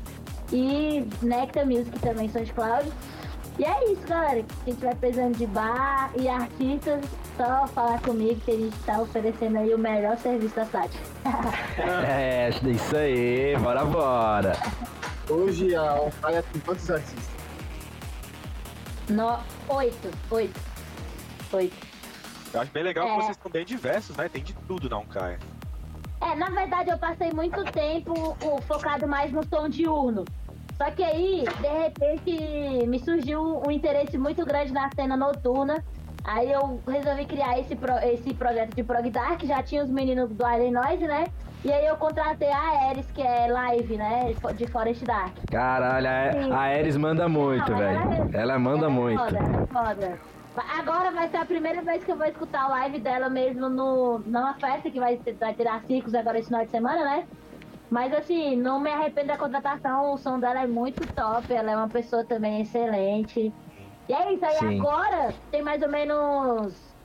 [0.54, 2.90] e Nectar Music também, SoundCloud.
[3.60, 4.46] E é isso, galera.
[4.64, 7.04] Quem tiver precisando de bar e artistas,
[7.36, 10.92] só falar comigo que a gente tá oferecendo aí o melhor serviço da SAT.
[12.08, 14.54] é, isso aí, bora bora.
[15.30, 17.30] Hoje a Onfire tem quantos artistas?
[19.10, 19.40] No,
[19.70, 20.60] oito, oito.
[21.54, 21.88] Oito.
[22.54, 23.10] Eu acho bem legal é.
[23.10, 24.30] que vocês são bem diversos, né?
[24.30, 25.40] Tem de tudo na Uncaia.
[26.22, 30.26] É, na verdade eu passei muito tempo focado mais no som diurno.
[30.78, 35.84] Só que aí, de repente, me surgiu um interesse muito grande na cena noturna.
[36.24, 40.30] Aí eu resolvi criar esse, pro, esse projeto de Prog Dark, já tinha os meninos
[40.30, 41.26] do Alien Noise, né?
[41.64, 44.34] E aí eu contratei a Ares, que é live, né?
[44.56, 45.34] De Forest Dark.
[45.50, 47.98] Caralho, a, a Ares manda muito, velho.
[47.98, 49.24] Ela, ela, manda ela é muito.
[49.24, 50.20] Foda, é foda.
[50.78, 54.20] Agora vai ser a primeira vez que eu vou escutar a live dela mesmo no,
[54.20, 57.28] numa festa que vai, vai ter a Circos agora esse final de semana, né?
[57.90, 61.76] Mas assim, não me arrependo da contratação, o som dela é muito top, ela é
[61.76, 63.54] uma pessoa também excelente.
[64.10, 64.80] E é isso, aí Sim.
[64.80, 66.96] agora tem mais ou menos.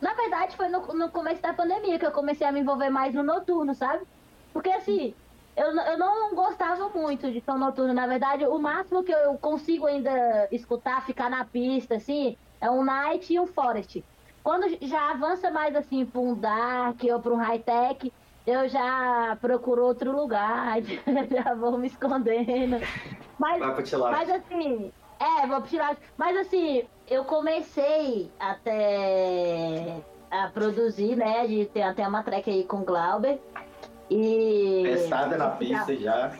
[0.00, 3.14] Na verdade, foi no, no começo da pandemia que eu comecei a me envolver mais
[3.14, 4.04] no noturno, sabe?
[4.52, 5.14] Porque assim,
[5.56, 7.92] eu, eu não gostava muito de som noturno.
[7.92, 12.82] Na verdade, o máximo que eu consigo ainda escutar, ficar na pista, assim, é um
[12.84, 14.04] night e um forest.
[14.42, 18.12] Quando já avança mais assim para um dark ou para um high-tech,
[18.46, 20.78] eu já procuro outro lugar,
[21.30, 22.80] já vou me escondendo.
[23.38, 24.18] Mas, Vai pro Tilapia.
[24.18, 25.98] mas assim, é, vou pro Tilapia.
[26.16, 31.46] Mas assim, eu comecei até a produzir, né?
[31.46, 33.40] De ter até uma track aí com o Glauber.
[34.08, 34.82] E.
[34.84, 36.32] Testada na pista já.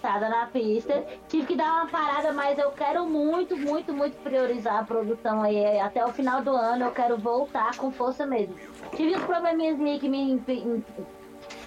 [0.00, 1.04] Testada na pista.
[1.28, 5.78] Tive que dar uma parada, mas eu quero muito, muito, muito priorizar a produção aí.
[5.80, 8.54] Até o final do ano eu quero voltar com força mesmo.
[8.94, 10.32] Tive uns probleminhas aí que me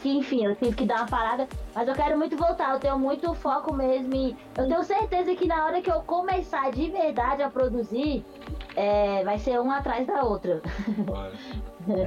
[0.02, 2.98] que enfim, eu tive que dar uma parada, mas eu quero muito voltar, eu tenho
[2.98, 7.44] muito foco mesmo e eu tenho certeza que na hora que eu começar de verdade
[7.44, 8.26] a produzir,
[8.76, 10.62] é, vai ser uma atrás da outra.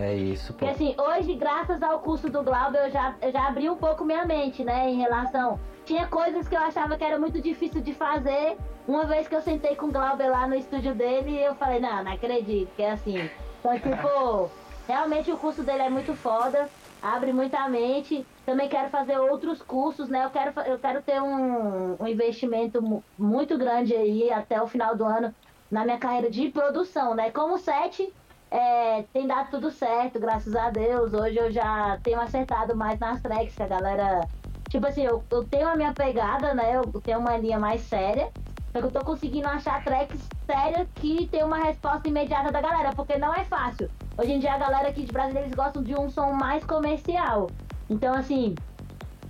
[0.00, 0.60] É isso, pô.
[0.60, 4.04] Porque assim, hoje, graças ao curso do Glauber, eu já, eu já abri um pouco
[4.04, 5.58] minha mente, né, em relação...
[5.84, 8.56] Tinha coisas que eu achava que era muito difícil de fazer,
[8.88, 12.02] uma vez que eu sentei com o Glauber lá no estúdio dele, eu falei, não,
[12.02, 13.28] não acredito, que é assim.
[13.60, 14.50] Então, tipo,
[14.88, 16.70] realmente o curso dele é muito foda,
[17.04, 18.28] abre muita mente.
[18.44, 20.24] Também quero fazer outros cursos, né?
[20.24, 24.96] Eu quero, eu quero ter um, um investimento mu- muito grande aí até o final
[24.96, 25.34] do ano
[25.70, 27.30] na minha carreira de produção, né?
[27.32, 28.02] Como set,
[28.50, 31.12] é, tem dado tudo certo, graças a Deus.
[31.14, 34.28] Hoje eu já tenho acertado mais nas tracks, a galera.
[34.68, 36.76] Tipo assim, eu, eu tenho a minha pegada, né?
[36.76, 38.30] Eu tenho uma linha mais séria.
[38.74, 42.90] Só que eu tô conseguindo achar tracks sérias que tem uma resposta imediata da galera,
[42.92, 43.88] porque não é fácil.
[44.18, 47.48] Hoje em dia a galera aqui de Brasília eles gostam de um som mais comercial.
[47.88, 48.56] Então, assim,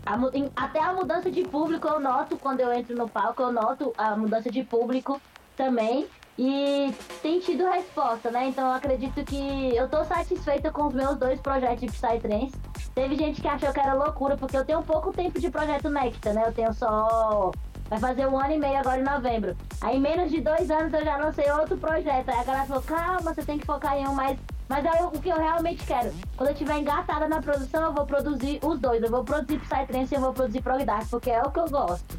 [0.06, 3.52] a em- até a mudança de público eu noto quando eu entro no palco, eu
[3.52, 5.20] noto a mudança de público
[5.54, 6.06] também.
[6.38, 6.92] E
[7.22, 8.48] tem tido resposta, né?
[8.48, 12.54] Então eu acredito que eu tô satisfeita com os meus dois projetos de Psytrance.
[12.94, 16.32] Teve gente que achou que era loucura, porque eu tenho pouco tempo de projeto Nectar,
[16.32, 16.44] né?
[16.46, 17.52] Eu tenho só.
[17.94, 19.56] Vai fazer um ano e meio agora em novembro.
[19.80, 22.28] Aí em menos de dois anos eu já lancei outro projeto.
[22.28, 24.36] Aí a galera falou, calma, você tem que focar em um mais.
[24.68, 26.12] Mas é o que eu realmente quero.
[26.36, 29.00] Quando eu tiver engatada na produção, eu vou produzir os dois.
[29.00, 31.68] Eu vou produzir Psytrance e eu vou produzir Prog Dark, porque é o que eu
[31.68, 32.18] gosto.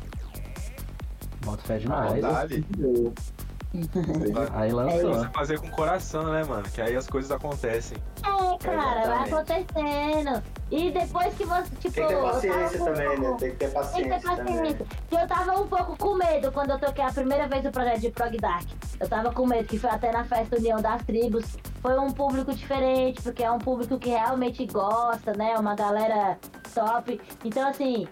[1.43, 2.22] Bota fé demais.
[2.22, 2.65] Dali.
[4.53, 5.14] Aí lançou.
[5.15, 6.64] Você fazer com coração, né, mano?
[6.64, 7.97] Que aí as coisas acontecem.
[8.23, 9.34] É, cara, vai Exatamente.
[9.34, 10.43] acontecendo.
[10.72, 11.93] E depois que você, tipo.
[11.93, 13.15] Tem que ter paciência um também, né?
[13.15, 14.56] pouco- Tem que ter Tem que paciência ter também.
[14.57, 14.85] paciência.
[15.10, 17.99] Que eu tava um pouco com medo quando eu toquei a primeira vez o projeto
[18.02, 18.65] de Prog Dark.
[18.99, 21.45] Eu tava com medo, que foi até na festa União das Tribos.
[21.81, 25.56] Foi um público diferente, porque é um público que realmente gosta, né?
[25.57, 26.38] Uma galera
[26.73, 27.22] top.
[27.43, 28.07] Então, assim,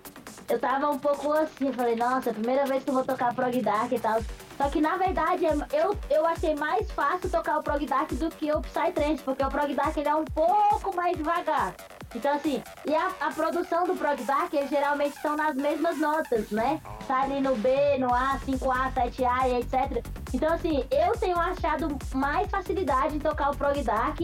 [0.48, 3.04] eu tava um pouco assim, eu falei, nossa, é a primeira vez que eu vou
[3.04, 4.20] tocar Prog Dark e tal.
[4.58, 8.52] Só que na verdade eu, eu achei mais fácil tocar o Prog Dark do que
[8.52, 11.74] o Psytrance, porque o Prog Dark ele é um pouco mais devagar.
[12.16, 16.52] Então assim, e a, a produção do Prog Dark eles geralmente estão nas mesmas notas,
[16.52, 16.80] né?
[17.08, 20.06] Tá ali no B, no A, 5A, 7A e etc.
[20.34, 24.20] Então assim, eu tenho achado mais facilidade em tocar o Prog Dark.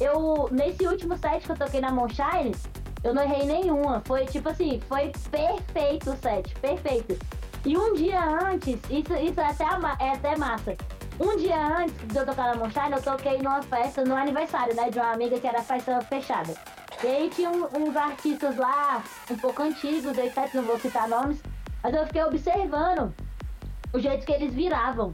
[0.00, 2.54] Eu, nesse último set que eu toquei na Moonshine,
[3.04, 4.02] eu não errei nenhuma.
[4.06, 7.18] Foi tipo assim, foi perfeito o set, perfeito.
[7.64, 9.64] E um dia antes, isso, isso é, até,
[10.04, 10.76] é até massa.
[11.18, 14.90] Um dia antes de eu tocar na Moonshine, eu toquei numa festa, no aniversário, né,
[14.90, 16.54] de uma amiga que era festa fechada.
[17.02, 21.40] E aí tinha um- uns artistas lá, um pouco antigos, etc, não vou citar nomes,
[21.82, 23.14] mas eu fiquei observando
[23.92, 25.12] o jeito que eles viravam.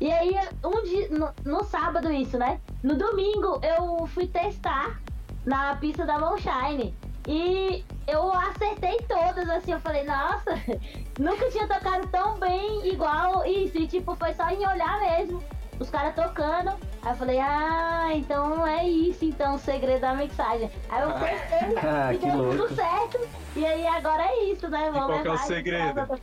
[0.00, 2.60] E aí, um dia, no, no sábado isso, né?
[2.82, 5.00] No domingo eu fui testar
[5.44, 6.94] na pista da Moonshine.
[7.26, 10.50] E eu acertei todas, assim, eu falei, nossa,
[11.18, 13.78] nunca tinha tocado tão bem igual isso.
[13.78, 15.42] E tipo, foi só em olhar mesmo,
[15.78, 16.70] os caras tocando.
[17.02, 20.70] Aí eu falei, ah, então é isso, então, o segredo da mixagem.
[20.88, 22.56] Aí eu testei Ah, e que deu louco.
[22.56, 23.28] tudo certo.
[23.56, 24.90] E aí agora é isso, né?
[24.92, 26.20] Vamos qual que é o segredo?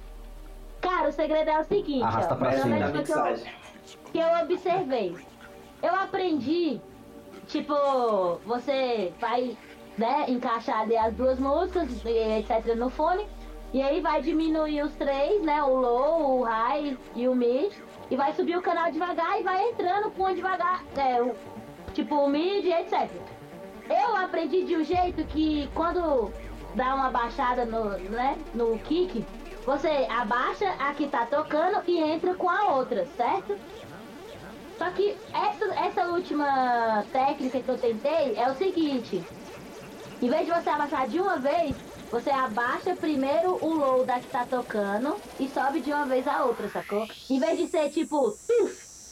[0.81, 2.37] Cara, o segredo é o seguinte, Arrasta ó.
[2.37, 2.75] pra cima.
[3.03, 3.35] Que eu-
[4.11, 5.15] que eu observei.
[5.81, 6.79] Eu aprendi,
[7.47, 7.73] tipo,
[8.45, 9.57] você vai,
[9.99, 13.27] né, encaixar ali as duas músicas, etc, no fone,
[13.73, 17.73] e aí vai diminuir os três, né, o low, o high e o mid,
[18.09, 21.35] e vai subir o canal devagar e vai entrando com devagar, é, o,
[21.93, 23.09] tipo, o mid, etc.
[23.89, 26.31] Eu aprendi de um jeito que quando
[26.75, 29.25] dá uma baixada no, né, no kick,
[29.65, 33.57] você abaixa a que tá tocando e entra com a outra, certo?
[34.77, 39.21] Só que essa, essa última técnica que eu tentei é o seguinte:
[40.21, 41.75] em vez de você abaixar de uma vez,
[42.11, 46.43] você abaixa primeiro o low da que tá tocando e sobe de uma vez a
[46.43, 47.07] outra, sacou?
[47.29, 48.37] Em vez de ser tipo,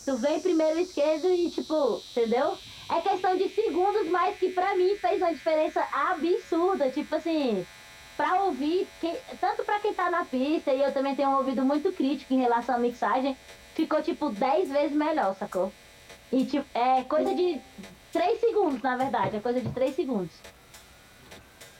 [0.05, 2.57] tu vem primeiro esquerdo e tipo, entendeu?
[2.89, 6.89] É questão de segundos, mas que pra mim fez uma diferença absurda.
[6.89, 7.65] Tipo assim,
[8.15, 11.63] pra ouvir, que, tanto pra quem tá na pista, e eu também tenho um ouvido
[11.63, 13.37] muito crítico em relação à mixagem,
[13.75, 15.71] ficou tipo 10 vezes melhor, sacou?
[16.31, 17.61] E tipo, é coisa de
[18.11, 20.33] 3 segundos, na verdade, é coisa de 3 segundos.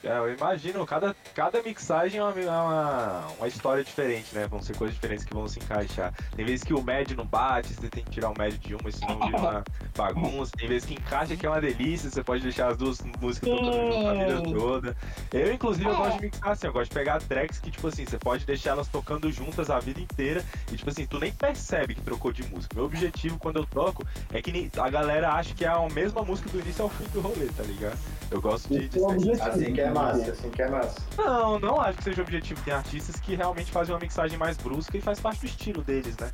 [0.03, 4.47] É, eu imagino, cada, cada mixagem é uma, é uma, uma história diferente, né?
[4.47, 6.13] Vão ser coisas diferentes que vão se encaixar.
[6.35, 8.91] Tem vezes que o médio não bate, você tem que tirar o médio de uma,
[8.91, 9.63] senão vira uma
[9.95, 10.51] bagunça.
[10.55, 14.07] Tem vezes que encaixa que é uma delícia, você pode deixar as duas músicas tocando
[14.07, 14.97] a vida toda.
[15.33, 18.05] Eu, inclusive, eu gosto de mixar assim, eu gosto de pegar tracks que, tipo assim,
[18.05, 21.95] você pode deixar elas tocando juntas a vida inteira e, tipo assim, tu nem percebe
[21.95, 22.75] que trocou de música.
[22.75, 26.49] Meu objetivo quando eu toco é que a galera acha que é a mesma música
[26.49, 27.97] do início ao fim do rolê, tá ligado?
[28.29, 28.99] Eu gosto de, de
[29.41, 30.95] Assim que é massa, assim que é massa.
[31.17, 32.61] Não, não acho que seja o objetivo.
[32.63, 36.15] Tem artistas que realmente fazem uma mixagem mais brusca e faz parte do estilo deles,
[36.17, 36.29] né?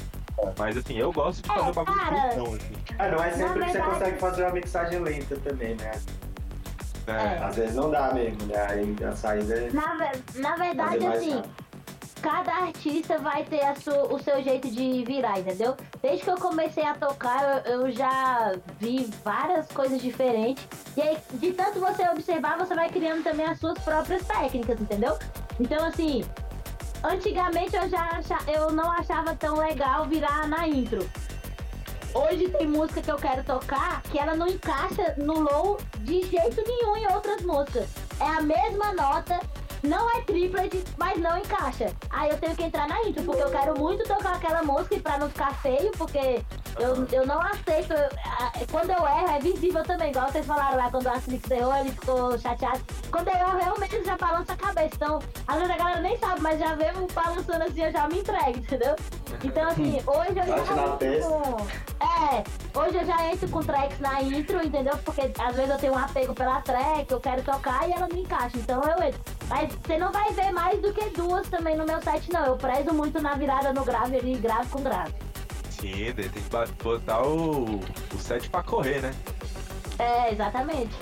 [0.58, 2.74] Mas assim, eu gosto de fazer o bagulho bruscão, assim.
[3.00, 5.92] Ah, não é sempre Na que você consegue fazer uma mixagem lenta também, né?
[7.08, 7.38] É.
[7.44, 8.66] Às vezes não dá mesmo, né?
[8.70, 11.42] Aí a saída é Na, ve- na verdade, assim.
[12.24, 15.76] Cada artista vai ter a su- o seu jeito de virar, entendeu?
[16.02, 20.66] Desde que eu comecei a tocar, eu, eu já vi várias coisas diferentes.
[20.96, 25.20] E aí, de tanto você observar, você vai criando também as suas próprias técnicas, entendeu?
[25.60, 26.24] Então, assim,
[27.04, 31.08] antigamente eu já acha, eu não achava tão legal virar na intro.
[32.16, 36.64] Hoje tem música que eu quero tocar que ela não encaixa no low de jeito
[36.66, 37.90] nenhum em outras músicas.
[38.20, 39.40] É a mesma nota,
[39.84, 41.94] não é triplet, mas não encaixa.
[42.10, 45.00] Aí eu tenho que entrar na intro, porque eu quero muito tocar aquela música e
[45.02, 46.42] pra não ficar feio, porque
[46.80, 47.94] eu, eu não aceito.
[47.94, 51.76] eu- quando eu erro, é visível também, igual vocês falaram lá, quando o Astrix errou,
[51.76, 52.80] ele ficou chateado.
[53.12, 54.96] Quando eu erro, realmente já balança a cabeça.
[54.96, 58.08] Então, às vezes a galera nem sabe, mas já vê um balançando assim, eu já
[58.08, 58.96] me entrego, entendeu?
[59.44, 60.56] Então, assim, hoje eu já.
[60.74, 62.44] Bate com- É,
[62.80, 64.98] hoje eu já entro com tracks na intro, entendeu?
[65.06, 68.18] Porque às vezes eu tenho um apego pela track, eu quero tocar e ela não
[68.18, 69.20] encaixa, então eu entro.
[69.48, 72.46] Mas você não vai ver mais do que duas também no meu set, não.
[72.46, 75.14] Eu prezo muito na virada no grave ali, grave com grave.
[75.70, 76.40] Sim, tem que
[76.84, 79.14] botar o, o set pra correr, né?
[80.00, 80.96] É, exatamente.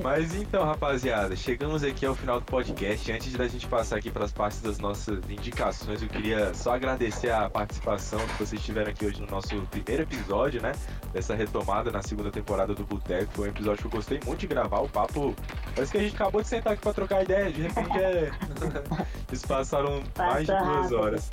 [0.00, 3.10] Mas então, rapaziada, chegamos aqui ao final do podcast.
[3.10, 7.50] Antes da gente passar aqui pelas partes das nossas indicações, eu queria só agradecer a
[7.50, 10.72] participação que vocês tiveram aqui hoje no nosso primeiro episódio, né?
[11.12, 13.32] Dessa retomada na segunda temporada do Boteco.
[13.34, 14.78] Foi um episódio que eu gostei muito de gravar.
[14.80, 15.34] O papo.
[15.74, 17.50] Parece que a gente acabou de sentar aqui pra trocar ideia.
[17.50, 18.30] De repente é.
[19.28, 21.30] Eles passaram mais de duas horas.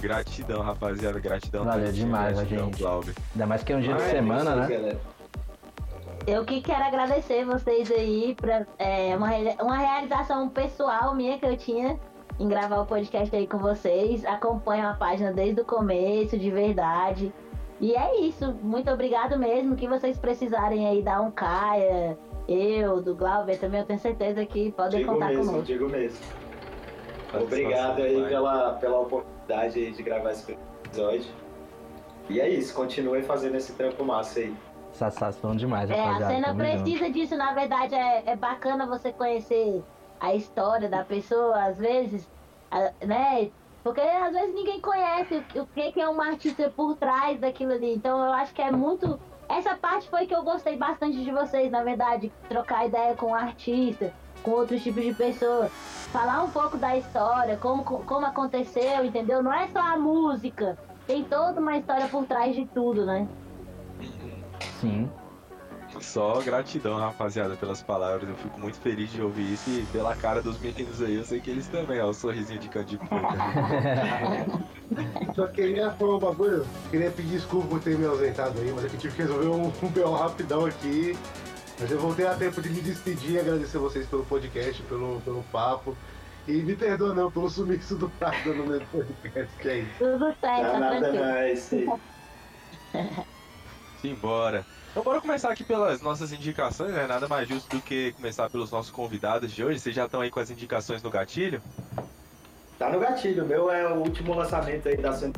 [0.00, 1.18] Gratidão, rapaziada.
[1.18, 2.78] Gratidão, Valeu demais, Gratidão, gente.
[2.78, 3.14] Glauber.
[3.34, 4.68] Ainda mais que é um dia de Ah, é semana, isso né?
[4.68, 5.15] galera.
[6.26, 9.28] Eu que quero agradecer vocês aí pra é, uma,
[9.62, 12.00] uma realização pessoal minha que eu tinha
[12.38, 14.24] em gravar o podcast aí com vocês.
[14.24, 17.32] Acompanho a página desde o começo, de verdade.
[17.80, 18.52] E é isso.
[18.60, 19.76] Muito obrigado mesmo.
[19.76, 24.72] Que vocês precisarem aí da um Caia, eu, do Glauber também, eu tenho certeza que
[24.72, 25.66] podem Digo contar mesmo, conosco.
[25.66, 26.18] digo mesmo.
[27.34, 31.30] Obrigado aí pela, pela oportunidade aí de gravar esse episódio.
[32.28, 34.52] E é isso, continue fazendo esse trampo massa aí.
[34.96, 36.56] Satisfação demais, É, a cena junto.
[36.56, 39.84] precisa disso, na verdade, é, é bacana você conhecer
[40.18, 42.26] a história da pessoa, às vezes,
[43.04, 43.50] né?
[43.84, 47.94] Porque às vezes ninguém conhece o, que- é um artista por trás daquilo ali.
[47.94, 49.20] Então eu acho que é muito.
[49.48, 53.34] Essa parte foi que eu gostei bastante de vocês, na verdade, trocar ideia com o
[53.34, 54.12] artista,
[54.42, 55.70] com outros tipos de pessoas.
[56.10, 59.42] Falar um pouco da história, como, como aconteceu, entendeu?
[59.42, 63.28] Não é só a música, tem toda uma história por trás de tudo, né?
[64.80, 65.10] Sim.
[66.00, 68.28] Só gratidão, rapaziada, pelas palavras.
[68.28, 71.40] Eu fico muito feliz de ouvir isso e pela cara dos meninos aí, eu sei
[71.40, 72.98] que eles também, ó, o sorrisinho de canto de.
[75.34, 76.66] Só queria falar um bagulho.
[76.90, 79.48] Queria pedir desculpa por ter me ausentado aí, mas é que eu tive que resolver
[79.48, 81.16] um, um BO rapidão aqui.
[81.78, 85.42] Mas eu voltei a tempo de me despedir e agradecer vocês pelo podcast, pelo, pelo
[85.44, 85.96] papo.
[86.48, 89.98] E me perdoa não pelo sumiço do prato no meu podcast, que é isso.
[89.98, 91.70] Tudo certo, Não tá nada mais.
[94.00, 94.64] Simbora.
[94.90, 97.06] Então bora começar aqui pelas nossas indicações, né?
[97.06, 99.78] Nada mais justo do que começar pelos nossos convidados de hoje.
[99.78, 101.60] Vocês já estão aí com as indicações no gatilho?
[102.78, 105.32] Tá no gatilho, o meu é o último lançamento aí da Sony,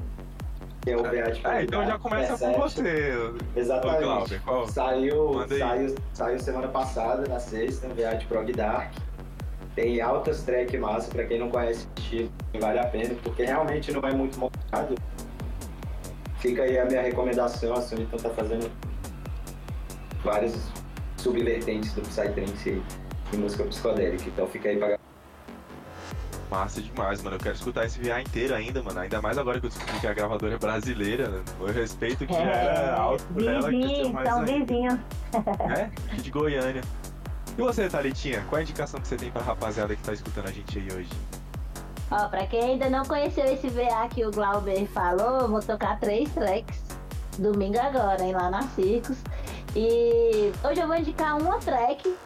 [0.82, 3.12] que é o de É, então já começa com você.
[3.54, 4.04] Exatamente.
[4.04, 4.68] Glauber, qual?
[4.68, 8.92] Saiu, saiu, saiu semana passada, na sexta, VA de Prog Dark.
[9.74, 13.92] Tem altas track massa, pra quem não conhece o estilo, vale a pena, porque realmente
[13.92, 14.96] não é muito montado.
[16.40, 18.70] Fica aí a minha recomendação, a Sony então tá fazendo
[20.22, 20.56] vários
[21.16, 22.82] subvertentes do Psytrance aí,
[23.30, 24.98] de música psicodélica, então fica aí pra
[26.50, 27.36] Massa demais, mano.
[27.36, 28.98] Eu quero escutar esse VA inteiro ainda, mano.
[29.00, 31.28] Ainda mais agora que eu descobri que a gravadora é brasileira.
[31.28, 31.42] Né?
[31.60, 34.44] Eu respeito que já era alto por ela, que são ainda.
[34.44, 34.98] vizinhos.
[35.76, 35.90] É?
[36.10, 36.80] Aqui de Goiânia.
[37.56, 40.52] E você, Thalitinha, qual a indicação que você tem pra rapaziada que tá escutando a
[40.52, 41.10] gente aí hoje?
[42.10, 46.32] Ó, pra quem ainda não conheceu esse VA que o Glauber falou, vou tocar três
[46.32, 46.88] tracks
[47.38, 49.18] domingo agora, hein, lá na Circos.
[49.74, 52.16] E hoje eu vou indicar uma track.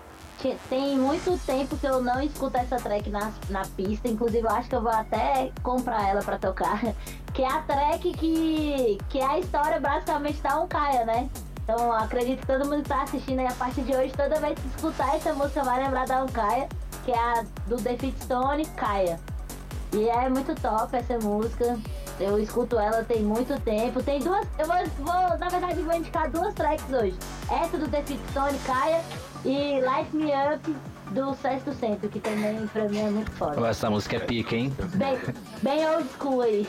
[0.69, 4.69] Tem muito tempo que eu não escuto essa track na, na pista, inclusive eu acho
[4.69, 6.81] que eu vou até comprar ela pra tocar.
[7.33, 11.31] Que é a track que, que é a história basicamente da Oncaia, né?
[11.65, 14.59] Então acredito que todo mundo que tá assistindo aí a partir de hoje, toda vez
[14.59, 16.69] que escutar essa música vai lembrar da Oncaia,
[17.07, 19.19] que é a do Defeat Stone, Caia.
[19.93, 21.79] E é muito top essa música.
[22.19, 24.03] Eu escuto ela tem muito tempo.
[24.03, 24.47] Tem duas.
[24.59, 27.17] Eu vou, vou na verdade, vou indicar duas tracks hoje.
[27.51, 29.03] Essa do The Fit Stone, Caia,
[29.45, 30.75] e Light Me Up
[31.11, 33.69] do Sexto Centro, que também pra mim é muito foda.
[33.69, 34.73] Essa música é pica, hein?
[34.95, 35.19] Bem,
[35.63, 36.67] bem old school aí.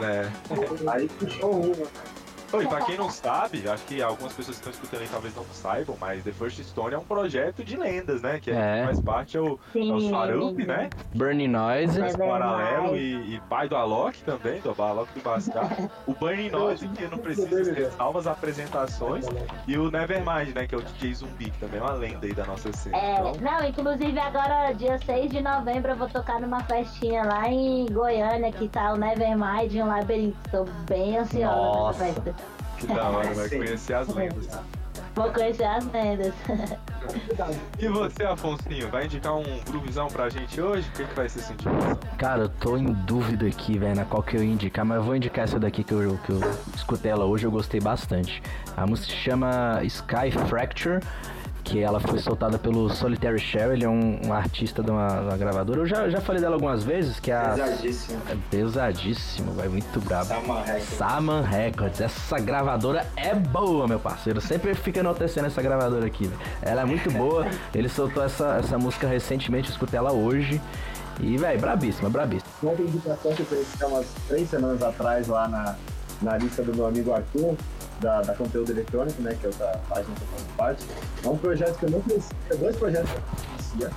[0.00, 0.32] Né?
[0.90, 2.15] Aí puxou uma.
[2.52, 5.44] Oi, pra quem não sabe, acho que algumas pessoas que estão escutando aí talvez não
[5.52, 8.38] saibam, mas The First Stone é um projeto de lendas, né?
[8.40, 8.84] Que é, É.
[8.84, 10.10] faz parte é o, é.
[10.10, 10.88] Sarup, né?
[11.14, 11.98] Burning Noise.
[12.00, 15.76] Faz paralelo e, e pai do Alok também, do Alok do Bascar.
[16.06, 19.26] O Burning Noise, que não precisa ter salvas apresentações.
[19.66, 20.66] E o Nevermind, né?
[20.66, 22.96] Que é o DJ Zumbi, que também é uma lenda aí da nossa cena.
[22.96, 27.48] É, Então, não, inclusive agora, dia 6 de novembro, eu vou tocar numa festinha lá
[27.48, 30.36] em Goiânia, que tá o Nevermind e um labirinto.
[30.50, 32.04] Tô bem ansiosa Nossa.
[32.04, 32.45] nessa festa.
[32.76, 34.48] Que da hora, vai conhecer as lendas.
[35.14, 36.34] Vou conhecer as lendas.
[37.78, 40.88] E você, Afonsinho, vai indicar um groovezão pra gente hoje?
[40.88, 41.98] O que, que vai ser indicação?
[42.18, 45.04] Cara, eu tô em dúvida aqui, velho, na qual que eu ia indicar, mas eu
[45.04, 46.40] vou indicar essa daqui que eu, que eu
[46.74, 48.42] escutei ela hoje, eu gostei bastante.
[48.76, 51.00] A música se chama Sky Fracture,
[51.66, 55.36] que ela foi soltada pelo Solitary Share, ele é um, um artista de uma, uma
[55.36, 55.80] gravadora.
[55.80, 57.50] Eu já, já falei dela algumas vezes, que é a...
[57.50, 58.22] Pesadíssimo.
[58.30, 60.26] É pesadíssimo, vai muito brabo.
[60.26, 60.88] Saman Records.
[60.96, 64.40] Saman Records, essa gravadora é boa, meu parceiro.
[64.40, 66.28] Sempre fica enaltecendo essa gravadora aqui.
[66.28, 66.40] velho.
[66.62, 67.44] Ela é muito boa.
[67.74, 70.60] Ele soltou essa, essa música recentemente, eu escutei ela hoje.
[71.18, 72.48] E, velho, brabíssima, brabíssima.
[72.62, 75.74] Uma indicação que eu conheci há umas três semanas atrás lá na,
[76.22, 77.56] na lista do meu amigo Arthur,
[78.00, 80.86] da, da Conteúdo Eletrônico, né, que é outra página que eu faço parte.
[81.24, 83.90] É um projeto que eu não conhecia, dois projetos que eu não conhecia,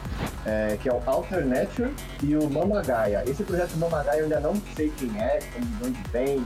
[0.46, 1.94] é, que é o Alternature
[2.24, 3.24] e o Mamagaia.
[3.28, 6.46] Esse projeto Mamagaia eu ainda não sei quem é, de onde vem,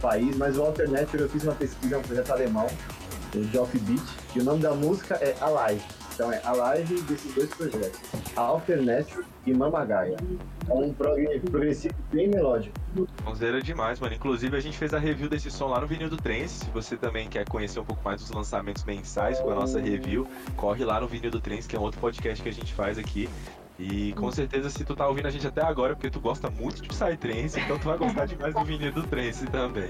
[0.00, 2.66] país, mas o Alternature eu fiz uma pesquisa, é um projeto alemão,
[3.32, 4.02] de offbeat,
[4.34, 5.84] e o nome da música é Alive.
[6.18, 8.00] Então é Alive desses dois projetos,
[8.34, 10.16] Alternature e Mamagaia.
[10.68, 12.74] É um prog- progressivo bem melódico.
[13.24, 14.16] Considera demais, mano.
[14.16, 16.64] Inclusive, a gente fez a review desse som lá no Vinil do Trance.
[16.64, 20.26] Se você também quer conhecer um pouco mais dos lançamentos mensais com a nossa review,
[20.56, 22.98] corre lá no Vinil do Trance, que é um outro podcast que a gente faz
[22.98, 23.28] aqui.
[23.78, 26.50] E com certeza, se tu tá ouvindo a gente até agora, é porque tu gosta
[26.50, 29.86] muito de Psytrance, então tu vai gostar demais do Vinil do Trance também.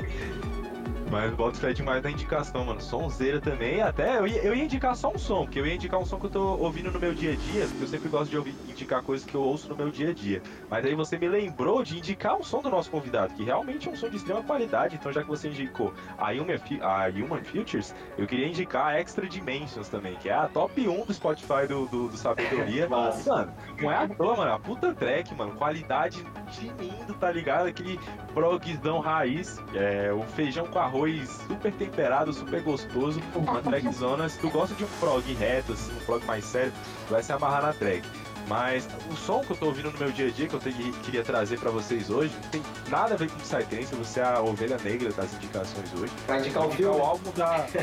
[1.11, 2.81] Mas boto fé demais da indicação, mano.
[2.81, 3.81] Sonzeira também.
[3.81, 6.19] Até eu ia, eu ia indicar só um som, porque eu ia indicar um som
[6.19, 8.55] que eu tô ouvindo no meu dia a dia, porque eu sempre gosto de ouvir,
[8.69, 10.43] indicar coisas que eu ouço no meu dia a dia.
[10.69, 13.93] Mas aí você me lembrou de indicar um som do nosso convidado, que realmente é
[13.93, 14.97] um som de extrema qualidade.
[14.97, 19.27] Então, já que você indicou a Human, a Human Futures, eu queria indicar a Extra
[19.27, 22.89] Dimensions também, que é a top 1 do Spotify do, do, do Sabedoria.
[22.89, 23.35] Massa.
[23.35, 24.53] Mano, não é à toa, mano.
[24.53, 25.53] A puta track, mano.
[25.53, 27.67] Qualidade de lindo, tá ligado?
[27.67, 27.99] Aquele
[28.35, 29.59] progzão raiz.
[29.75, 33.21] É, o feijão com arroz super temperado, super gostoso.
[33.35, 34.29] Uma trackzona.
[34.29, 36.73] Se tu gosta de um prog reto, assim, um prog mais sério,
[37.07, 38.03] tu vai se amarrar na track.
[38.49, 40.73] Mas o som que eu tô ouvindo no meu dia a dia, que eu te-
[41.03, 44.41] queria trazer pra vocês hoje, não tem nada a ver com Psytrance, você é a
[44.41, 46.11] ovelha negra das indicações hoje.
[46.27, 46.99] Vai indicar indicar filme?
[46.99, 47.67] o álbum da.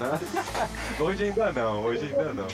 [0.00, 0.18] Né?
[0.98, 2.46] hoje ainda não, hoje ainda não.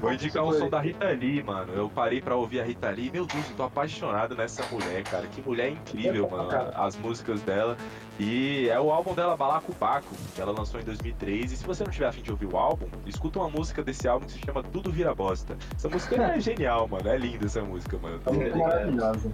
[0.00, 1.72] Vou indicar um som da Rita Lee, mano.
[1.74, 3.10] Eu parei pra ouvir a Rita Lee.
[3.10, 5.26] Meu Deus, eu tô apaixonado nessa mulher, cara.
[5.26, 6.48] Que mulher incrível, mano.
[6.76, 7.76] As músicas dela.
[8.18, 11.52] E é o álbum dela, Balacobaco, que ela lançou em 2003.
[11.52, 14.26] E se você não tiver afim de ouvir o álbum, escuta uma música desse álbum
[14.26, 15.56] que se chama Tudo Vira Bosta.
[15.76, 17.08] Essa música é genial, mano.
[17.08, 18.20] É linda essa música, mano.
[18.26, 19.32] É muito maravilhoso.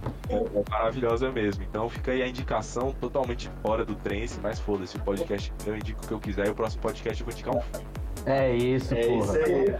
[0.69, 1.63] Maravilhosa mesmo.
[1.63, 6.03] Então fica aí a indicação totalmente fora do trance, mas foda-se, o podcast eu indico
[6.03, 7.85] o que eu quiser e o próximo podcast eu vou indicar um filme.
[8.27, 9.19] É isso, É porra.
[9.19, 9.75] isso aí.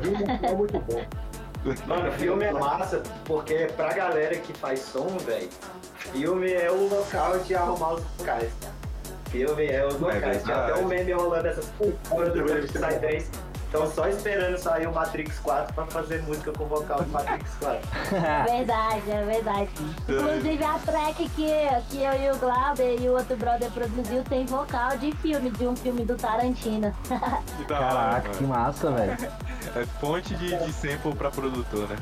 [0.00, 1.04] Vi um filme muito bom.
[1.86, 5.48] Mano, o filme é massa, porque pra galera que faz som, velho,
[5.98, 8.50] filme é o local de arrumar os locais.
[9.30, 10.42] Filme é os locais.
[10.42, 13.30] Tinha até um meme rolando essas porra do Psytrance.
[13.72, 17.80] Estão só esperando sair o Matrix 4 pra fazer música com vocal do Matrix 4.
[18.50, 19.70] verdade, é verdade.
[20.08, 21.46] Inclusive a track que,
[21.88, 25.68] que eu e o Glauber e o outro brother produziu tem vocal de filme, de
[25.68, 26.92] um filme do Tarantino.
[27.56, 29.16] Que da hora, Caraca, que massa, velho.
[29.76, 31.96] É fonte de, de sample pra produtor, né?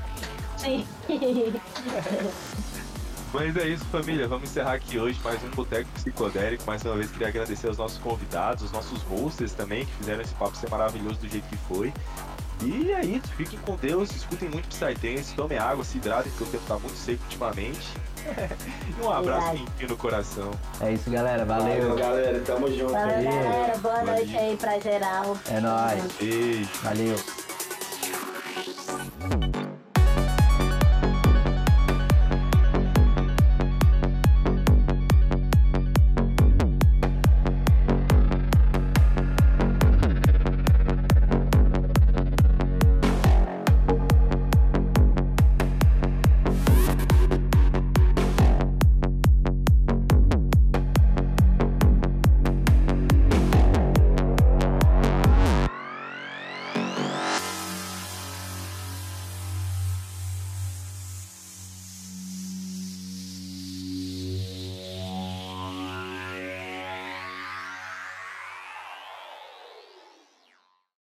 [0.57, 0.87] Sim.
[3.33, 4.27] Mas é isso, família.
[4.27, 6.65] Vamos encerrar aqui hoje mais um Boteco Psicodélico.
[6.67, 10.35] Mais uma vez, queria agradecer aos nossos convidados, os nossos hosts também, que fizeram esse
[10.35, 11.93] papo ser maravilhoso do jeito que foi.
[12.63, 16.47] E é isso, fiquem com Deus, escutem muito Psydance, tomem água, se hidratem, porque o
[16.47, 17.87] tempo tá muito seco ultimamente.
[18.99, 20.51] e um abraço quentinho no coração.
[20.81, 21.45] É isso, galera.
[21.45, 21.97] Valeu, Valeu.
[21.97, 22.41] galera.
[22.41, 23.25] Tamo junto Valeu, aí.
[23.25, 23.79] galera.
[23.79, 24.15] Boa Valeu.
[24.15, 25.37] noite aí pra geral.
[25.49, 26.13] É nóis.
[26.19, 26.71] Beijo.
[26.83, 27.48] Valeu.